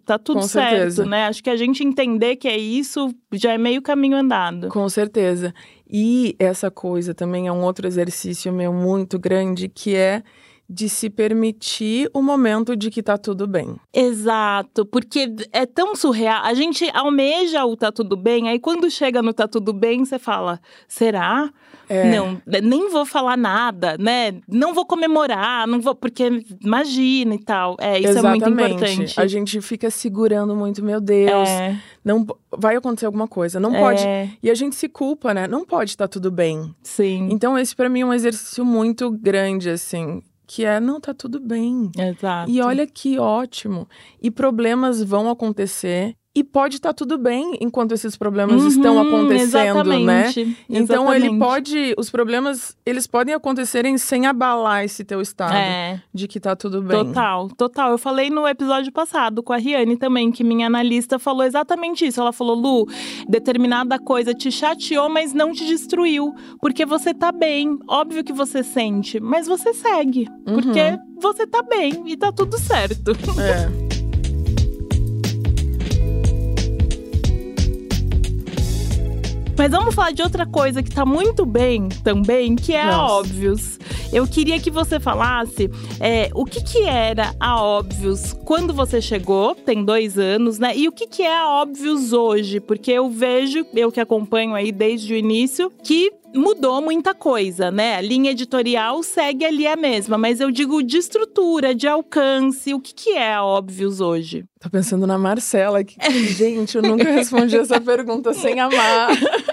Tá 0.05 0.17
tudo 0.17 0.41
Com 0.41 0.47
certo, 0.47 0.71
certeza. 0.71 1.05
né? 1.05 1.25
Acho 1.25 1.43
que 1.43 1.49
a 1.49 1.55
gente 1.55 1.83
entender 1.83 2.35
que 2.35 2.47
é 2.47 2.57
isso 2.57 3.13
já 3.33 3.53
é 3.53 3.57
meio 3.57 3.81
caminho 3.81 4.17
andado. 4.17 4.69
Com 4.69 4.87
certeza. 4.89 5.53
E 5.89 6.35
essa 6.39 6.71
coisa 6.71 7.13
também 7.13 7.47
é 7.47 7.51
um 7.51 7.63
outro 7.63 7.85
exercício 7.87 8.51
meu 8.53 8.71
muito 8.71 9.19
grande, 9.19 9.67
que 9.67 9.95
é 9.95 10.23
de 10.71 10.87
se 10.87 11.09
permitir 11.09 12.09
o 12.13 12.21
momento 12.21 12.75
de 12.77 12.89
que 12.89 13.03
tá 13.03 13.17
tudo 13.17 13.45
bem. 13.45 13.75
Exato, 13.93 14.85
porque 14.85 15.33
é 15.51 15.65
tão 15.65 15.95
surreal. 15.95 16.43
A 16.45 16.53
gente 16.53 16.89
almeja 16.93 17.65
o 17.65 17.75
tá 17.75 17.91
tudo 17.91 18.15
bem, 18.15 18.47
aí 18.47 18.57
quando 18.59 18.89
chega 18.89 19.21
no 19.21 19.33
tá 19.33 19.47
tudo 19.47 19.73
bem, 19.73 20.05
você 20.05 20.17
fala: 20.17 20.59
será? 20.87 21.51
É. 21.89 22.09
Não, 22.09 22.41
nem 22.63 22.89
vou 22.89 23.05
falar 23.05 23.35
nada, 23.35 23.97
né? 23.99 24.35
Não 24.47 24.73
vou 24.73 24.85
comemorar, 24.85 25.67
não 25.67 25.81
vou, 25.81 25.93
porque 25.93 26.41
imagina 26.63 27.35
e 27.35 27.39
tal. 27.43 27.75
É, 27.81 27.99
isso 27.99 28.07
Exatamente. 28.11 28.43
é 28.43 28.49
muito 28.49 28.61
importante. 28.75 29.19
A 29.19 29.27
gente 29.27 29.59
fica 29.61 29.89
segurando 29.89 30.55
muito, 30.55 30.81
meu 30.81 31.01
Deus, 31.01 31.49
é, 31.49 31.75
não 32.03 32.25
vai 32.57 32.77
acontecer 32.77 33.05
alguma 33.07 33.27
coisa, 33.27 33.59
não 33.59 33.73
pode. 33.73 34.07
é, 34.07 34.29
E 34.41 34.49
a 34.49 34.55
gente 34.55 34.77
se 34.77 34.87
culpa, 34.87 35.33
né? 35.33 35.47
Não 35.49 35.65
pode 35.65 35.89
estar 35.91 36.07
tudo 36.07 36.31
bem. 36.31 36.73
sim, 36.81 37.27
Então 37.29 37.59
esse 37.59 37.75
pra 37.75 37.89
mim 37.89 38.01
é 38.01 38.05
um 38.05 38.13
exercício 38.13 38.63
muito 38.63 39.11
grande 39.11 39.69
assim, 39.69 40.21
que 40.53 40.65
é 40.65 40.81
não 40.81 40.99
tá 40.99 41.13
tudo 41.13 41.39
bem. 41.39 41.89
exato. 41.97 42.51
E 42.51 42.59
olha 42.61 42.85
que 42.85 43.17
ótimo. 43.17 43.87
E 44.21 44.29
problemas 44.29 45.01
vão 45.01 45.29
acontecer. 45.29 46.17
E 46.33 46.45
pode 46.45 46.77
estar 46.77 46.93
tudo 46.93 47.17
bem 47.17 47.57
enquanto 47.59 47.91
esses 47.91 48.15
problemas 48.15 48.63
estão 48.63 48.95
Uhum, 48.95 49.01
acontecendo, 49.01 49.83
né? 49.99 50.27
exatamente, 50.29 50.57
Então 50.69 51.13
ele 51.13 51.25
exatamente. 51.25 51.39
pode, 51.39 51.93
os 51.97 52.09
problemas, 52.09 52.77
eles 52.85 53.05
podem 53.05 53.33
acontecerem 53.35 53.97
sem 53.97 54.25
abalar 54.25 54.85
esse 54.85 55.03
teu 55.03 55.19
estado 55.19 55.53
É. 55.53 56.01
de 56.13 56.29
que 56.29 56.39
tá 56.39 56.55
tudo 56.55 56.81
bem. 56.81 57.03
Total, 57.05 57.49
total. 57.49 57.91
Eu 57.91 57.97
falei 57.97 58.29
no 58.29 58.47
episódio 58.47 58.93
passado 58.93 59.43
com 59.43 59.51
a 59.51 59.57
Riane 59.57 59.97
também, 59.97 60.31
que 60.31 60.41
minha 60.41 60.67
analista 60.67 61.19
falou 61.19 61.43
exatamente 61.43 62.05
isso. 62.07 62.21
Ela 62.21 62.31
falou: 62.31 62.55
Lu, 62.55 62.87
determinada 63.27 63.99
coisa 63.99 64.33
te 64.33 64.49
chateou, 64.49 65.09
mas 65.09 65.33
não 65.33 65.51
te 65.51 65.65
destruiu. 65.65 66.33
Porque 66.61 66.85
você 66.85 67.13
tá 67.13 67.33
bem. 67.33 67.77
Óbvio 67.89 68.23
que 68.23 68.31
você 68.31 68.63
sente, 68.63 69.19
mas 69.19 69.47
você 69.47 69.73
segue. 69.73 70.29
Porque 70.45 70.97
você 71.19 71.45
tá 71.45 71.61
bem 71.61 72.03
e 72.05 72.15
tá 72.15 72.31
tudo 72.31 72.57
certo. 72.57 73.11
É. 73.37 73.90
Mas 79.61 79.69
vamos 79.69 79.93
falar 79.93 80.09
de 80.09 80.23
outra 80.23 80.43
coisa 80.43 80.81
que 80.81 80.89
tá 80.89 81.05
muito 81.05 81.45
bem 81.45 81.87
também, 82.03 82.55
que 82.55 82.73
é 82.73 82.81
a 82.81 82.97
Nossa. 82.97 83.13
Óbvios. 83.13 83.79
Eu 84.11 84.25
queria 84.25 84.59
que 84.59 84.71
você 84.71 84.99
falasse 84.99 85.69
é, 85.99 86.31
o 86.33 86.45
que, 86.45 86.63
que 86.63 86.79
era 86.79 87.35
a 87.39 87.61
Óbvios 87.61 88.33
quando 88.43 88.73
você 88.73 88.99
chegou, 88.99 89.53
tem 89.53 89.85
dois 89.85 90.17
anos, 90.17 90.57
né? 90.57 90.75
E 90.75 90.87
o 90.87 90.91
que, 90.91 91.05
que 91.05 91.21
é 91.21 91.37
a 91.37 91.47
Óbvios 91.47 92.11
hoje? 92.11 92.59
Porque 92.59 92.91
eu 92.91 93.07
vejo, 93.07 93.63
eu 93.75 93.91
que 93.91 93.99
acompanho 93.99 94.55
aí 94.55 94.71
desde 94.71 95.13
o 95.13 95.15
início, 95.15 95.71
que 95.83 96.11
mudou 96.33 96.81
muita 96.81 97.13
coisa, 97.13 97.69
né? 97.69 97.95
A 97.95 98.01
linha 98.01 98.31
editorial 98.31 99.03
segue 99.03 99.45
ali 99.45 99.67
a 99.67 99.75
mesma, 99.75 100.17
mas 100.17 100.39
eu 100.39 100.49
digo 100.49 100.81
de 100.81 100.97
estrutura, 100.97 101.75
de 101.75 101.87
alcance. 101.87 102.73
O 102.73 102.79
que, 102.79 102.93
que 102.93 103.11
é 103.11 103.33
a 103.33 103.43
Óbvios 103.43 104.01
hoje? 104.01 104.45
Tô 104.59 104.69
pensando 104.69 105.05
na 105.05 105.17
Marcela. 105.17 105.83
Que, 105.83 105.97
gente, 106.33 106.75
eu 106.75 106.81
nunca 106.81 107.09
respondi 107.11 107.57
essa 107.57 107.79
pergunta 107.79 108.33
sem 108.33 108.59
amar. 108.59 109.11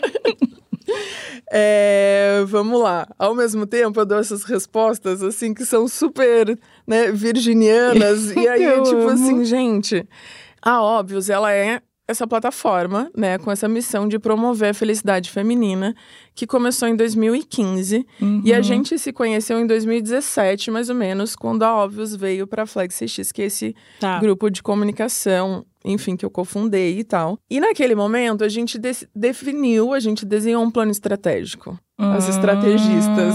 É, 1.50 2.42
vamos 2.46 2.80
lá. 2.80 3.06
Ao 3.18 3.34
mesmo 3.34 3.66
tempo, 3.66 3.98
eu 4.00 4.06
dou 4.06 4.18
essas 4.18 4.44
respostas, 4.44 5.22
assim, 5.22 5.54
que 5.54 5.64
são 5.64 5.88
super, 5.88 6.58
né, 6.86 7.10
virginianas. 7.10 8.30
e 8.36 8.46
aí, 8.46 8.62
Eu 8.64 8.82
tipo 8.82 8.96
amo. 9.00 9.10
assim, 9.10 9.44
gente, 9.44 10.06
a 10.60 10.82
Óbvios, 10.82 11.30
ela 11.30 11.52
é 11.52 11.80
essa 12.08 12.26
plataforma, 12.26 13.10
né, 13.14 13.36
com 13.36 13.50
essa 13.50 13.68
missão 13.68 14.08
de 14.08 14.18
promover 14.18 14.70
a 14.70 14.74
felicidade 14.74 15.30
feminina, 15.30 15.94
que 16.34 16.46
começou 16.46 16.88
em 16.88 16.96
2015 16.96 18.06
uhum. 18.20 18.40
e 18.42 18.54
a 18.54 18.62
gente 18.62 18.98
se 18.98 19.12
conheceu 19.12 19.60
em 19.60 19.66
2017, 19.66 20.70
mais 20.70 20.88
ou 20.88 20.94
menos, 20.94 21.36
quando 21.36 21.64
a 21.64 21.74
Óbvios 21.76 22.16
veio 22.16 22.46
para 22.46 22.62
a 22.62 22.66
FlexX, 22.66 23.30
que 23.30 23.42
é 23.42 23.44
esse 23.44 23.76
tá. 24.00 24.18
grupo 24.20 24.48
de 24.48 24.62
comunicação, 24.62 25.66
enfim, 25.84 26.16
que 26.16 26.24
eu 26.24 26.30
cofundei 26.30 26.98
e 26.98 27.04
tal. 27.04 27.38
E 27.50 27.60
naquele 27.60 27.94
momento 27.94 28.42
a 28.42 28.48
gente 28.48 28.78
de 28.78 28.90
definiu, 29.14 29.92
a 29.92 30.00
gente 30.00 30.24
desenhou 30.24 30.62
um 30.62 30.70
plano 30.70 30.90
estratégico. 30.90 31.78
As 31.98 32.28
estrategistas. 32.28 33.34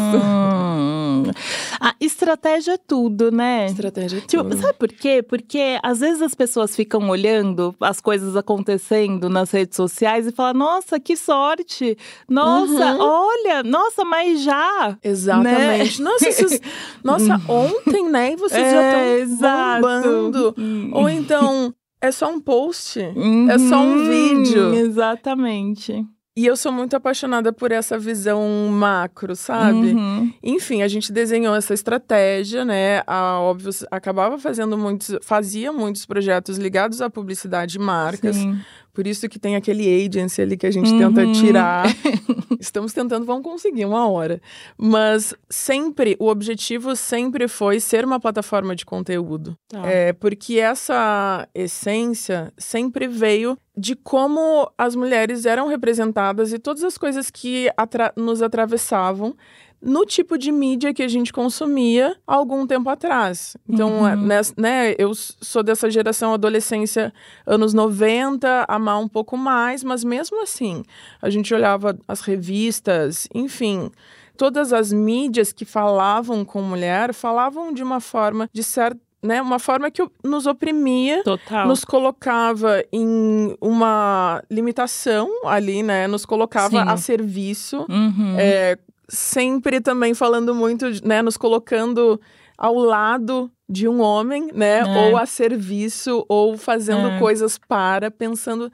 A 1.83 1.93
estratégia 1.99 2.75
é 2.75 2.77
tudo, 2.77 3.29
né? 3.29 3.65
Estratégia 3.65 4.19
é 4.19 4.21
tipo, 4.21 4.41
tudo. 4.41 4.55
Sabe 4.55 4.77
por 4.77 4.87
quê? 4.87 5.21
Porque 5.21 5.77
às 5.83 5.99
vezes 5.99 6.21
as 6.21 6.33
pessoas 6.33 6.73
ficam 6.73 7.09
olhando 7.09 7.75
as 7.81 7.99
coisas 7.99 8.37
acontecendo 8.37 9.27
nas 9.27 9.51
redes 9.51 9.75
sociais 9.75 10.25
e 10.25 10.31
falam: 10.31 10.53
nossa, 10.53 10.97
que 10.97 11.17
sorte! 11.17 11.97
Nossa, 12.29 12.93
uhum. 12.93 13.01
olha, 13.01 13.63
nossa, 13.63 14.05
mas 14.05 14.41
já. 14.41 14.97
Exatamente. 15.03 16.01
Né? 16.01 16.09
Nossa, 16.09 16.29
esses, 16.29 16.61
nossa, 17.03 17.41
ontem, 17.49 18.09
né? 18.09 18.31
E 18.31 18.35
vocês 18.37 18.65
é, 18.65 18.71
já 18.71 19.25
estão 19.25 19.81
bombando. 19.81 20.55
Hum. 20.57 20.89
Ou 20.93 21.09
então. 21.09 21.75
É 21.99 22.11
só 22.11 22.29
um 22.29 22.37
post, 22.37 22.99
uhum, 22.99 23.49
é 23.49 23.57
só 23.57 23.77
um 23.77 24.09
vídeo. 24.09 24.73
Exatamente. 24.73 26.05
E 26.35 26.47
eu 26.47 26.57
sou 26.57 26.71
muito 26.71 26.95
apaixonada 26.95 27.53
por 27.53 27.71
essa 27.71 27.97
visão 27.97 28.41
macro, 28.71 29.35
sabe? 29.35 29.93
Uhum. 29.93 30.33
Enfim, 30.41 30.81
a 30.81 30.87
gente 30.87 31.11
desenhou 31.13 31.53
essa 31.55 31.75
estratégia, 31.75 32.65
né? 32.65 33.03
A 33.05 33.39
óbvio 33.39 33.69
acabava 33.91 34.39
fazendo 34.39 34.75
muitos, 34.75 35.15
fazia 35.21 35.71
muitos 35.71 36.07
projetos 36.07 36.57
ligados 36.57 37.01
à 37.01 37.09
publicidade 37.09 37.77
e 37.77 37.79
marcas. 37.79 38.35
Sim. 38.35 38.59
Por 38.93 39.07
isso 39.07 39.27
que 39.27 39.39
tem 39.39 39.55
aquele 39.55 39.83
agency 40.05 40.41
ali 40.41 40.55
que 40.55 40.67
a 40.67 40.71
gente 40.71 40.91
uhum. 40.91 41.11
tenta 41.11 41.31
tirar. 41.33 41.85
Estamos 42.59 42.93
tentando, 42.93 43.25
vamos 43.25 43.43
conseguir 43.43 43.85
uma 43.85 44.07
hora. 44.07 44.39
Mas 44.77 45.33
sempre, 45.49 46.15
o 46.19 46.27
objetivo 46.27 46.95
sempre 46.95 47.47
foi 47.47 47.79
ser 47.79 48.05
uma 48.05 48.19
plataforma 48.19 48.75
de 48.75 48.85
conteúdo. 48.85 49.57
Tá. 49.67 49.85
É, 49.89 50.13
porque 50.13 50.59
essa 50.59 51.47
essência 51.55 52.53
sempre 52.55 53.07
veio 53.07 53.57
de 53.75 53.95
como 53.95 54.71
as 54.77 54.95
mulheres 54.95 55.47
eram 55.47 55.67
representadas 55.67 56.53
e 56.53 56.59
todas 56.59 56.83
as 56.83 56.95
coisas 56.95 57.31
que 57.31 57.71
atra 57.75 58.13
nos 58.15 58.43
atravessavam 58.43 59.35
no 59.83 60.05
tipo 60.05 60.37
de 60.37 60.51
mídia 60.51 60.93
que 60.93 61.03
a 61.03 61.07
gente 61.07 61.33
consumia 61.33 62.15
algum 62.25 62.65
tempo 62.65 62.89
atrás. 62.89 63.57
Então, 63.67 64.07
é, 64.07 64.15
uhum. 64.15 64.27
né, 64.57 64.95
eu 64.97 65.13
sou 65.13 65.61
dessa 65.61 65.91
geração 65.91 66.33
adolescência 66.33 67.13
anos 67.45 67.73
90, 67.73 68.65
amar 68.67 68.99
um 68.99 69.07
pouco 69.07 69.37
mais, 69.37 69.83
mas 69.83 70.03
mesmo 70.03 70.41
assim, 70.41 70.83
a 71.21 71.29
gente 71.29 71.53
olhava 71.53 71.97
as 72.07 72.21
revistas, 72.21 73.27
enfim, 73.33 73.91
todas 74.37 74.71
as 74.71 74.93
mídias 74.93 75.51
que 75.51 75.65
falavam 75.65 76.45
com 76.45 76.61
mulher 76.61 77.13
falavam 77.13 77.73
de 77.73 77.83
uma 77.83 77.99
forma 77.99 78.49
de 78.53 78.63
certa 78.63 78.99
né, 79.21 79.41
uma 79.41 79.57
forma 79.57 79.89
que 79.89 80.05
nos 80.21 80.45
oprimia, 80.45 81.23
Total. 81.23 81.65
nos 81.65 81.85
colocava 81.85 82.83
em 82.91 83.55
uma 83.61 84.43
limitação 84.51 85.29
ali, 85.45 85.81
né, 85.81 86.07
nos 86.07 86.25
colocava 86.25 86.83
Sim. 86.83 86.89
a 86.89 86.97
serviço, 86.97 87.85
uhum. 87.89 88.35
é, 88.37 88.77
sempre 89.13 89.79
também 89.79 90.13
falando 90.13 90.53
muito, 90.55 90.85
né, 91.05 91.21
nos 91.21 91.37
colocando 91.37 92.19
ao 92.57 92.75
lado 92.75 93.51
de 93.69 93.87
um 93.87 94.01
homem, 94.01 94.49
né, 94.53 94.79
é. 94.79 94.83
ou 94.83 95.17
a 95.17 95.25
serviço, 95.25 96.25
ou 96.27 96.57
fazendo 96.57 97.09
é. 97.09 97.19
coisas 97.19 97.57
para, 97.57 98.09
pensando. 98.11 98.71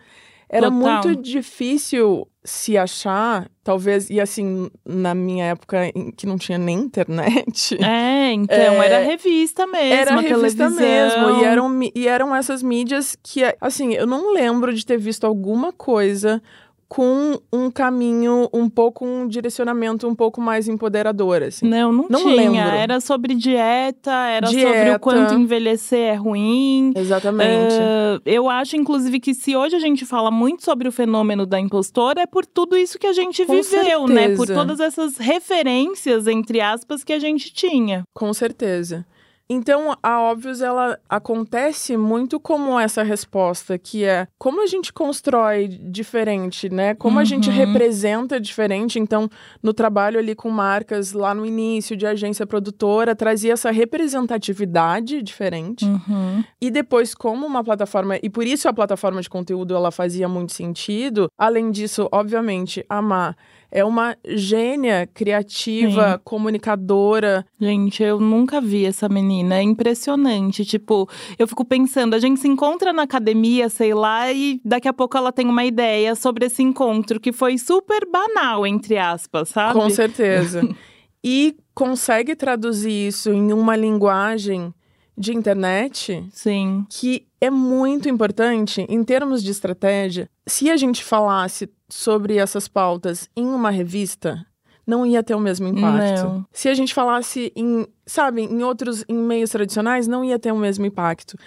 Era 0.52 0.72
Total. 0.72 1.04
muito 1.04 1.22
difícil 1.22 2.28
se 2.44 2.76
achar, 2.76 3.48
talvez, 3.64 4.10
e 4.10 4.20
assim, 4.20 4.68
na 4.84 5.14
minha 5.14 5.46
época 5.46 5.92
em 5.94 6.12
que 6.12 6.26
não 6.26 6.38
tinha 6.38 6.58
nem 6.58 6.80
internet. 6.80 7.78
É, 7.84 8.32
então, 8.32 8.56
é, 8.82 8.86
era 8.86 9.00
revista 9.00 9.68
mesmo. 9.68 9.94
Era 9.94 10.20
revista 10.20 10.70
televisão. 10.70 10.70
mesmo. 10.70 11.42
E 11.42 11.44
eram, 11.44 11.80
e 11.96 12.08
eram 12.08 12.36
essas 12.36 12.64
mídias 12.64 13.16
que, 13.22 13.42
assim, 13.60 13.94
eu 13.94 14.08
não 14.08 14.34
lembro 14.34 14.74
de 14.74 14.86
ter 14.86 14.98
visto 14.98 15.26
alguma 15.26 15.72
coisa 15.72 16.42
com 16.90 17.40
um 17.54 17.70
caminho 17.70 18.50
um 18.52 18.68
pouco 18.68 19.06
um 19.06 19.28
direcionamento 19.28 20.08
um 20.08 20.16
pouco 20.16 20.42
mais 20.42 20.68
empoderador 20.68 21.44
assim. 21.44 21.68
Não, 21.68 21.92
não, 21.92 22.08
não 22.10 22.20
tinha. 22.20 22.36
Lembro. 22.36 22.60
Era 22.60 23.00
sobre 23.00 23.36
dieta, 23.36 24.12
era 24.12 24.48
dieta. 24.48 24.68
sobre 24.68 24.92
o 24.96 25.00
quanto 25.00 25.36
envelhecer 25.36 26.00
é 26.00 26.16
ruim. 26.16 26.92
Exatamente. 26.96 27.76
Uh, 27.76 28.22
eu 28.26 28.50
acho 28.50 28.76
inclusive 28.76 29.20
que 29.20 29.36
se 29.36 29.56
hoje 29.56 29.76
a 29.76 29.80
gente 29.80 30.04
fala 30.04 30.32
muito 30.32 30.64
sobre 30.64 30.88
o 30.88 30.92
fenômeno 30.92 31.46
da 31.46 31.60
impostora 31.60 32.22
é 32.22 32.26
por 32.26 32.44
tudo 32.44 32.76
isso 32.76 32.98
que 32.98 33.06
a 33.06 33.14
gente 33.14 33.46
com 33.46 33.54
viveu, 33.54 34.08
certeza. 34.08 34.08
né? 34.08 34.36
Por 34.36 34.48
todas 34.48 34.80
essas 34.80 35.18
referências 35.18 36.26
entre 36.26 36.60
aspas 36.60 37.04
que 37.04 37.14
a 37.14 37.20
gente 37.20 37.54
tinha. 37.54 38.04
Com 38.16 38.34
certeza. 38.34 39.06
Então, 39.52 39.98
a 40.04 40.22
Óbvios, 40.22 40.62
ela 40.62 41.00
acontece 41.10 41.98
muito 41.98 42.40
como 42.40 42.80
essa 42.80 43.02
resposta, 43.02 43.80
que 43.80 44.06
é 44.06 44.28
como 44.38 44.62
a 44.62 44.68
gente 44.68 44.94
constrói 44.94 45.68
diferente, 45.68 46.70
né? 46.70 46.94
Como 46.94 47.16
uhum. 47.16 47.22
a 47.22 47.24
gente 47.24 47.50
uhum. 47.50 47.56
representa 47.56 48.40
diferente. 48.40 49.00
Então, 49.00 49.28
no 49.64 49.74
trabalho 49.74 50.20
ali 50.20 50.36
com 50.36 50.52
marcas, 50.52 51.14
lá 51.14 51.34
no 51.34 51.48
início, 51.48 51.98
de 51.98 52.06
agência 52.06 52.46
produtora, 52.46 53.16
trazia 53.16 53.54
essa 53.54 53.72
representatividade 53.72 55.24
diferente. 55.24 55.84
Uhum. 55.84 56.44
E 56.62 56.70
depois, 56.70 57.16
como 57.16 57.48
uma 57.48 57.64
plataforma... 57.64 58.20
E 58.22 58.30
por 58.30 58.46
isso 58.46 58.70
a 58.70 58.74
plataforma 58.74 59.20
de 59.20 59.30
conteúdo, 59.30 59.76
ela 59.76 59.90
fazia 59.90 60.30
muito 60.30 60.54
sentido. 60.54 61.28
Além 61.36 61.72
disso, 61.72 62.08
obviamente, 62.12 62.86
amar 62.88 63.36
é 63.72 63.84
uma 63.84 64.16
gênia 64.26 65.08
criativa, 65.14 66.14
Sim. 66.14 66.20
comunicadora. 66.24 67.46
Gente, 67.60 68.02
eu 68.04 68.20
nunca 68.20 68.60
vi 68.60 68.86
essa 68.86 69.08
menina. 69.08 69.56
É 69.60 69.62
impressionante. 69.62 70.66
Tipo, 70.66 71.08
eu 71.38 71.48
fico 71.48 71.64
pensando, 71.64 72.14
a 72.14 72.20
gente 72.20 72.40
se 72.40 72.48
encontra 72.48 72.92
na 72.92 73.04
academia, 73.04 73.70
sei 73.70 73.94
lá, 73.94 74.32
e 74.32 74.60
daqui 74.66 74.88
a 74.88 74.94
pouco 74.94 75.18
ela 75.18 75.32
tem 75.32 75.48
uma 75.48 75.64
ideia 75.66 76.16
sobre 76.16 76.46
esse 76.46 76.64
encontro 76.64 77.20
que 77.20 77.32
foi 77.32 77.58
super 77.58 78.10
banal, 78.10 78.66
entre 78.66 78.98
aspas, 78.98 79.50
sabe? 79.50 79.74
Com 79.80 79.90
certeza. 79.90 80.68
e 81.24 81.56
consegue 81.74 82.36
traduzir 82.36 83.08
isso 83.08 83.32
em 83.32 83.54
uma 83.54 83.76
linguagem 83.76 84.74
de 85.20 85.36
internet. 85.36 86.26
Sim. 86.32 86.86
Que 86.90 87.28
é 87.42 87.50
muito 87.50 88.08
importante 88.08 88.86
em 88.88 89.04
termos 89.04 89.44
de 89.44 89.52
estratégia. 89.52 90.30
Se 90.48 90.70
a 90.70 90.78
gente 90.78 91.04
falasse 91.04 91.70
sobre 91.90 92.38
essas 92.38 92.70
pautas 92.70 93.30
em 93.36 93.46
uma 93.46 93.70
revista, 93.70 94.46
não 94.88 95.06
ia 95.06 95.22
ter 95.22 95.36
o 95.36 95.40
mesmo 95.40 95.68
impacto. 95.68 96.24
Não. 96.24 96.46
Se 96.52 96.70
a 96.70 96.74
gente 96.74 96.94
falasse 96.94 97.52
em, 97.56 97.86
sabe, 98.06 98.44
em 98.44 98.64
outros 98.64 99.04
em 99.08 99.16
meios 99.16 99.50
tradicionais, 99.50 100.08
não 100.08 100.24
ia 100.24 100.40
ter 100.40 100.52
o 100.52 100.58
mesmo 100.58 100.86
impacto. 100.86 101.38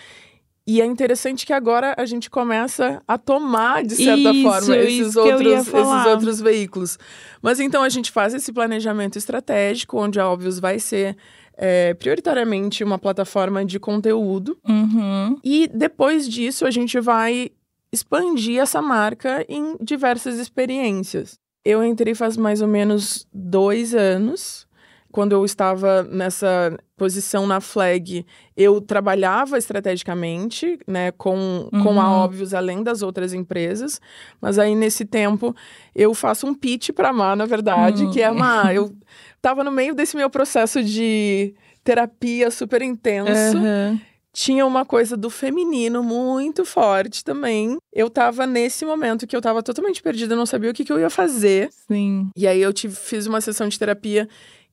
E 0.67 0.81
é 0.81 0.87
interessante 0.87 1.45
que 1.45 1.53
agora 1.53 1.95
a 1.99 2.07
gente 2.07 2.31
começa 2.31 3.03
a 3.07 3.19
tomar, 3.19 3.83
de 3.83 3.97
certa 3.97 4.31
isso, 4.31 4.43
forma, 4.43 4.77
esses 4.77 5.17
outros, 5.17 5.47
esses 5.69 6.07
outros 6.07 6.41
veículos. 6.41 6.99
Mas 7.43 7.59
então 7.59 7.83
a 7.83 7.89
gente 7.89 8.13
faz 8.13 8.33
esse 8.33 8.53
planejamento 8.53 9.19
estratégico, 9.19 9.99
onde 9.99 10.21
a 10.21 10.29
Óbvios 10.29 10.61
vai 10.61 10.79
ser 10.79 11.17
é, 11.57 11.95
prioritariamente 11.95 12.85
uma 12.85 12.99
plataforma 12.99 13.65
de 13.65 13.81
conteúdo. 13.81 14.57
Uhum. 14.69 15.37
E 15.43 15.69
depois 15.73 16.29
disso, 16.29 16.65
a 16.65 16.71
gente 16.71 17.01
vai 17.01 17.51
expandir 17.93 18.61
essa 18.61 18.81
marca 18.81 19.45
em 19.49 19.77
diversas 19.81 20.39
experiências. 20.39 21.39
Eu 21.65 21.85
entrei 21.85 22.15
faz 22.15 22.37
mais 22.37 22.63
ou 22.63 22.69
menos 22.69 23.27
dois 23.33 23.95
anos. 23.95 24.67
Quando 25.13 25.33
eu 25.33 25.45
estava 25.45 26.03
nessa 26.03 26.77
posição 26.97 27.47
na 27.47 27.61
Flag, 27.61 28.25
eu 28.57 28.81
trabalhava 28.81 29.59
estrategicamente, 29.59 30.79
né, 30.89 31.13
com, 31.13 31.69
uhum. 31.73 31.83
com 31.83 32.01
a 32.01 32.09
uhum. 32.09 32.25
Óbvios, 32.25 32.55
além 32.55 32.83
das 32.83 33.03
outras 33.03 33.35
empresas. 33.35 34.01
Mas 34.41 34.59
aí, 34.59 34.75
nesse 34.75 35.05
tempo, 35.05 35.55
eu 35.95 36.15
faço 36.15 36.47
um 36.47 36.55
pitch 36.55 36.91
para 36.91 37.13
Má, 37.13 37.37
na 37.37 37.45
verdade, 37.45 38.05
uhum. 38.05 38.11
que 38.11 38.23
é 38.23 38.31
uma... 38.31 38.73
Eu 38.73 38.91
estava 39.37 39.63
no 39.63 39.71
meio 39.71 39.95
desse 39.95 40.17
meu 40.17 40.31
processo 40.31 40.83
de 40.83 41.55
terapia 41.85 42.51
super 42.51 42.81
intenso. 42.81 43.59
Uhum 43.59 44.01
tinha 44.33 44.65
uma 44.65 44.85
coisa 44.85 45.17
do 45.17 45.29
feminino 45.29 46.03
muito 46.03 46.65
forte 46.65 47.23
também. 47.23 47.77
Eu 47.93 48.09
tava 48.09 48.47
nesse 48.47 48.85
momento 48.85 49.27
que 49.27 49.37
eu 49.37 49.43
tava 49.43 49.63
totalmente 49.63 50.03
perdida, 50.03 50.35
não 50.35 50.47
sabia 50.47 50.71
o 50.71 50.75
que, 50.75 50.85
que 50.85 50.93
eu 50.93 50.99
ia 50.99 51.11
fazer. 51.11 51.69
Sim. 51.87 52.31
E 52.35 52.47
aí 52.47 52.61
eu 52.61 52.73
tive, 52.73 52.95
fiz 52.97 53.27
uma 53.27 53.41
sessão 53.41 53.69
de 53.69 53.79
terapia 53.79 54.27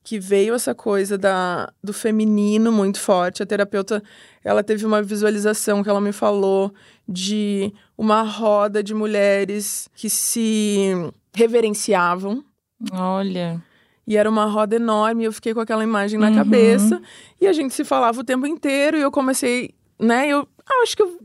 que 0.04 0.20
veio 0.20 0.54
essa 0.54 0.74
coisa 0.74 1.18
da, 1.18 1.72
do 1.84 1.94
feminino 1.94 2.72
muito 2.72 3.00
forte. 3.00 3.44
A 3.44 3.46
terapeuta, 3.46 4.02
ela 4.44 4.64
teve 4.64 4.86
uma 4.86 5.02
visualização 5.02 5.84
que 5.84 5.90
ela 5.90 6.02
me 6.02 6.12
falou 6.12 6.74
de 7.08 7.74
uma 7.98 8.22
roda 8.22 8.82
de 8.82 8.94
mulheres 8.94 9.90
que 9.96 10.10
se 10.10 10.92
reverenciavam. 11.34 12.44
Olha. 12.92 13.62
E 14.08 14.18
era 14.18 14.30
uma 14.30 14.46
roda 14.46 14.76
enorme, 14.76 15.26
eu 15.26 15.32
fiquei 15.32 15.54
com 15.54 15.60
aquela 15.60 15.84
imagem 15.84 16.20
na 16.20 16.30
uhum. 16.30 16.36
cabeça. 16.36 17.02
E 17.40 17.46
a 17.46 17.54
gente 17.54 17.74
se 17.74 17.84
falava 17.84 18.20
o 18.20 18.24
tempo 18.24 18.48
inteiro 18.48 18.98
e 18.98 19.02
eu 19.02 19.12
comecei, 19.12 19.76
né? 20.00 20.28
Eu 20.28 20.48
ah, 20.66 20.82
acho 20.82 20.96
que 20.96 21.04
eu 21.04 21.20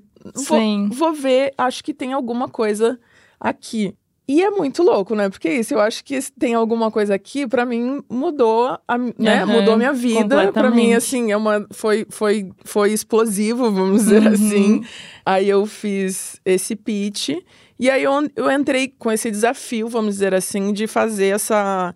vou, 0.47 0.89
vou 0.91 1.12
ver, 1.14 1.55
acho 1.57 1.83
que 1.83 1.95
tem 1.95 2.12
alguma 2.12 2.49
coisa 2.49 2.99
aqui. 3.41 3.95
E 4.27 4.43
é 4.43 4.51
muito 4.51 4.83
louco, 4.83 5.14
né? 5.14 5.29
Porque 5.29 5.51
isso, 5.51 5.75
eu 5.75 5.81
acho 5.81 6.03
que 6.03 6.18
tem 6.39 6.55
alguma 6.55 6.91
coisa 6.91 7.14
aqui, 7.14 7.47
pra 7.47 7.66
mim 7.66 8.03
mudou, 8.09 8.79
a, 8.89 8.99
né? 9.18 9.43
Aham, 9.43 9.47
mudou 9.47 9.77
minha 9.77 9.93
vida. 9.93 10.51
Pra 10.51 10.70
mim, 10.70 10.95
assim, 10.95 11.31
é 11.31 11.37
uma, 11.37 11.66
foi, 11.70 12.07
foi, 12.09 12.51
foi 12.64 12.93
explosivo, 12.93 13.70
vamos 13.70 14.05
dizer 14.05 14.22
Uhum. 14.22 14.33
assim. 14.33 14.85
Aí 15.27 15.49
eu 15.49 15.66
fiz 15.66 16.41
esse 16.45 16.75
pitch. 16.75 17.31
E 17.79 17.91
aí 17.91 18.03
eu, 18.03 18.12
eu 18.35 18.51
entrei 18.51 18.89
com 18.99 19.12
esse 19.12 19.31
desafio, 19.31 19.89
vamos 19.89 20.14
dizer 20.14 20.35
assim, 20.35 20.72
de 20.72 20.87
fazer 20.87 21.27
essa. 21.35 21.95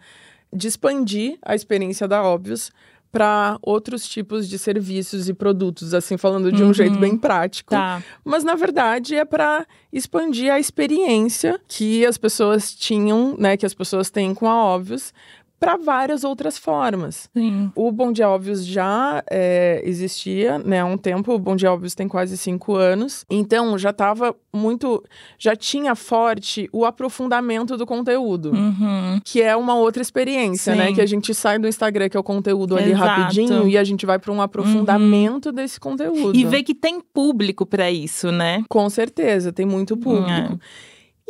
de 0.53 0.67
expandir 0.69 1.39
a 1.43 1.55
experiência 1.55 2.07
da 2.07 2.23
Óbvios 2.23 2.71
para 3.11 3.59
outros 3.63 4.07
tipos 4.07 4.49
de 4.49 4.59
serviços 4.59 5.29
e 5.29 5.35
produtos, 5.35 5.95
assim, 5.95 6.17
falando 6.19 6.53
de 6.53 6.63
um 6.63 6.67
Uhum. 6.69 6.75
jeito 6.75 6.99
bem 6.99 7.17
prático. 7.17 7.71
Tá. 7.71 8.03
Mas 8.25 8.45
na 8.45 8.55
verdade 8.55 9.15
é 9.15 9.25
para 9.25 9.67
expandir 9.93 10.53
a 10.53 10.59
experiência 10.61 11.59
que 11.67 12.05
as 12.05 12.19
pessoas 12.19 12.75
tinham, 12.75 13.35
né, 13.39 13.57
que 13.57 13.65
as 13.65 13.73
pessoas 13.75 14.11
têm 14.11 14.35
com 14.35 14.47
a 14.49 14.55
Óbvios, 14.65 15.13
para 15.59 15.77
várias 15.77 16.25
outras 16.25 16.57
formas. 16.57 17.29
Sim. 17.37 17.71
O 17.75 17.91
Bom 17.91 18.13
Dia 18.13 18.29
Óbvios 18.29 18.65
já 18.65 19.23
é, 19.31 19.83
existia, 19.85 20.59
né, 20.59 20.81
há 20.81 20.85
um 20.85 20.97
tempo. 20.97 21.33
O 21.35 21.39
Bom 21.39 21.57
Dia 21.57 21.73
Óbvios 21.73 21.95
tem 21.95 22.07
quase 22.07 22.37
cinco 22.37 22.75
anos. 22.75 23.25
Então, 23.29 23.77
já 23.77 23.91
estava 23.91 24.35
muito... 24.55 25.03
Já 25.39 25.57
tinha 25.57 25.95
forte 25.95 26.69
o 26.73 26.85
aprofundamento 26.85 27.77
do 27.77 27.85
conteúdo. 27.85 28.53
Uhum. 28.53 29.21
Que 29.25 29.43
é 29.43 29.57
uma 29.57 29.75
outra 29.75 30.01
experiência, 30.01 30.73
Sim. 30.73 30.79
né? 30.79 30.93
Que 30.93 31.01
a 31.01 31.07
gente 31.07 31.35
sai 31.35 31.59
do 31.59 31.67
Instagram, 31.67 32.09
que 32.09 32.17
é 32.17 32.21
o 32.21 32.25
conteúdo 32.25 32.77
ali 32.77 32.93
Exato. 32.93 33.05
Uhum. 33.05 33.17
rapidinho, 33.17 33.69
e 33.69 33.77
a 33.77 33.85
gente 33.85 34.07
vai 34.07 34.19
para 34.19 34.33
um 34.33 34.41
aprofundamento 34.41 35.51
desse 35.51 35.81
conteúdo. 35.81 36.37
E 36.37 36.45
ver 36.45 36.63
que 36.63 36.75
tem 36.75 37.01
público 37.01 37.67
pra 37.67 37.91
isso, 37.91 38.31
né? 38.31 38.65
Com 38.69 38.89
certeza, 38.89 39.53
tem 39.53 39.67
muito 39.67 39.97
público. 39.97 40.31
É. 40.31 40.59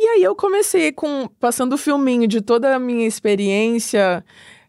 E 0.01 0.07
aí 0.07 0.23
eu 0.23 0.33
comecei 0.33 0.93
com 0.93 1.27
passando 1.41 1.73
o 1.73 1.77
filminho 1.77 2.25
de 2.25 2.39
toda 2.39 2.73
a 2.73 2.79
minha 2.79 3.05
experiência 3.05 4.23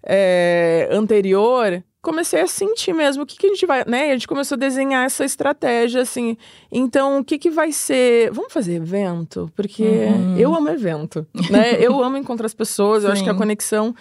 é, 0.05 0.89
anterior. 0.91 1.83
Comecei 2.03 2.41
a 2.41 2.47
sentir 2.49 2.93
mesmo 2.93 3.23
o 3.23 3.27
que, 3.27 3.37
que 3.37 3.47
a 3.47 3.51
gente 3.51 3.65
vai, 3.67 3.85
né? 3.87 4.09
E 4.09 4.11
a 4.11 4.13
gente 4.15 4.27
começou 4.27 4.57
a 4.57 4.59
desenhar 4.59 5.05
essa 5.07 5.25
estratégia, 5.25 6.01
assim. 6.03 6.37
Então, 6.73 7.19
o 7.19 7.25
que, 7.25 7.39
que 7.39 7.51
vai 7.51 7.71
ser? 7.71 8.33
Vamos 8.33 8.53
fazer 8.53 8.75
evento? 8.77 9.53
Porque 9.55 9.85
Uhum. 9.85 10.37
eu 10.37 10.53
amo 10.55 10.69
evento, 10.71 11.25
né? 11.51 11.77
eu 11.79 12.03
amo 12.03 12.17
encontrar 12.17 12.47
as 12.47 12.55
pessoas. 12.55 13.05
Eu 13.05 13.13
acho 13.13 13.23
que 13.23 13.29
a 13.31 13.33
Sim. 13.35 13.39
conexão 13.39 13.95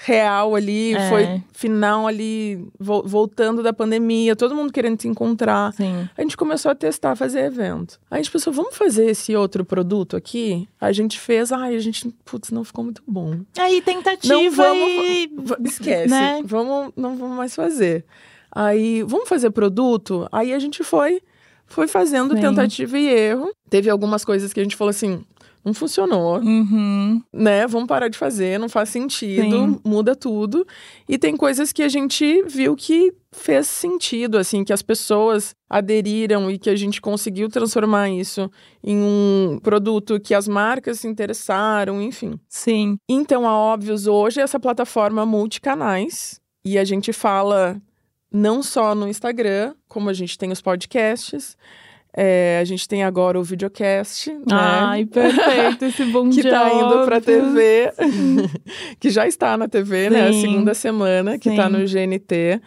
real 0.00 0.54
ali 0.54 0.94
É. 0.94 1.08
foi 1.08 1.42
final 1.52 2.06
ali, 2.06 2.64
vo- 2.78 3.02
voltando 3.04 3.64
da 3.64 3.72
pandemia, 3.72 4.36
todo 4.36 4.54
mundo 4.54 4.72
querendo 4.72 5.00
se 5.02 5.08
encontrar. 5.08 5.72
Sim. 5.74 6.08
A 6.16 6.22
gente 6.22 6.36
começou 6.36 6.70
a 6.70 6.74
testar, 6.74 7.16
fazer 7.16 7.40
evento. 7.40 7.98
Aí 8.08 8.20
a 8.20 8.22
gente 8.22 8.30
pensou, 8.30 8.52
vamos 8.52 8.76
fazer 8.76 9.10
esse 9.10 9.34
outro 9.34 9.64
produto 9.64 10.16
aqui? 10.16 10.68
A 10.80 10.92
gente 10.92 11.18
fez, 11.18 11.50
ai, 11.50 11.74
a 11.74 11.80
gente, 11.80 12.08
putz, 12.24 12.50
não 12.52 12.62
ficou 12.62 12.84
muito 12.84 13.02
bom. 13.08 13.40
Aí, 13.58 13.82
tentativa 13.82 14.32
Não 14.34 14.50
vamos, 14.52 14.88
e... 14.88 15.30
esquece, 15.66 16.08
né? 16.08 16.40
vamos, 16.44 16.92
não 16.96 17.16
vamos 17.16 17.36
mais 17.36 17.54
fazer. 17.56 18.04
Aí, 18.54 19.02
vamos 19.02 19.28
fazer 19.28 19.50
produto? 19.50 20.28
Aí 20.30 20.54
a 20.54 20.58
gente 20.60 20.84
foi, 20.84 21.20
foi 21.66 21.88
fazendo 21.88 22.34
Sim. 22.36 22.40
tentativa 22.40 22.96
e 22.96 23.06
erro. 23.08 23.50
Teve 23.68 23.90
algumas 23.90 24.24
coisas 24.24 24.52
que 24.52 24.60
a 24.60 24.62
gente 24.62 24.76
falou 24.76 24.90
assim, 24.90 25.24
não 25.64 25.74
funcionou, 25.74 26.38
Uhum. 26.40 27.22
né? 27.32 27.66
Vamos 27.66 27.86
parar 27.88 28.08
de 28.08 28.16
fazer, 28.16 28.58
não 28.58 28.68
faz 28.68 28.88
sentido, 28.88 29.50
Sim. 29.50 29.80
muda 29.84 30.14
tudo. 30.16 30.66
E 31.08 31.18
tem 31.18 31.36
coisas 31.36 31.72
que 31.72 31.82
a 31.82 31.88
gente 31.88 32.42
viu 32.44 32.74
que 32.74 33.12
fez 33.32 33.66
sentido, 33.66 34.38
assim, 34.38 34.64
que 34.64 34.72
as 34.72 34.80
pessoas 34.82 35.54
aderiram 35.68 36.50
e 36.50 36.58
que 36.58 36.70
a 36.70 36.76
gente 36.76 37.00
conseguiu 37.00 37.48
transformar 37.50 38.08
isso 38.08 38.50
em 38.82 38.96
um 38.96 39.58
produto 39.62 40.18
que 40.18 40.34
as 40.34 40.48
marcas 40.48 41.00
se 41.00 41.08
interessaram, 41.08 42.00
enfim. 42.00 42.38
Sim. 42.48 42.96
Então, 43.08 43.46
a 43.46 43.52
Óbvios 43.52 44.06
hoje 44.06 44.40
é 44.40 44.42
essa 44.42 44.58
plataforma 44.58 45.26
multicanais 45.26 46.40
e 46.64 46.78
a 46.78 46.84
gente 46.84 47.12
fala 47.12 47.80
não 48.32 48.62
só 48.62 48.94
no 48.94 49.08
Instagram, 49.08 49.74
como 49.88 50.08
a 50.08 50.12
gente 50.12 50.36
tem 50.38 50.50
os 50.52 50.60
podcasts, 50.62 51.56
é, 52.16 52.58
a 52.60 52.64
gente 52.64 52.88
tem 52.88 53.04
agora 53.04 53.38
o 53.38 53.42
videocast, 53.44 54.28
né? 54.28 54.42
Ai, 54.50 55.04
perfeito 55.06 55.84
esse 55.84 56.04
bom 56.06 56.28
que 56.30 56.42
dia. 56.42 56.50
tá 56.50 56.72
indo 56.74 57.04
pra 57.04 57.16
óbvio. 57.18 57.20
TV, 57.20 57.92
que 58.98 59.10
já 59.10 59.26
está 59.26 59.56
na 59.56 59.68
TV, 59.68 60.10
né? 60.10 60.28
A 60.28 60.32
Sim. 60.32 60.40
segunda 60.40 60.74
semana, 60.74 61.38
que 61.38 61.54
tá 61.54 61.66
Sim. 61.66 61.72
no 61.72 61.78
GNT. 61.86 62.60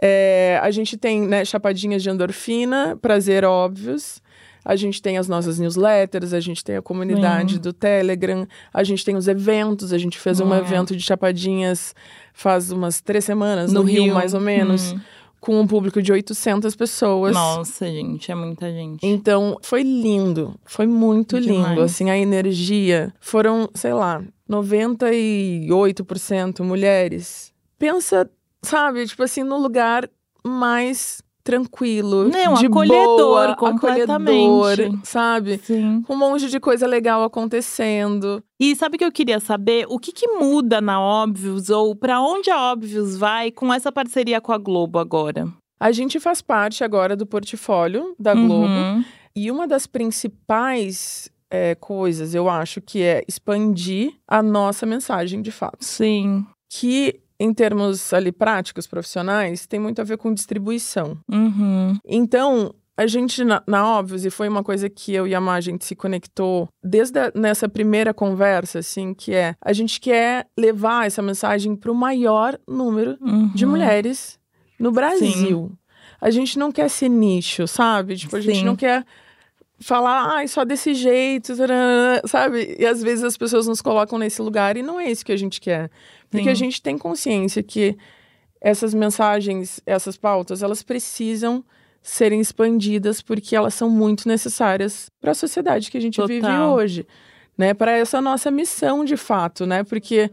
É, 0.00 0.58
a 0.62 0.70
gente 0.70 0.96
tem, 0.96 1.22
né, 1.22 1.44
chapadinhas 1.44 2.02
de 2.02 2.10
endorfina, 2.10 2.98
prazer 3.00 3.44
óbvios. 3.44 4.20
A 4.64 4.74
gente 4.74 5.00
tem 5.00 5.16
as 5.16 5.28
nossas 5.28 5.60
newsletters, 5.60 6.32
a 6.32 6.40
gente 6.40 6.64
tem 6.64 6.76
a 6.76 6.82
comunidade 6.82 7.54
Sim. 7.54 7.60
do 7.60 7.72
Telegram, 7.72 8.46
a 8.74 8.82
gente 8.82 9.04
tem 9.04 9.14
os 9.14 9.28
eventos, 9.28 9.92
a 9.92 9.98
gente 9.98 10.18
fez 10.18 10.40
um 10.40 10.52
evento 10.52 10.96
de 10.96 11.02
chapadinhas 11.02 11.94
faz 12.34 12.70
umas 12.70 13.00
três 13.00 13.24
semanas, 13.24 13.72
no, 13.72 13.80
No 13.80 13.86
Rio, 13.88 14.02
Rio. 14.04 14.14
mais 14.14 14.34
ou 14.34 14.40
menos, 14.40 14.92
Hum. 14.92 15.00
Com 15.40 15.60
um 15.60 15.66
público 15.66 16.02
de 16.02 16.12
800 16.12 16.76
pessoas. 16.76 17.34
Nossa, 17.34 17.86
gente, 17.86 18.30
é 18.30 18.34
muita 18.34 18.70
gente. 18.70 19.06
Então, 19.06 19.58
foi 19.62 19.82
lindo. 19.82 20.54
Foi 20.64 20.86
muito 20.86 21.40
Demais. 21.40 21.70
lindo. 21.70 21.82
Assim, 21.82 22.10
a 22.10 22.18
energia. 22.18 23.12
Foram, 23.20 23.68
sei 23.74 23.92
lá, 23.92 24.22
98% 24.48 26.62
mulheres. 26.62 27.52
Pensa, 27.78 28.30
sabe, 28.62 29.06
tipo 29.06 29.22
assim, 29.22 29.42
no 29.42 29.58
lugar 29.58 30.08
mais 30.44 31.20
tranquilo. 31.46 32.28
Não, 32.28 32.54
de 32.54 32.66
acolhedor, 32.66 33.16
boa, 33.16 33.56
completamente. 33.56 34.44
acolhedor, 34.44 34.98
sabe? 35.04 35.58
Sim. 35.62 36.02
Com 36.02 36.14
um 36.14 36.18
monte 36.18 36.50
de 36.50 36.58
coisa 36.58 36.88
legal 36.88 37.22
acontecendo. 37.22 38.42
E 38.58 38.74
sabe 38.74 38.96
o 38.96 38.98
que 38.98 39.04
eu 39.04 39.12
queria 39.12 39.38
saber? 39.38 39.86
O 39.88 39.96
que, 39.96 40.10
que 40.10 40.26
muda 40.26 40.80
na 40.80 41.00
Óbvios 41.00 41.70
ou 41.70 41.94
pra 41.94 42.20
onde 42.20 42.50
a 42.50 42.60
Óbvios 42.72 43.16
vai 43.16 43.52
com 43.52 43.72
essa 43.72 43.92
parceria 43.92 44.40
com 44.40 44.52
a 44.52 44.58
Globo 44.58 44.98
agora? 44.98 45.46
A 45.78 45.92
gente 45.92 46.18
faz 46.18 46.42
parte 46.42 46.82
agora 46.82 47.14
do 47.14 47.24
portfólio 47.24 48.16
da 48.18 48.34
Globo. 48.34 48.66
Uhum. 48.66 49.04
E 49.36 49.48
uma 49.50 49.68
das 49.68 49.86
principais 49.86 51.30
é, 51.48 51.76
coisas, 51.76 52.34
eu 52.34 52.48
acho, 52.48 52.80
que 52.80 53.02
é 53.02 53.22
expandir 53.28 54.14
a 54.26 54.42
nossa 54.42 54.84
mensagem 54.84 55.40
de 55.40 55.52
fato. 55.52 55.84
Sim. 55.84 56.44
Que, 56.72 57.20
em 57.38 57.52
termos 57.52 58.12
ali 58.12 58.32
práticos, 58.32 58.86
profissionais, 58.86 59.66
tem 59.66 59.78
muito 59.80 60.00
a 60.00 60.04
ver 60.04 60.16
com 60.18 60.32
distribuição. 60.32 61.18
Uhum. 61.30 61.98
Então, 62.04 62.74
a 62.96 63.06
gente, 63.06 63.44
na, 63.44 63.62
na 63.66 63.86
Óbvios, 63.86 64.24
e 64.24 64.30
foi 64.30 64.48
uma 64.48 64.62
coisa 64.64 64.88
que 64.88 65.12
eu 65.12 65.26
e 65.26 65.34
a 65.34 65.40
Má, 65.40 65.54
a 65.54 65.60
gente 65.60 65.84
se 65.84 65.94
conectou 65.94 66.66
desde 66.82 67.18
a, 67.18 67.32
nessa 67.34 67.68
primeira 67.68 68.14
conversa, 68.14 68.78
assim, 68.78 69.12
que 69.12 69.34
é, 69.34 69.54
a 69.60 69.72
gente 69.74 70.00
quer 70.00 70.46
levar 70.58 71.06
essa 71.06 71.20
mensagem 71.20 71.76
para 71.76 71.92
o 71.92 71.94
maior 71.94 72.58
número 72.66 73.18
Uhum. 73.20 73.48
de 73.48 73.66
mulheres 73.66 74.38
no 74.78 74.90
Brasil. 74.90 75.72
A 76.18 76.30
gente 76.30 76.58
não 76.58 76.72
quer 76.72 76.88
ser 76.88 77.10
nicho, 77.10 77.66
sabe? 77.66 78.16
Tipo, 78.16 78.36
a 78.36 78.40
gente 78.40 78.60
Sim. 78.60 78.64
não 78.64 78.74
quer 78.74 79.04
falar, 79.78 80.36
ai, 80.36 80.48
só 80.48 80.64
desse 80.64 80.94
jeito, 80.94 81.54
tarará", 81.54 82.22
sabe? 82.26 82.76
E 82.78 82.86
às 82.86 83.02
vezes 83.02 83.22
as 83.24 83.36
pessoas 83.36 83.66
nos 83.66 83.82
colocam 83.82 84.18
nesse 84.18 84.40
lugar 84.40 84.76
e 84.78 84.82
não 84.82 84.98
é 84.98 85.10
isso 85.10 85.24
que 85.24 85.32
a 85.32 85.36
gente 85.36 85.60
quer. 85.60 85.90
Porque 86.30 86.44
Sim. 86.44 86.50
a 86.50 86.54
gente 86.54 86.82
tem 86.82 86.98
consciência 86.98 87.62
que 87.62 87.96
essas 88.60 88.94
mensagens, 88.94 89.80
essas 89.86 90.16
pautas, 90.16 90.62
elas 90.62 90.82
precisam 90.82 91.64
serem 92.02 92.40
expandidas 92.40 93.20
porque 93.20 93.56
elas 93.56 93.74
são 93.74 93.90
muito 93.90 94.28
necessárias 94.28 95.10
para 95.20 95.32
a 95.32 95.34
sociedade 95.34 95.90
que 95.90 95.98
a 95.98 96.00
gente 96.00 96.20
vive 96.24 96.42
Total. 96.42 96.72
hoje, 96.72 97.06
né? 97.58 97.74
Para 97.74 97.92
essa 97.92 98.20
nossa 98.20 98.50
missão 98.50 99.04
de 99.04 99.16
fato, 99.16 99.66
né? 99.66 99.82
Porque 99.82 100.30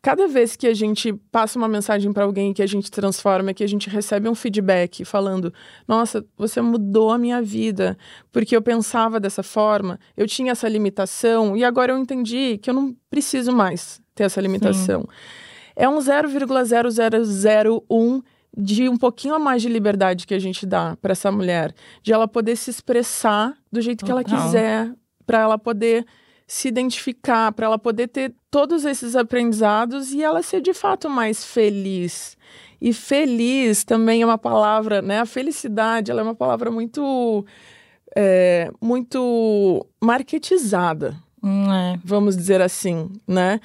cada 0.00 0.28
vez 0.28 0.54
que 0.54 0.68
a 0.68 0.74
gente 0.74 1.12
passa 1.32 1.58
uma 1.58 1.66
mensagem 1.66 2.12
para 2.12 2.22
alguém 2.22 2.54
que 2.54 2.62
a 2.62 2.66
gente 2.66 2.90
transforma, 2.92 3.52
que 3.52 3.64
a 3.64 3.66
gente 3.66 3.90
recebe 3.90 4.28
um 4.28 4.36
feedback 4.36 5.04
falando: 5.04 5.52
"Nossa, 5.88 6.24
você 6.36 6.60
mudou 6.60 7.10
a 7.10 7.18
minha 7.18 7.42
vida, 7.42 7.98
porque 8.30 8.54
eu 8.54 8.62
pensava 8.62 9.18
dessa 9.18 9.42
forma, 9.42 9.98
eu 10.16 10.28
tinha 10.28 10.52
essa 10.52 10.68
limitação 10.68 11.56
e 11.56 11.64
agora 11.64 11.92
eu 11.92 11.98
entendi 11.98 12.56
que 12.58 12.70
eu 12.70 12.74
não 12.74 12.94
preciso 13.10 13.52
mais 13.52 14.00
ter 14.16 14.24
essa 14.24 14.40
limitação". 14.40 15.06
É 15.76 15.88
um 15.88 16.00
0,0001 16.00 18.22
de 18.56 18.88
um 18.88 18.96
pouquinho 18.96 19.34
a 19.34 19.38
mais 19.38 19.60
de 19.60 19.68
liberdade 19.68 20.26
que 20.26 20.32
a 20.32 20.38
gente 20.38 20.64
dá 20.66 20.96
para 21.00 21.12
essa 21.12 21.30
mulher, 21.30 21.74
de 22.02 22.12
ela 22.12 22.26
poder 22.26 22.56
se 22.56 22.70
expressar 22.70 23.54
do 23.70 23.82
jeito 23.82 24.04
que 24.04 24.10
ela 24.10 24.24
Total. 24.24 24.42
quiser, 24.42 24.90
para 25.26 25.40
ela 25.40 25.58
poder 25.58 26.06
se 26.46 26.68
identificar, 26.68 27.52
para 27.52 27.66
ela 27.66 27.78
poder 27.78 28.08
ter 28.08 28.34
todos 28.50 28.86
esses 28.86 29.14
aprendizados 29.14 30.12
e 30.12 30.22
ela 30.22 30.42
ser 30.42 30.62
de 30.62 30.72
fato 30.72 31.10
mais 31.10 31.44
feliz. 31.44 32.36
E 32.80 32.92
feliz 32.92 33.84
também 33.84 34.22
é 34.22 34.26
uma 34.26 34.38
palavra, 34.38 35.02
né? 35.02 35.20
A 35.20 35.26
felicidade, 35.26 36.10
ela 36.10 36.20
é 36.20 36.24
uma 36.24 36.34
palavra 36.34 36.70
muito 36.70 37.44
é, 38.16 38.70
muito 38.80 39.86
marketizada, 40.02 41.16
Hum, 41.42 41.72
é. 41.72 41.98
vamos 42.04 42.36
dizer 42.36 42.60
assim, 42.60 43.10
né? 43.26 43.60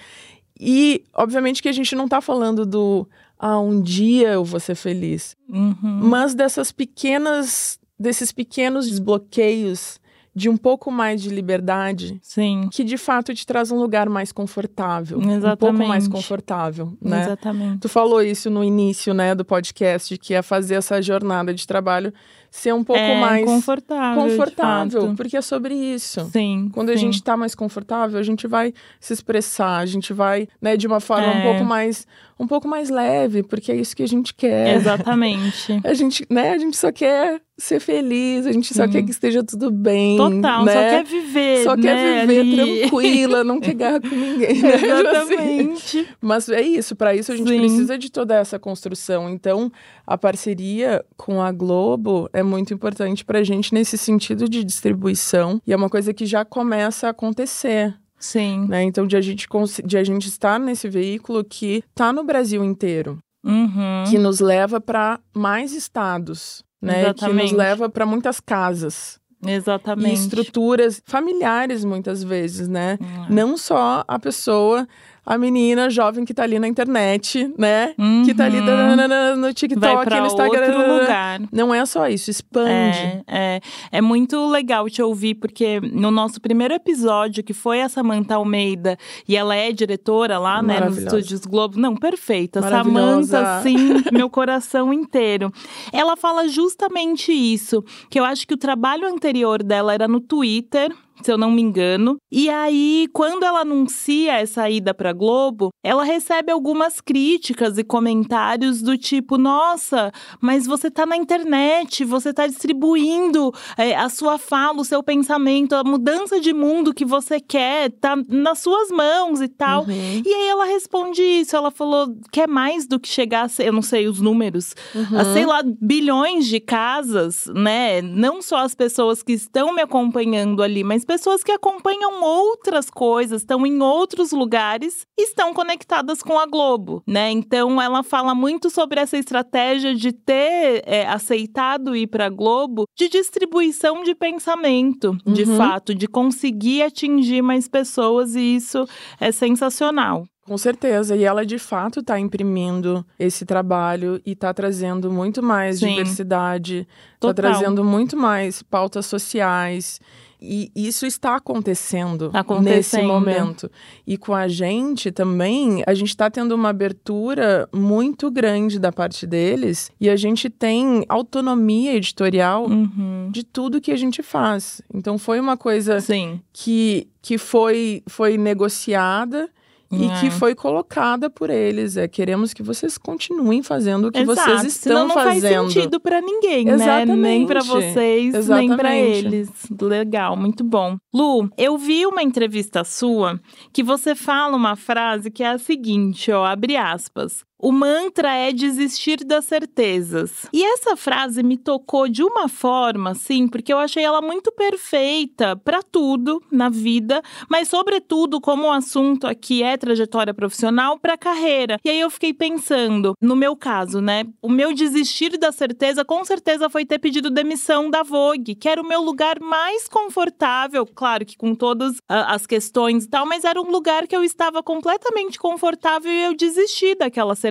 E, 0.61 1.03
obviamente, 1.13 1.61
que 1.61 1.67
a 1.69 1.71
gente 1.73 1.95
não 1.95 2.07
tá 2.07 2.21
falando 2.21 2.65
do 2.67 3.07
ah, 3.39 3.59
um 3.59 3.81
dia 3.81 4.29
eu 4.33 4.45
vou 4.45 4.59
ser 4.59 4.75
feliz, 4.75 5.35
Uhum. 5.49 5.75
mas 5.81 6.35
dessas 6.35 6.71
pequenas 6.71 7.79
desses 7.99 8.31
pequenos 8.31 8.87
desbloqueios 8.87 9.99
de 10.33 10.47
um 10.49 10.55
pouco 10.55 10.89
mais 10.89 11.21
de 11.21 11.29
liberdade, 11.29 12.17
Sim. 12.23 12.69
que 12.71 12.83
de 12.85 12.97
fato 12.97 13.33
te 13.33 13.45
traz 13.45 13.69
um 13.69 13.77
lugar 13.77 14.07
mais 14.09 14.31
confortável, 14.31 15.19
Exatamente. 15.19 15.53
um 15.53 15.57
pouco 15.57 15.87
mais 15.87 16.07
confortável, 16.07 16.93
né? 17.01 17.21
Exatamente. 17.23 17.79
Tu 17.79 17.89
falou 17.89 18.21
isso 18.21 18.49
no 18.49 18.63
início, 18.63 19.13
né, 19.13 19.35
do 19.35 19.43
podcast, 19.43 20.17
que 20.17 20.33
é 20.33 20.41
fazer 20.41 20.75
essa 20.75 21.01
jornada 21.01 21.53
de 21.53 21.67
trabalho 21.67 22.13
ser 22.51 22.73
um 22.73 22.83
pouco 22.83 23.01
é 23.01 23.19
mais 23.19 23.45
confortável. 23.45 24.23
confortável, 24.23 25.13
porque 25.15 25.37
é 25.37 25.41
sobre 25.41 25.73
isso. 25.73 26.29
Sim. 26.31 26.69
Quando 26.73 26.89
a 26.89 26.93
sim. 26.93 26.99
gente 26.99 27.23
tá 27.23 27.37
mais 27.37 27.55
confortável, 27.55 28.19
a 28.19 28.23
gente 28.23 28.45
vai 28.45 28.73
se 28.99 29.13
expressar, 29.13 29.77
a 29.77 29.85
gente 29.85 30.11
vai, 30.11 30.49
né, 30.61 30.75
de 30.75 30.85
uma 30.85 30.99
forma 30.99 31.27
um 31.27 31.37
É. 31.37 31.43
pouco 31.43 31.63
mais 31.63 32.05
um 32.41 32.47
pouco 32.47 32.67
mais 32.67 32.89
leve, 32.89 33.43
porque 33.43 33.71
é 33.71 33.75
isso 33.75 33.95
que 33.95 34.01
a 34.01 34.07
gente 34.07 34.33
quer. 34.33 34.75
Exatamente. 34.75 35.79
A 35.85 35.93
gente, 35.93 36.25
né, 36.29 36.51
a 36.51 36.57
gente 36.57 36.75
só 36.75 36.91
quer 36.91 37.41
ser 37.57 37.79
feliz, 37.79 38.47
a 38.47 38.51
gente 38.51 38.73
só 38.73 38.85
Sim. 38.85 38.91
quer 38.91 39.03
que 39.03 39.11
esteja 39.11 39.43
tudo 39.43 39.69
bem, 39.69 40.17
Total, 40.17 40.65
né? 40.65 40.73
só 40.73 40.79
quer 40.79 41.03
viver. 41.03 41.63
Só 41.63 41.75
né, 41.75 41.81
quer 41.83 42.27
viver 42.27 42.39
ali. 42.39 42.79
tranquila, 42.79 43.43
não 43.43 43.59
quer 43.61 43.73
guerra 43.75 44.01
com 44.01 44.15
ninguém. 44.15 44.61
né? 44.61 44.71
Tipo 44.77 44.91
assim. 44.91 45.33
Exatamente. 45.33 46.07
Mas 46.19 46.49
é 46.49 46.61
isso, 46.61 46.95
para 46.95 47.15
isso 47.15 47.31
a 47.31 47.35
gente 47.35 47.49
Sim. 47.49 47.59
precisa 47.59 47.97
de 47.97 48.09
toda 48.11 48.35
essa 48.35 48.57
construção. 48.57 49.29
Então, 49.29 49.71
a 50.07 50.17
parceria 50.17 51.05
com 51.15 51.41
a 51.41 51.51
Globo 51.51 52.29
é 52.33 52.41
muito 52.41 52.73
importante 52.73 53.23
para 53.23 53.39
a 53.39 53.43
gente 53.43 53.73
nesse 53.73 53.97
sentido 53.97 54.49
de 54.49 54.63
distribuição 54.63 55.61
e 55.65 55.73
é 55.73 55.75
uma 55.75 55.89
coisa 55.89 56.13
que 56.13 56.25
já 56.25 56.43
começa 56.43 57.07
a 57.07 57.11
acontecer. 57.11 57.93
Sim. 58.21 58.65
Né? 58.69 58.83
Então, 58.83 59.05
de 59.05 59.17
a, 59.17 59.21
gente, 59.21 59.47
de 59.83 59.97
a 59.97 60.03
gente 60.03 60.27
estar 60.29 60.57
nesse 60.59 60.87
veículo 60.87 61.43
que 61.43 61.83
está 61.89 62.13
no 62.13 62.23
Brasil 62.23 62.63
inteiro, 62.63 63.17
Uhum. 63.43 64.03
que 64.09 64.17
nos 64.19 64.39
leva 64.39 64.79
para 64.79 65.19
mais 65.35 65.73
estados, 65.73 66.63
né? 66.81 66.93
que 66.93 66.99
nos 67.09 67.21
Exatamente. 67.21 67.55
leva 67.55 67.89
para 67.89 68.05
muitas 68.05 68.39
casas 68.39 69.19
e 69.43 69.49
Exatamente. 69.49 70.13
estruturas 70.13 71.01
familiares, 71.07 71.83
muitas 71.83 72.23
vezes, 72.23 72.67
né? 72.67 72.99
Hum. 73.01 73.25
Não 73.29 73.57
só 73.57 74.03
a 74.07 74.19
pessoa, 74.19 74.87
a 75.25 75.37
menina 75.37 75.89
jovem 75.89 76.25
que 76.25 76.33
tá 76.33 76.43
ali 76.43 76.57
na 76.57 76.67
internet, 76.67 77.53
né? 77.57 77.93
Que 78.25 78.33
tá 78.33 78.45
ali 78.45 78.59
Uhum. 78.59 79.35
no 79.37 79.53
TikTok, 79.53 80.09
no 80.09 80.25
Instagram. 80.25 80.77
outro 80.77 80.93
lugar. 80.99 81.41
Não 81.51 81.73
é 81.73 81.85
só 81.85 82.07
isso, 82.07 82.29
expande. 82.31 82.97
É, 82.97 83.21
é, 83.27 83.61
é 83.91 84.01
muito 84.01 84.47
legal 84.47 84.89
te 84.89 85.01
ouvir, 85.01 85.35
porque 85.35 85.79
no 85.79 86.09
nosso 86.11 86.41
primeiro 86.41 86.73
episódio, 86.73 87.43
que 87.43 87.53
foi 87.53 87.81
a 87.81 87.89
Samantha 87.89 88.35
Almeida, 88.35 88.97
e 89.27 89.35
ela 89.35 89.55
é 89.55 89.71
diretora 89.71 90.39
lá, 90.39 90.61
né, 90.61 90.79
nos. 90.79 90.97
Estúdios 90.97 91.41
Globo. 91.45 91.79
Não, 91.79 91.95
perfeita. 91.95 92.59
Maravilhosa. 92.61 93.37
Samantha, 93.37 93.61
sim, 93.63 94.03
meu 94.11 94.29
coração 94.29 94.91
inteiro. 94.91 95.51
Ela 95.93 96.15
fala 96.17 96.47
justamente 96.47 97.31
isso, 97.31 97.83
que 98.09 98.19
eu 98.19 98.25
acho 98.25 98.47
que 98.47 98.53
o 98.53 98.57
trabalho 98.57 99.07
anterior 99.07 99.61
dela 99.63 99.93
era 99.93 100.07
no 100.07 100.19
Twitter. 100.19 100.91
Se 101.21 101.31
eu 101.31 101.37
não 101.37 101.51
me 101.51 101.61
engano. 101.61 102.17
E 102.31 102.49
aí, 102.49 103.07
quando 103.13 103.43
ela 103.43 103.59
anuncia 103.59 104.33
essa 104.33 104.69
ida 104.69 104.93
pra 104.93 105.13
Globo, 105.13 105.69
ela 105.83 106.03
recebe 106.03 106.51
algumas 106.51 106.99
críticas 106.99 107.77
e 107.77 107.83
comentários 107.83 108.81
do 108.81 108.97
tipo: 108.97 109.37
nossa, 109.37 110.11
mas 110.39 110.65
você 110.65 110.89
tá 110.89 111.05
na 111.05 111.15
internet, 111.15 112.03
você 112.03 112.33
tá 112.33 112.47
distribuindo 112.47 113.53
é, 113.77 113.95
a 113.95 114.09
sua 114.09 114.37
fala, 114.37 114.81
o 114.81 114.85
seu 114.85 115.03
pensamento, 115.03 115.75
a 115.75 115.83
mudança 115.83 116.39
de 116.39 116.53
mundo 116.53 116.93
que 116.93 117.05
você 117.05 117.39
quer, 117.39 117.91
tá 117.91 118.15
nas 118.27 118.59
suas 118.59 118.89
mãos 118.89 119.41
e 119.41 119.47
tal. 119.47 119.83
Uhum, 119.83 120.21
E 120.25 120.33
aí 120.33 120.47
ela 120.47 120.65
responde 120.65 121.21
isso, 121.21 121.55
ela 121.55 121.71
falou 121.71 122.15
que 122.31 122.41
é 122.41 122.47
mais 122.47 122.87
do 122.87 122.99
que 122.99 123.07
chegar 123.07 123.43
a 123.43 123.47
ser, 123.47 123.67
eu 123.67 123.73
não 123.73 123.81
sei 123.81 124.07
os 124.07 124.19
números, 124.19 124.75
uhum. 124.95 125.17
a, 125.19 125.25
sei 125.33 125.45
lá, 125.45 125.61
bilhões 125.79 126.47
de 126.47 126.59
casas, 126.59 127.45
né? 127.53 128.01
Não 128.01 128.41
só 128.41 128.57
as 128.57 128.73
pessoas 128.73 129.21
que 129.21 129.33
estão 129.33 129.73
me 129.73 129.81
acompanhando 129.81 130.63
ali, 130.63 130.83
mas 130.83 131.00
pessoas 131.05 131.43
que 131.43 131.51
acompanham 131.51 132.23
outras 132.23 132.89
coisas, 132.89 133.41
estão 133.41 133.65
em 133.65 133.81
outros 133.81 134.31
lugares, 134.31 135.05
estão 135.17 135.53
conectadas 135.53 136.21
com 136.21 136.39
a 136.39 136.45
Globo, 136.45 137.01
né? 137.07 137.31
Então 137.31 137.81
ela 137.81 138.03
fala 138.03 138.33
muito 138.35 138.69
sobre 138.69 138.99
essa 138.99 139.17
estratégia 139.17 139.93
de 139.95 140.11
ter 140.11 140.83
é, 140.85 141.05
aceitado 141.07 141.95
ir 141.95 142.07
para 142.07 142.25
a 142.25 142.29
Globo 142.29 142.85
de 142.97 143.07
distribuição 143.09 144.03
de 144.03 144.13
pensamento, 144.15 145.17
de 145.25 145.43
Uhum. 145.43 145.57
fato, 145.57 145.93
de 145.95 146.07
conseguir 146.07 146.83
atingir 146.83 147.41
mais 147.41 147.67
pessoas 147.67 148.35
e 148.35 148.55
isso 148.55 148.85
é 149.19 149.31
sensacional. 149.31 150.25
Com 150.45 150.57
certeza. 150.57 151.15
E 151.15 151.23
ela, 151.23 151.45
de 151.45 151.57
fato, 151.59 151.99
está 151.99 152.19
imprimindo 152.19 153.05
esse 153.17 153.45
trabalho 153.45 154.19
e 154.25 154.31
está 154.31 154.53
trazendo 154.53 155.11
muito 155.11 155.41
mais 155.41 155.79
Sim. 155.79 155.89
diversidade, 155.89 156.87
está 157.13 157.33
trazendo 157.33 157.83
muito 157.85 158.17
mais 158.17 158.61
pautas 158.63 159.05
sociais. 159.05 159.99
E 160.41 160.71
isso 160.75 161.05
está 161.05 161.35
acontecendo, 161.35 162.29
Tá 162.31 162.39
acontecendo. 162.39 162.75
nesse 162.75 163.01
momento. 163.03 163.69
E 164.07 164.17
com 164.17 164.33
a 164.33 164.47
gente 164.47 165.11
também, 165.11 165.83
a 165.85 165.93
gente 165.93 166.09
está 166.09 166.31
tendo 166.31 166.53
uma 166.55 166.69
abertura 166.69 167.69
muito 167.71 168.31
grande 168.31 168.79
da 168.79 168.91
parte 168.91 169.27
deles 169.27 169.91
e 170.01 170.09
a 170.09 170.15
gente 170.15 170.49
tem 170.49 171.05
autonomia 171.07 171.93
editorial 171.95 172.65
Uhum. 172.65 173.29
de 173.31 173.43
tudo 173.43 173.79
que 173.79 173.91
a 173.91 173.95
gente 173.95 174.23
faz. 174.23 174.81
Então 174.91 175.17
foi 175.19 175.39
uma 175.39 175.55
coisa 175.55 175.99
Sim. 175.99 176.41
que, 176.51 177.07
que 177.21 177.37
foi, 177.37 178.01
foi 178.07 178.35
negociada 178.37 179.47
e 179.91 180.05
É. 180.05 180.19
que 180.19 180.29
foi 180.31 180.55
colocada 180.55 181.29
por 181.29 181.49
eles. 181.49 181.97
É, 181.97 182.07
queremos 182.07 182.53
que 182.53 182.63
vocês 182.63 182.97
continuem 182.97 183.61
fazendo 183.61 184.07
o 184.07 184.11
que 184.11 184.19
Exato, 184.19 184.57
vocês 184.59 184.73
senão 184.73 185.03
estão 185.03 185.07
não 185.07 185.13
fazendo. 185.23 185.63
faz 185.63 185.73
sentido 185.73 185.99
pra 185.99 186.21
ninguém, 186.21 186.65
né? 186.65 186.73
Exatamente. 186.73 187.17
Nem 187.19 187.45
pra 187.45 187.61
vocês, 187.61 188.33
nem 188.47 188.67
pra 188.75 188.95
Exatamente. 188.95 189.25
eles. 189.25 189.49
Legal, 189.81 190.35
muito 190.37 190.63
bom. 190.63 190.97
Lu, 191.13 191.49
eu 191.57 191.77
vi 191.77 192.05
uma 192.05 192.23
entrevista 192.23 192.83
sua 192.83 193.39
que 193.73 193.83
você 193.83 194.15
fala 194.15 194.55
uma 194.55 194.75
frase 194.75 195.29
que 195.29 195.43
é 195.43 195.49
a 195.49 195.57
seguinte, 195.57 196.31
ó, 196.31 196.45
abre 196.45 196.75
aspas. 196.77 197.43
O 197.63 197.71
mantra 197.71 198.33
é 198.33 198.51
desistir 198.51 199.23
das 199.23 199.45
certezas. 199.45 200.47
E 200.51 200.63
essa 200.63 200.95
frase 200.95 201.43
me 201.43 201.57
tocou 201.57 202.07
de 202.07 202.23
uma 202.23 202.49
forma, 202.49 203.11
assim, 203.11 203.47
porque 203.47 203.71
eu 203.71 203.77
achei 203.77 204.03
ela 204.03 204.19
muito 204.19 204.51
perfeita 204.51 205.55
pra 205.57 205.83
tudo 205.83 206.41
na 206.51 206.69
vida, 206.69 207.21
mas 207.47 207.67
sobretudo 207.67 208.41
como 208.41 208.63
o 208.63 208.71
assunto 208.71 209.27
aqui 209.27 209.61
é 209.61 209.77
trajetória 209.77 210.33
profissional 210.33 210.97
pra 210.97 211.15
carreira. 211.15 211.77
E 211.85 211.89
aí 211.91 211.99
eu 211.99 212.09
fiquei 212.09 212.33
pensando, 212.33 213.13
no 213.21 213.35
meu 213.35 213.55
caso, 213.55 214.01
né? 214.01 214.23
O 214.41 214.49
meu 214.49 214.73
desistir 214.73 215.37
da 215.37 215.51
certeza 215.51 216.03
com 216.03 216.25
certeza 216.25 216.67
foi 216.67 216.83
ter 216.83 216.97
pedido 216.97 217.29
demissão 217.29 217.91
da 217.91 218.01
Vogue, 218.01 218.55
que 218.55 218.67
era 218.67 218.81
o 218.81 218.87
meu 218.87 219.03
lugar 219.03 219.39
mais 219.39 219.87
confortável, 219.87 220.83
claro 220.87 221.23
que 221.23 221.37
com 221.37 221.53
todas 221.53 221.97
as 222.09 222.47
questões 222.47 223.03
e 223.03 223.07
tal, 223.09 223.27
mas 223.27 223.43
era 223.43 223.61
um 223.61 223.69
lugar 223.69 224.07
que 224.07 224.15
eu 224.15 224.23
estava 224.23 224.63
completamente 224.63 225.37
confortável 225.37 226.11
e 226.11 226.23
eu 226.23 226.35
desisti 226.35 226.95
daquela 226.95 227.35
certeza. 227.35 227.50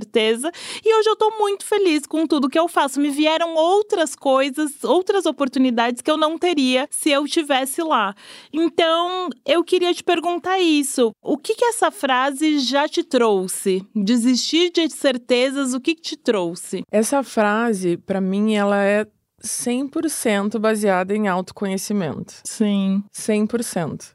E 0.84 0.94
hoje 0.94 1.08
eu 1.08 1.16
tô 1.16 1.38
muito 1.38 1.64
feliz 1.64 2.06
com 2.06 2.26
tudo 2.26 2.48
que 2.48 2.58
eu 2.58 2.68
faço. 2.68 3.00
Me 3.00 3.10
vieram 3.10 3.54
outras 3.54 4.14
coisas, 4.14 4.82
outras 4.84 5.26
oportunidades 5.26 6.02
que 6.02 6.10
eu 6.10 6.16
não 6.16 6.38
teria 6.38 6.86
se 6.90 7.10
eu 7.10 7.26
tivesse 7.26 7.82
lá. 7.82 8.14
Então, 8.52 9.28
eu 9.46 9.62
queria 9.64 9.92
te 9.94 10.02
perguntar 10.02 10.58
isso. 10.58 11.10
O 11.22 11.36
que 11.36 11.54
que 11.54 11.64
essa 11.64 11.90
frase 11.90 12.58
já 12.58 12.88
te 12.88 13.02
trouxe? 13.02 13.84
Desistir 13.94 14.70
de 14.70 14.88
certezas, 14.90 15.74
o 15.74 15.80
que 15.80 15.94
que 15.94 16.02
te 16.02 16.16
trouxe? 16.16 16.82
Essa 16.90 17.22
frase, 17.22 17.96
para 17.96 18.20
mim, 18.20 18.54
ela 18.54 18.82
é 18.82 19.06
100% 19.42 20.58
baseada 20.58 21.14
em 21.14 21.28
autoconhecimento. 21.28 22.34
Sim. 22.44 23.02
100%. 23.12 24.14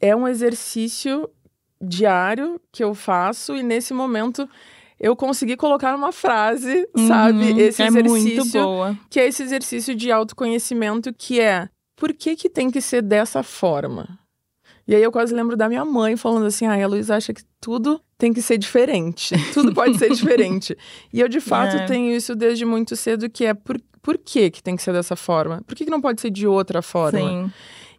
É 0.00 0.14
um 0.14 0.26
exercício 0.26 1.28
diário 1.80 2.60
que 2.72 2.82
eu 2.82 2.94
faço 2.94 3.54
e 3.56 3.62
nesse 3.62 3.94
momento 3.94 4.48
eu 5.00 5.14
consegui 5.16 5.56
colocar 5.56 5.94
uma 5.94 6.12
frase, 6.12 6.88
sabe? 7.06 7.52
Uhum, 7.52 7.58
Esse 7.58 7.82
é 7.82 7.90
muito 7.90 8.16
exercício 8.16 8.62
boa. 8.62 8.98
que 9.08 9.20
é 9.20 9.26
esse 9.26 9.42
exercício 9.42 9.94
de 9.94 10.10
autoconhecimento 10.10 11.12
que 11.12 11.40
é 11.40 11.68
por 11.96 12.12
que 12.12 12.36
que 12.36 12.48
tem 12.48 12.70
que 12.70 12.80
ser 12.80 13.02
dessa 13.02 13.42
forma? 13.42 14.18
E 14.86 14.94
aí 14.94 15.02
eu 15.02 15.12
quase 15.12 15.34
lembro 15.34 15.56
da 15.56 15.68
minha 15.68 15.84
mãe 15.84 16.16
falando 16.16 16.46
assim, 16.46 16.66
ah, 16.66 16.82
a 16.82 16.86
Luísa 16.86 17.16
acha 17.16 17.34
que 17.34 17.42
tudo 17.60 18.00
tem 18.16 18.32
que 18.32 18.40
ser 18.40 18.56
diferente, 18.56 19.34
tudo 19.52 19.72
pode 19.74 19.98
ser 19.98 20.10
diferente. 20.10 20.76
E 21.12 21.20
eu 21.20 21.28
de 21.28 21.40
fato 21.40 21.76
É. 21.76 21.86
tenho 21.86 22.14
isso 22.16 22.34
desde 22.34 22.64
muito 22.64 22.96
cedo 22.96 23.28
que 23.28 23.44
é 23.44 23.52
por, 23.54 23.78
por 24.00 24.16
que 24.16 24.50
que 24.50 24.62
tem 24.62 24.76
que 24.76 24.82
ser 24.82 24.92
dessa 24.92 25.14
forma? 25.14 25.62
Por 25.66 25.74
que 25.76 25.84
que 25.84 25.90
não 25.90 26.00
pode 26.00 26.20
ser 26.20 26.30
de 26.30 26.46
outra 26.46 26.80
forma? 26.82 27.18
Sim. 27.18 27.50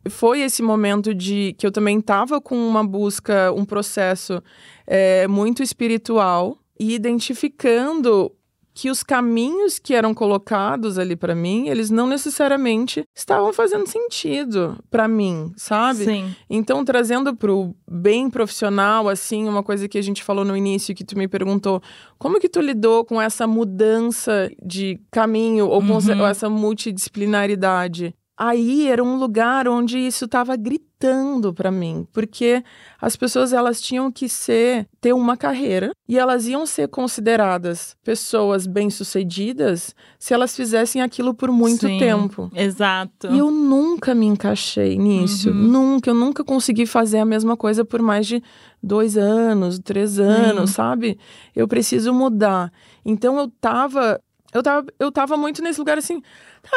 foi 0.10 0.42
esse 0.42 0.64
momento 0.64 1.14
de 1.14 1.54
que 1.60 1.68
eu 1.68 1.72
também 1.72 2.00
estava 2.00 2.42
com 2.42 2.56
uma 2.56 2.84
busca, 2.86 3.52
um 3.54 3.66
processo 3.66 4.42
é, 4.88 5.28
muito 5.28 5.62
espiritual 5.62 6.58
e 6.80 6.94
identificando 6.94 8.32
que 8.72 8.90
os 8.90 9.04
caminhos 9.04 9.78
que 9.78 9.94
eram 9.94 10.14
colocados 10.14 10.98
ali 10.98 11.14
para 11.14 11.36
mim, 11.36 11.68
eles 11.68 11.90
não 11.90 12.08
necessariamente 12.08 13.04
estavam 13.14 13.52
fazendo 13.52 13.86
sentido 13.86 14.78
para 14.90 15.06
mim, 15.06 15.52
sabe? 15.58 16.06
Sim. 16.06 16.34
Então, 16.50 16.86
trazendo 16.86 17.36
pro 17.36 17.76
bem 17.92 18.30
profissional, 18.30 19.10
assim, 19.10 19.50
uma 19.50 19.62
coisa 19.64 19.90
que 19.90 19.98
a 19.98 20.02
gente 20.02 20.24
falou 20.24 20.46
no 20.46 20.56
início, 20.56 20.96
que 20.96 21.04
tu 21.04 21.18
me 21.18 21.28
perguntou, 21.28 21.82
como 22.18 22.40
que 22.40 22.48
tu 22.48 22.62
lidou 22.62 23.04
com 23.04 23.22
essa 23.22 23.46
mudança 23.46 24.50
de 24.66 24.98
caminho 25.12 25.68
ou 25.68 25.82
com 25.82 25.94
Uhum. 25.98 26.26
essa 26.26 26.50
multidisciplinaridade? 26.50 28.14
Aí 28.42 28.88
era 28.88 29.04
um 29.04 29.18
lugar 29.18 29.68
onde 29.68 30.00
isso 30.00 30.24
estava 30.24 30.56
gritando 30.56 31.54
para 31.54 31.70
mim, 31.70 32.08
porque 32.14 32.64
as 33.02 33.18
pessoas 33.18 33.52
elas 33.52 33.82
tinham 33.82 34.10
que 34.10 34.30
ser 34.30 34.88
ter 35.02 35.12
uma 35.12 35.36
carreira 35.36 35.92
e 36.08 36.18
elas 36.18 36.48
iam 36.48 36.66
ser 36.66 36.88
consideradas 36.88 37.98
pessoas 38.02 38.66
bem-sucedidas 38.66 39.94
se 40.18 40.34
elas 40.34 40.56
fizessem 40.56 41.02
aquilo 41.02 41.34
por 41.34 41.52
muito 41.52 41.86
Sim. 41.86 42.00
tempo. 42.00 42.50
Exato. 42.56 43.28
E 43.28 43.40
eu 43.40 43.52
nunca 43.52 44.16
me 44.16 44.26
encaixei 44.26 44.98
nisso. 44.98 45.50
Uhum. 45.50 45.56
Nunca. 45.56 46.10
Eu 46.10 46.16
nunca 46.16 46.42
consegui 46.42 46.86
fazer 46.86 47.20
a 47.20 47.26
mesma 47.26 47.58
coisa 47.58 47.84
por 47.84 48.02
mais 48.02 48.26
de 48.26 48.42
dois 48.82 49.18
anos, 49.18 49.80
três 49.80 50.18
anos, 50.18 50.70
sabe? 50.72 51.20
Eu 51.54 51.68
preciso 51.68 52.14
mudar. 52.14 52.72
Então 53.06 53.38
eu 53.38 53.52
tava. 53.60 54.22
Eu 54.54 54.64
tava, 54.64 54.88
eu 55.00 55.12
tava 55.12 55.38
muito 55.38 55.62
nesse 55.62 55.80
lugar 55.80 55.98
assim. 55.98 56.22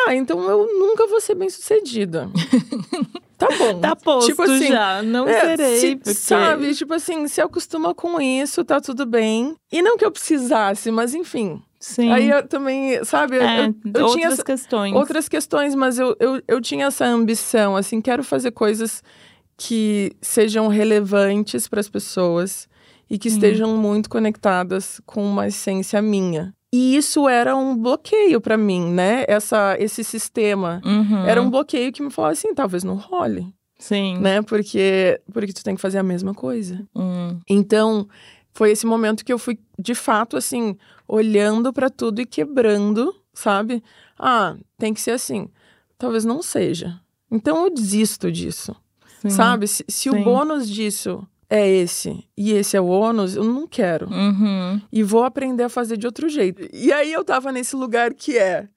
Ah, 0.07 0.15
então 0.15 0.49
eu 0.49 0.67
nunca 0.79 1.07
vou 1.07 1.21
ser 1.21 1.35
bem 1.35 1.49
sucedida. 1.49 2.29
tá 3.39 3.49
bom. 3.59 3.81
Tá 3.81 3.97
posto 3.97 4.29
Tipo 4.29 4.43
assim, 4.43 4.69
já, 4.69 5.03
não 5.03 5.27
é, 5.27 5.41
serei, 5.41 5.79
se- 5.81 5.97
porque... 5.97 6.15
Sabe? 6.15 6.75
Tipo 6.75 6.95
assim, 6.95 7.27
se 7.29 7.41
acostuma 7.41 7.95
com 7.95 8.21
isso, 8.21 8.65
tá 8.65 8.81
tudo 8.81 9.07
bem. 9.07 9.55
E 9.73 9.81
não 9.83 9.97
que 9.97 10.05
eu 10.05 10.11
precisasse, 10.13 10.91
mas 10.91 11.15
enfim. 11.15 11.63
Sim. 11.81 12.13
Aí 12.13 12.31
eu 12.31 12.47
também, 12.47 13.03
sabe? 13.05 13.37
eu- 13.37 13.43
é, 13.43 13.67
eu, 13.67 13.75
eu 13.95 14.03
outras 14.05 14.13
tinha 14.13 14.29
essa- 14.29 14.45
questões. 14.45 14.95
outras 14.95 15.29
questões, 15.29 15.75
mas 15.75 15.99
eu, 15.99 16.15
eu, 16.21 16.43
eu 16.47 16.61
tinha 16.61 16.87
essa 16.87 17.05
ambição, 17.07 17.75
assim, 17.77 18.01
quero 18.01 18.23
fazer 18.23 18.53
coisas 18.53 19.03
que 19.57 20.13
sejam 20.21 20.69
relevantes 20.69 21.67
para 21.69 21.81
as 21.81 21.89
pessoas 21.89 22.69
e 23.11 23.19
que 23.19 23.29
estejam 23.29 23.77
muito 23.77 24.09
conectadas 24.09 25.01
com 25.07 25.25
uma 25.25 25.49
essência 25.49 26.01
minha. 26.01 26.55
E 26.73 26.97
isso 26.97 27.29
era 27.29 27.55
um 27.55 27.77
bloqueio 27.77 28.41
para 28.41 28.57
mim, 28.57 28.91
né? 28.93 29.25
Essa, 29.29 29.77
esse 29.79 30.03
sistema. 30.03 30.81
Uhum. 30.85 31.25
Era 31.27 31.43
um 31.43 31.51
bloqueio 31.51 31.93
que 31.93 32.03
me 32.03 32.11
falava 32.11 32.33
assim, 32.33 32.55
talvez 32.55 32.83
não 32.83 32.95
role, 32.95 33.53
Sim. 33.79 34.19
né? 34.19 34.41
Porque, 34.41 35.21
porque 35.33 35.53
tu 35.53 35.63
tem 35.63 35.75
que 35.75 35.81
fazer 35.81 35.99
a 35.99 36.03
mesma 36.03 36.33
coisa. 36.33 36.83
Hum. 36.97 37.39
Então, 37.49 38.09
foi 38.55 38.71
esse 38.71 38.87
momento 38.87 39.25
que 39.25 39.33
eu 39.33 39.39
fui, 39.39 39.59
de 39.79 39.95
fato, 39.95 40.37
assim, 40.37 40.77
olhando 41.07 41.73
para 41.73 41.91
tudo 41.91 42.23
e 42.23 42.27
quebrando, 42.27 43.15
sabe? 43.35 43.83
Ah, 44.19 44.57
tem 44.79 44.95
que 44.95 45.01
ser 45.01 45.11
assim. 45.11 45.49
Talvez 45.99 46.25
não 46.25 46.43
seja. 46.43 46.99
Então 47.31 47.65
eu 47.65 47.71
desisto 47.71 48.31
disso, 48.31 48.75
Sim. 49.21 49.31
sabe? 49.31 49.67
Se, 49.67 49.85
se 49.89 50.11
o 50.11 50.23
bônus 50.23 50.69
disso 50.69 51.27
é 51.53 51.69
esse 51.69 52.27
e 52.35 52.53
esse 52.53 52.79
é 52.79 52.81
o 52.81 52.87
ônus, 52.87 53.37
eu 53.37 53.45
não 53.45 53.67
quero. 53.67 54.09
Uhum. 54.09 54.81
E 54.91 55.03
vou 55.03 55.23
aprender 55.23 55.65
a 55.65 55.69
fazer 55.69 55.99
de 55.99 56.07
outro 56.07 56.27
jeito. 56.27 56.67
E 56.73 56.91
aí 56.91 57.13
eu 57.13 57.23
tava 57.23 57.53
nesse 57.53 57.77
lugar 57.77 58.15
que 58.15 58.39
é 58.39 58.69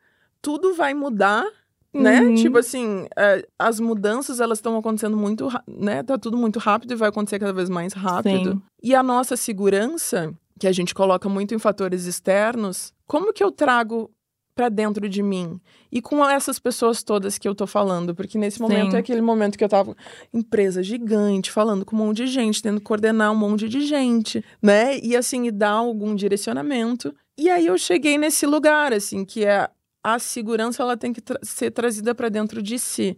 tudo 0.41 0.73
vai 0.73 0.93
mudar, 0.93 1.45
né? 1.93 2.19
Uhum. 2.19 2.35
Tipo 2.35 2.57
assim, 2.57 3.07
é, 3.17 3.47
as 3.57 3.79
mudanças 3.79 4.41
elas 4.41 4.57
estão 4.57 4.75
acontecendo 4.75 5.15
muito, 5.15 5.47
né? 5.65 6.03
Tá 6.03 6.17
tudo 6.17 6.35
muito 6.35 6.59
rápido 6.59 6.91
e 6.91 6.97
vai 6.97 7.07
acontecer 7.07 7.39
cada 7.39 7.53
vez 7.53 7.69
mais 7.69 7.93
rápido. 7.93 8.51
Sim. 8.51 8.61
E 8.83 8.93
a 8.93 9.01
nossa 9.01 9.37
segurança, 9.37 10.33
que 10.59 10.67
a 10.67 10.73
gente 10.73 10.93
coloca 10.93 11.29
muito 11.29 11.55
em 11.55 11.59
fatores 11.59 12.05
externos, 12.05 12.93
como 13.07 13.31
que 13.31 13.41
eu 13.41 13.51
trago 13.51 14.11
pra 14.55 14.69
dentro 14.69 15.07
de 15.09 15.21
mim? 15.21 15.59
E 15.91 16.01
com 16.01 16.27
essas 16.27 16.57
pessoas 16.57 17.03
todas 17.03 17.37
que 17.37 17.47
eu 17.47 17.53
tô 17.53 17.67
falando, 17.67 18.15
porque 18.15 18.37
nesse 18.37 18.61
momento 18.61 18.91
Sim. 18.91 18.97
é 18.97 18.99
aquele 19.01 19.21
momento 19.21 19.57
que 19.57 19.63
eu 19.63 19.69
tava 19.69 19.95
empresa 20.33 20.81
gigante, 20.81 21.51
falando 21.51 21.83
com 21.85 21.95
um 21.95 21.99
monte 21.99 22.17
de 22.23 22.27
gente, 22.27 22.61
tendo 22.63 22.79
que 22.79 22.85
coordenar 22.85 23.31
um 23.31 23.35
monte 23.35 23.67
de 23.67 23.81
gente, 23.85 24.43
né? 24.61 24.97
E 24.99 25.15
assim, 25.15 25.45
e 25.47 25.51
dar 25.51 25.71
algum 25.71 26.15
direcionamento. 26.15 27.13
E 27.37 27.49
aí 27.49 27.67
eu 27.67 27.77
cheguei 27.77 28.17
nesse 28.17 28.45
lugar, 28.45 28.93
assim, 28.93 29.25
que 29.25 29.43
é 29.43 29.69
a 30.01 30.17
segurança, 30.19 30.81
ela 30.81 30.95
tem 30.95 31.11
que 31.11 31.19
tra- 31.19 31.39
ser 31.43 31.71
trazida 31.71 32.15
pra 32.15 32.29
dentro 32.29 32.61
de 32.61 32.79
si. 32.79 33.17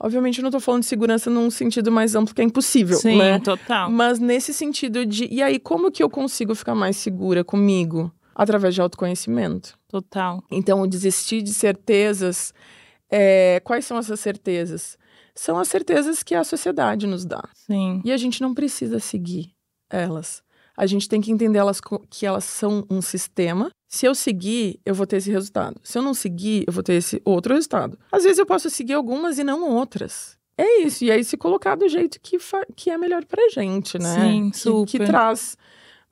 Obviamente, 0.00 0.38
eu 0.38 0.42
não 0.42 0.50
tô 0.50 0.58
falando 0.58 0.80
de 0.80 0.88
segurança 0.88 1.30
num 1.30 1.48
sentido 1.48 1.92
mais 1.92 2.16
amplo, 2.16 2.34
que 2.34 2.40
é 2.40 2.44
impossível, 2.44 2.96
Sim, 2.96 3.18
né? 3.18 3.38
total. 3.38 3.88
Mas 3.88 4.18
nesse 4.18 4.52
sentido 4.52 5.06
de. 5.06 5.28
E 5.30 5.40
aí, 5.40 5.60
como 5.60 5.92
que 5.92 6.02
eu 6.02 6.10
consigo 6.10 6.56
ficar 6.56 6.74
mais 6.74 6.96
segura 6.96 7.44
comigo? 7.44 8.10
Através 8.34 8.74
de 8.74 8.80
autoconhecimento. 8.80 9.78
Total. 9.88 10.42
Então, 10.50 10.86
desistir 10.86 11.42
de 11.42 11.52
certezas. 11.52 12.52
é, 13.10 13.60
Quais 13.64 13.84
são 13.84 13.98
essas 13.98 14.20
certezas? 14.20 14.96
São 15.34 15.58
as 15.58 15.68
certezas 15.68 16.22
que 16.22 16.34
a 16.34 16.44
sociedade 16.44 17.06
nos 17.06 17.24
dá. 17.24 17.42
Sim. 17.54 18.00
E 18.04 18.12
a 18.12 18.16
gente 18.16 18.40
não 18.40 18.52
precisa 18.54 18.98
seguir 18.98 19.52
elas. 19.90 20.42
A 20.76 20.86
gente 20.86 21.08
tem 21.08 21.20
que 21.20 21.30
entender 21.30 21.58
elas 21.58 21.80
que 22.08 22.24
elas 22.24 22.44
são 22.44 22.86
um 22.90 23.02
sistema. 23.02 23.70
Se 23.88 24.06
eu 24.06 24.14
seguir, 24.14 24.80
eu 24.86 24.94
vou 24.94 25.06
ter 25.06 25.16
esse 25.16 25.30
resultado. 25.30 25.78
Se 25.84 25.98
eu 25.98 26.02
não 26.02 26.14
seguir, 26.14 26.64
eu 26.66 26.72
vou 26.72 26.82
ter 26.82 26.94
esse 26.94 27.20
outro 27.24 27.54
resultado. 27.54 27.98
Às 28.10 28.24
vezes 28.24 28.38
eu 28.38 28.46
posso 28.46 28.70
seguir 28.70 28.94
algumas 28.94 29.38
e 29.38 29.44
não 29.44 29.68
outras. 29.70 30.38
É 30.56 30.80
isso. 30.80 31.04
E 31.04 31.10
aí 31.10 31.22
se 31.24 31.36
colocar 31.36 31.74
do 31.74 31.88
jeito 31.88 32.18
que, 32.20 32.38
que 32.74 32.90
é 32.90 32.96
melhor 32.96 33.24
pra 33.24 33.48
gente, 33.50 33.98
né? 33.98 34.14
Sim, 34.14 34.50
que, 34.50 34.58
super. 34.58 34.90
que 34.90 35.04
traz 35.04 35.56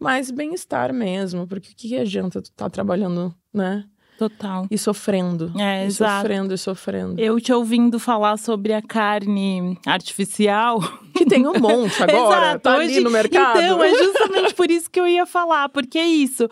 mais 0.00 0.30
bem-estar 0.30 0.92
mesmo. 0.92 1.46
Porque 1.46 1.72
o 1.72 1.76
que, 1.76 1.96
adianta 1.96 2.40
tu 2.42 2.46
estar 2.46 2.70
trabalhando, 2.70 3.34
né? 3.52 3.88
Total. 4.20 4.66
E 4.70 4.76
sofrendo. 4.76 5.50
É, 5.58 5.84
e 5.84 5.86
exato. 5.86 6.20
sofrendo 6.20 6.52
e 6.52 6.58
sofrendo. 6.58 7.18
Eu 7.18 7.40
te 7.40 7.50
ouvindo 7.54 7.98
falar 7.98 8.36
sobre 8.36 8.74
a 8.74 8.82
carne 8.82 9.78
artificial. 9.86 10.78
Que 11.16 11.24
tem 11.24 11.46
um 11.46 11.58
monte 11.58 12.00
agora. 12.04 12.48
Exato, 12.48 12.60
tá 12.60 12.76
hoje- 12.76 12.92
ali 12.96 13.00
no 13.00 13.10
mercado. 13.10 13.60
Então, 13.60 13.82
é 13.82 13.94
justamente 13.94 14.54
por 14.54 14.70
isso 14.70 14.90
que 14.90 15.00
eu 15.00 15.06
ia 15.08 15.24
falar, 15.24 15.68
porque 15.70 15.98
é 15.98 16.06
isso. 16.06 16.46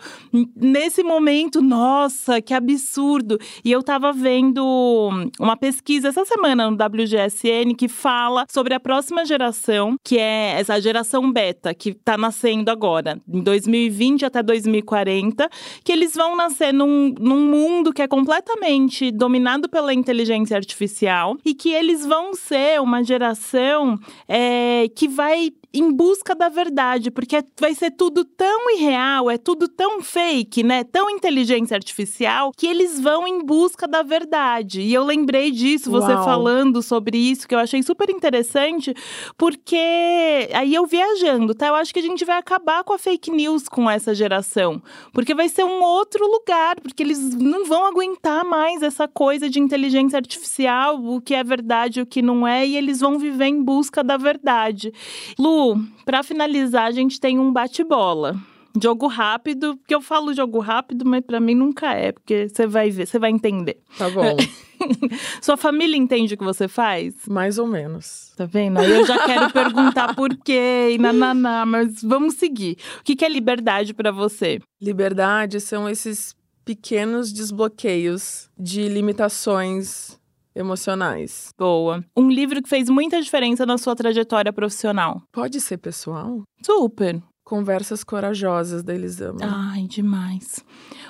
Nesse 0.55 1.03
momento, 1.03 1.61
nossa, 1.61 2.41
que 2.41 2.53
absurdo. 2.53 3.37
E 3.63 3.71
eu 3.71 3.81
tava 3.83 4.11
vendo 4.11 5.09
uma 5.39 5.55
pesquisa 5.55 6.09
essa 6.09 6.25
semana 6.25 6.69
no 6.69 6.75
WGSN 6.75 7.73
que 7.77 7.87
fala 7.87 8.45
sobre 8.49 8.73
a 8.73 8.79
próxima 8.79 9.23
geração, 9.25 9.95
que 10.03 10.17
é 10.17 10.59
essa 10.59 10.79
geração 10.81 11.31
beta, 11.31 11.73
que 11.73 11.93
tá 11.93 12.17
nascendo 12.17 12.69
agora, 12.71 13.19
em 13.27 13.41
2020 13.41 14.25
até 14.25 14.41
2040, 14.43 15.49
que 15.83 15.91
eles 15.91 16.13
vão 16.15 16.35
nascer 16.35 16.73
num, 16.73 17.13
num 17.19 17.39
mundo 17.59 17.91
que 17.91 18.01
é 18.01 18.07
completamente 18.07 19.11
dominado 19.11 19.67
pela 19.67 19.93
inteligência 19.93 20.55
artificial 20.55 21.37
e 21.43 21.53
que 21.53 21.69
eles 21.73 22.05
vão 22.05 22.33
ser 22.33 22.79
uma 22.79 23.03
geração 23.03 23.99
é, 24.27 24.87
que 24.95 25.07
vai 25.07 25.51
em 25.71 25.91
busca 25.91 26.33
da 26.33 26.49
verdade, 26.49 27.11
porque 27.11 27.43
vai 27.59 27.75
ser 27.75 27.91
tudo 27.91 28.25
tão 28.25 28.71
irreal, 28.71 29.29
é 29.29 29.37
tudo 29.37 29.67
tão 29.67 30.01
fake, 30.01 30.63
né? 30.63 30.83
Tão 30.83 31.09
inteligência 31.11 31.75
artificial, 31.75 32.51
que 32.57 32.65
eles 32.65 32.99
vão 32.99 33.27
em 33.27 33.43
busca 33.43 33.87
da 33.87 34.01
verdade. 34.01 34.81
E 34.81 34.93
eu 34.93 35.03
lembrei 35.03 35.51
disso, 35.51 35.91
você 35.91 36.13
Uau. 36.13 36.25
falando 36.25 36.81
sobre 36.81 37.17
isso, 37.17 37.47
que 37.47 37.53
eu 37.53 37.59
achei 37.59 37.83
super 37.83 38.09
interessante, 38.09 38.95
porque 39.37 40.49
aí 40.53 40.73
eu 40.73 40.87
viajando, 40.87 41.53
tá? 41.53 41.67
Eu 41.67 41.75
acho 41.75 41.93
que 41.93 41.99
a 41.99 42.03
gente 42.03 42.25
vai 42.25 42.37
acabar 42.37 42.83
com 42.83 42.93
a 42.93 42.97
fake 42.97 43.29
news 43.29 43.69
com 43.69 43.87
essa 43.87 44.15
geração, 44.15 44.81
porque 45.13 45.35
vai 45.35 45.49
ser 45.49 45.63
um 45.63 45.83
outro 45.83 46.25
lugar, 46.25 46.79
porque 46.81 47.03
eles 47.03 47.35
não 47.35 47.65
vão 47.65 47.85
aguentar 47.85 48.43
mais 48.43 48.81
essa 48.81 49.07
coisa 49.07 49.47
de 49.47 49.59
inteligência 49.59 50.17
artificial, 50.17 50.99
o 50.99 51.21
que 51.21 51.35
é 51.35 51.43
verdade 51.43 51.99
e 51.99 52.03
o 52.03 52.07
que 52.07 52.23
não 52.23 52.47
é, 52.47 52.65
e 52.65 52.75
eles 52.75 52.99
vão 52.99 53.19
viver 53.19 53.45
em 53.45 53.61
busca 53.61 54.03
da 54.03 54.17
verdade. 54.17 54.91
Lu, 55.37 55.58
pra 56.05 56.23
finalizar, 56.23 56.85
a 56.85 56.91
gente 56.91 57.19
tem 57.19 57.39
um 57.39 57.51
bate-bola. 57.51 58.35
Jogo 58.81 59.07
rápido, 59.07 59.77
porque 59.77 59.95
eu 59.95 60.01
falo 60.01 60.33
jogo 60.33 60.59
rápido, 60.59 61.03
mas 61.03 61.23
pra 61.25 61.39
mim 61.39 61.55
nunca 61.55 61.93
é, 61.93 62.11
porque 62.11 62.47
você 62.47 62.67
vai 62.67 62.91
ver, 62.91 63.07
você 63.07 63.17
vai 63.17 63.31
entender. 63.31 63.81
Tá 63.97 64.09
bom. 64.09 64.37
Sua 65.41 65.57
família 65.57 65.97
entende 65.97 66.35
o 66.35 66.37
que 66.37 66.43
você 66.43 66.67
faz? 66.67 67.15
Mais 67.27 67.57
ou 67.57 67.65
menos. 67.65 68.31
Tá 68.37 68.45
vendo? 68.45 68.79
Aí 68.79 68.91
eu 68.91 69.05
já 69.05 69.25
quero 69.25 69.51
perguntar 69.51 70.13
por 70.15 70.35
quê 70.37 70.91
e 70.91 70.97
nananá, 70.97 71.65
mas 71.65 72.01
vamos 72.03 72.35
seguir. 72.35 72.77
O 72.99 73.03
que 73.03 73.15
que 73.15 73.25
é 73.25 73.29
liberdade 73.29 73.93
pra 73.93 74.11
você? 74.11 74.59
Liberdade 74.79 75.59
são 75.59 75.89
esses 75.89 76.35
pequenos 76.63 77.33
desbloqueios 77.33 78.49
de 78.57 78.87
limitações 78.87 80.18
emocionais. 80.55 81.53
Boa. 81.57 82.03
Um 82.15 82.29
livro 82.29 82.61
que 82.61 82.69
fez 82.69 82.89
muita 82.89 83.21
diferença 83.21 83.65
na 83.65 83.77
sua 83.77 83.95
trajetória 83.95 84.51
profissional. 84.53 85.21
Pode 85.31 85.59
ser 85.61 85.77
pessoal? 85.77 86.43
Super. 86.63 87.21
Conversas 87.43 88.03
corajosas 88.03 88.83
da 88.83 88.93
Elisama. 88.93 89.39
Ai, 89.41 89.87
demais. 89.87 90.63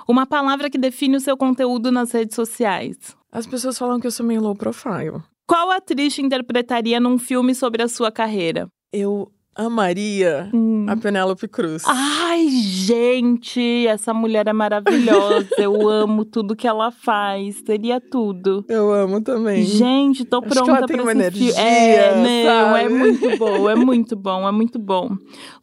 Uma 0.07 0.25
palavra 0.25 0.69
que 0.69 0.77
define 0.77 1.17
o 1.17 1.19
seu 1.19 1.35
conteúdo 1.35 1.91
nas 1.91 2.11
redes 2.11 2.35
sociais. 2.35 2.97
As 3.31 3.45
pessoas 3.45 3.77
falam 3.77 3.99
que 3.99 4.07
eu 4.07 4.11
sou 4.11 4.25
meio 4.25 4.41
low 4.41 4.55
profile. 4.55 5.21
Qual 5.45 5.71
atriz 5.71 6.13
te 6.13 6.21
interpretaria 6.21 6.99
num 6.99 7.17
filme 7.17 7.53
sobre 7.53 7.81
a 7.81 7.87
sua 7.87 8.11
carreira? 8.11 8.67
Eu 8.93 9.31
amaria 9.55 10.49
Hum. 10.53 10.85
A 10.87 10.95
Penélope 10.95 11.47
Cruz. 11.47 11.83
Ai, 11.85 12.47
gente, 12.49 13.85
essa 13.87 14.13
mulher 14.13 14.47
é 14.47 14.53
maravilhosa. 14.53 15.47
Eu 15.57 15.87
amo 15.89 16.25
tudo 16.25 16.55
que 16.55 16.67
ela 16.67 16.91
faz. 16.91 17.61
Teria 17.61 17.99
tudo. 17.99 18.65
Eu 18.67 18.91
amo 18.91 19.21
também. 19.21 19.63
Gente, 19.63 20.25
tô 20.25 20.37
Acho 20.37 20.47
que 20.47 20.55
pronta 20.55 20.93
uma 20.93 21.11
esse 21.11 21.11
energia, 21.11 21.53
filme. 21.53 21.67
É, 21.67 22.45
não, 22.45 22.77
é 22.77 22.89
muito 22.89 23.37
bom, 23.37 23.69
é 23.69 23.75
muito 23.75 24.15
bom, 24.15 24.47
é 24.47 24.51
muito 24.51 24.79
bom. 24.79 25.09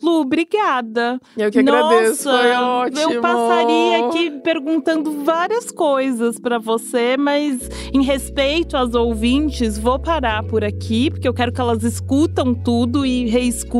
Lu, 0.02 0.20
obrigada. 0.20 1.18
Eu 1.36 1.50
que 1.50 1.58
agradeço, 1.58 2.28
Nossa, 2.28 2.38
foi 2.42 2.52
ótimo. 2.52 3.12
Eu 3.12 3.20
passaria 3.20 4.06
aqui 4.06 4.30
perguntando 4.42 5.24
várias 5.24 5.70
coisas 5.70 6.38
pra 6.38 6.58
você, 6.58 7.16
mas 7.16 7.68
em 7.92 8.02
respeito 8.02 8.76
às 8.76 8.94
ouvintes, 8.94 9.78
vou 9.78 9.98
parar 9.98 10.44
por 10.44 10.62
aqui, 10.62 11.10
porque 11.10 11.26
eu 11.26 11.34
quero 11.34 11.52
que 11.52 11.60
elas 11.60 11.82
escutam 11.82 12.54
tudo 12.54 13.04
e 13.04 13.26
reescutem. 13.26 13.75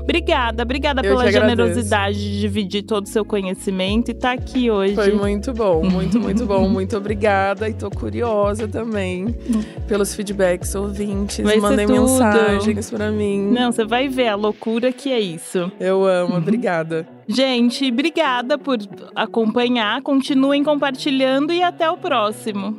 Obrigada, 0.00 0.62
obrigada 0.62 1.00
Eu 1.04 1.16
pela 1.16 1.30
generosidade 1.30 2.18
de 2.18 2.40
dividir 2.40 2.82
todo 2.82 3.06
o 3.06 3.08
seu 3.08 3.24
conhecimento 3.24 4.10
e 4.10 4.14
tá 4.14 4.32
aqui 4.32 4.70
hoje. 4.70 4.94
Foi 4.94 5.12
muito 5.12 5.52
bom, 5.52 5.82
muito, 5.84 6.20
muito 6.20 6.46
bom. 6.46 6.66
Muito 6.76 6.96
obrigada. 6.96 7.68
E 7.68 7.74
tô 7.74 7.90
curiosa 7.90 8.68
também 8.68 9.34
pelos 9.88 10.14
feedbacks 10.14 10.74
ouvintes. 10.74 11.44
Vai 11.44 11.58
Mandem 11.58 11.86
mensagens 11.86 12.90
pra 12.90 13.10
mim. 13.10 13.50
Não, 13.50 13.72
você 13.72 13.84
vai 13.84 14.08
ver 14.08 14.28
a 14.28 14.34
loucura 14.34 14.92
que 14.92 15.10
é 15.10 15.18
isso. 15.18 15.70
Eu 15.80 16.04
amo, 16.04 16.36
obrigada. 16.36 17.06
Gente, 17.26 17.90
obrigada 17.90 18.58
por 18.58 18.78
acompanhar. 19.14 20.00
Continuem 20.02 20.62
compartilhando 20.62 21.52
e 21.52 21.62
até 21.62 21.90
o 21.90 21.96
próximo. 21.96 22.78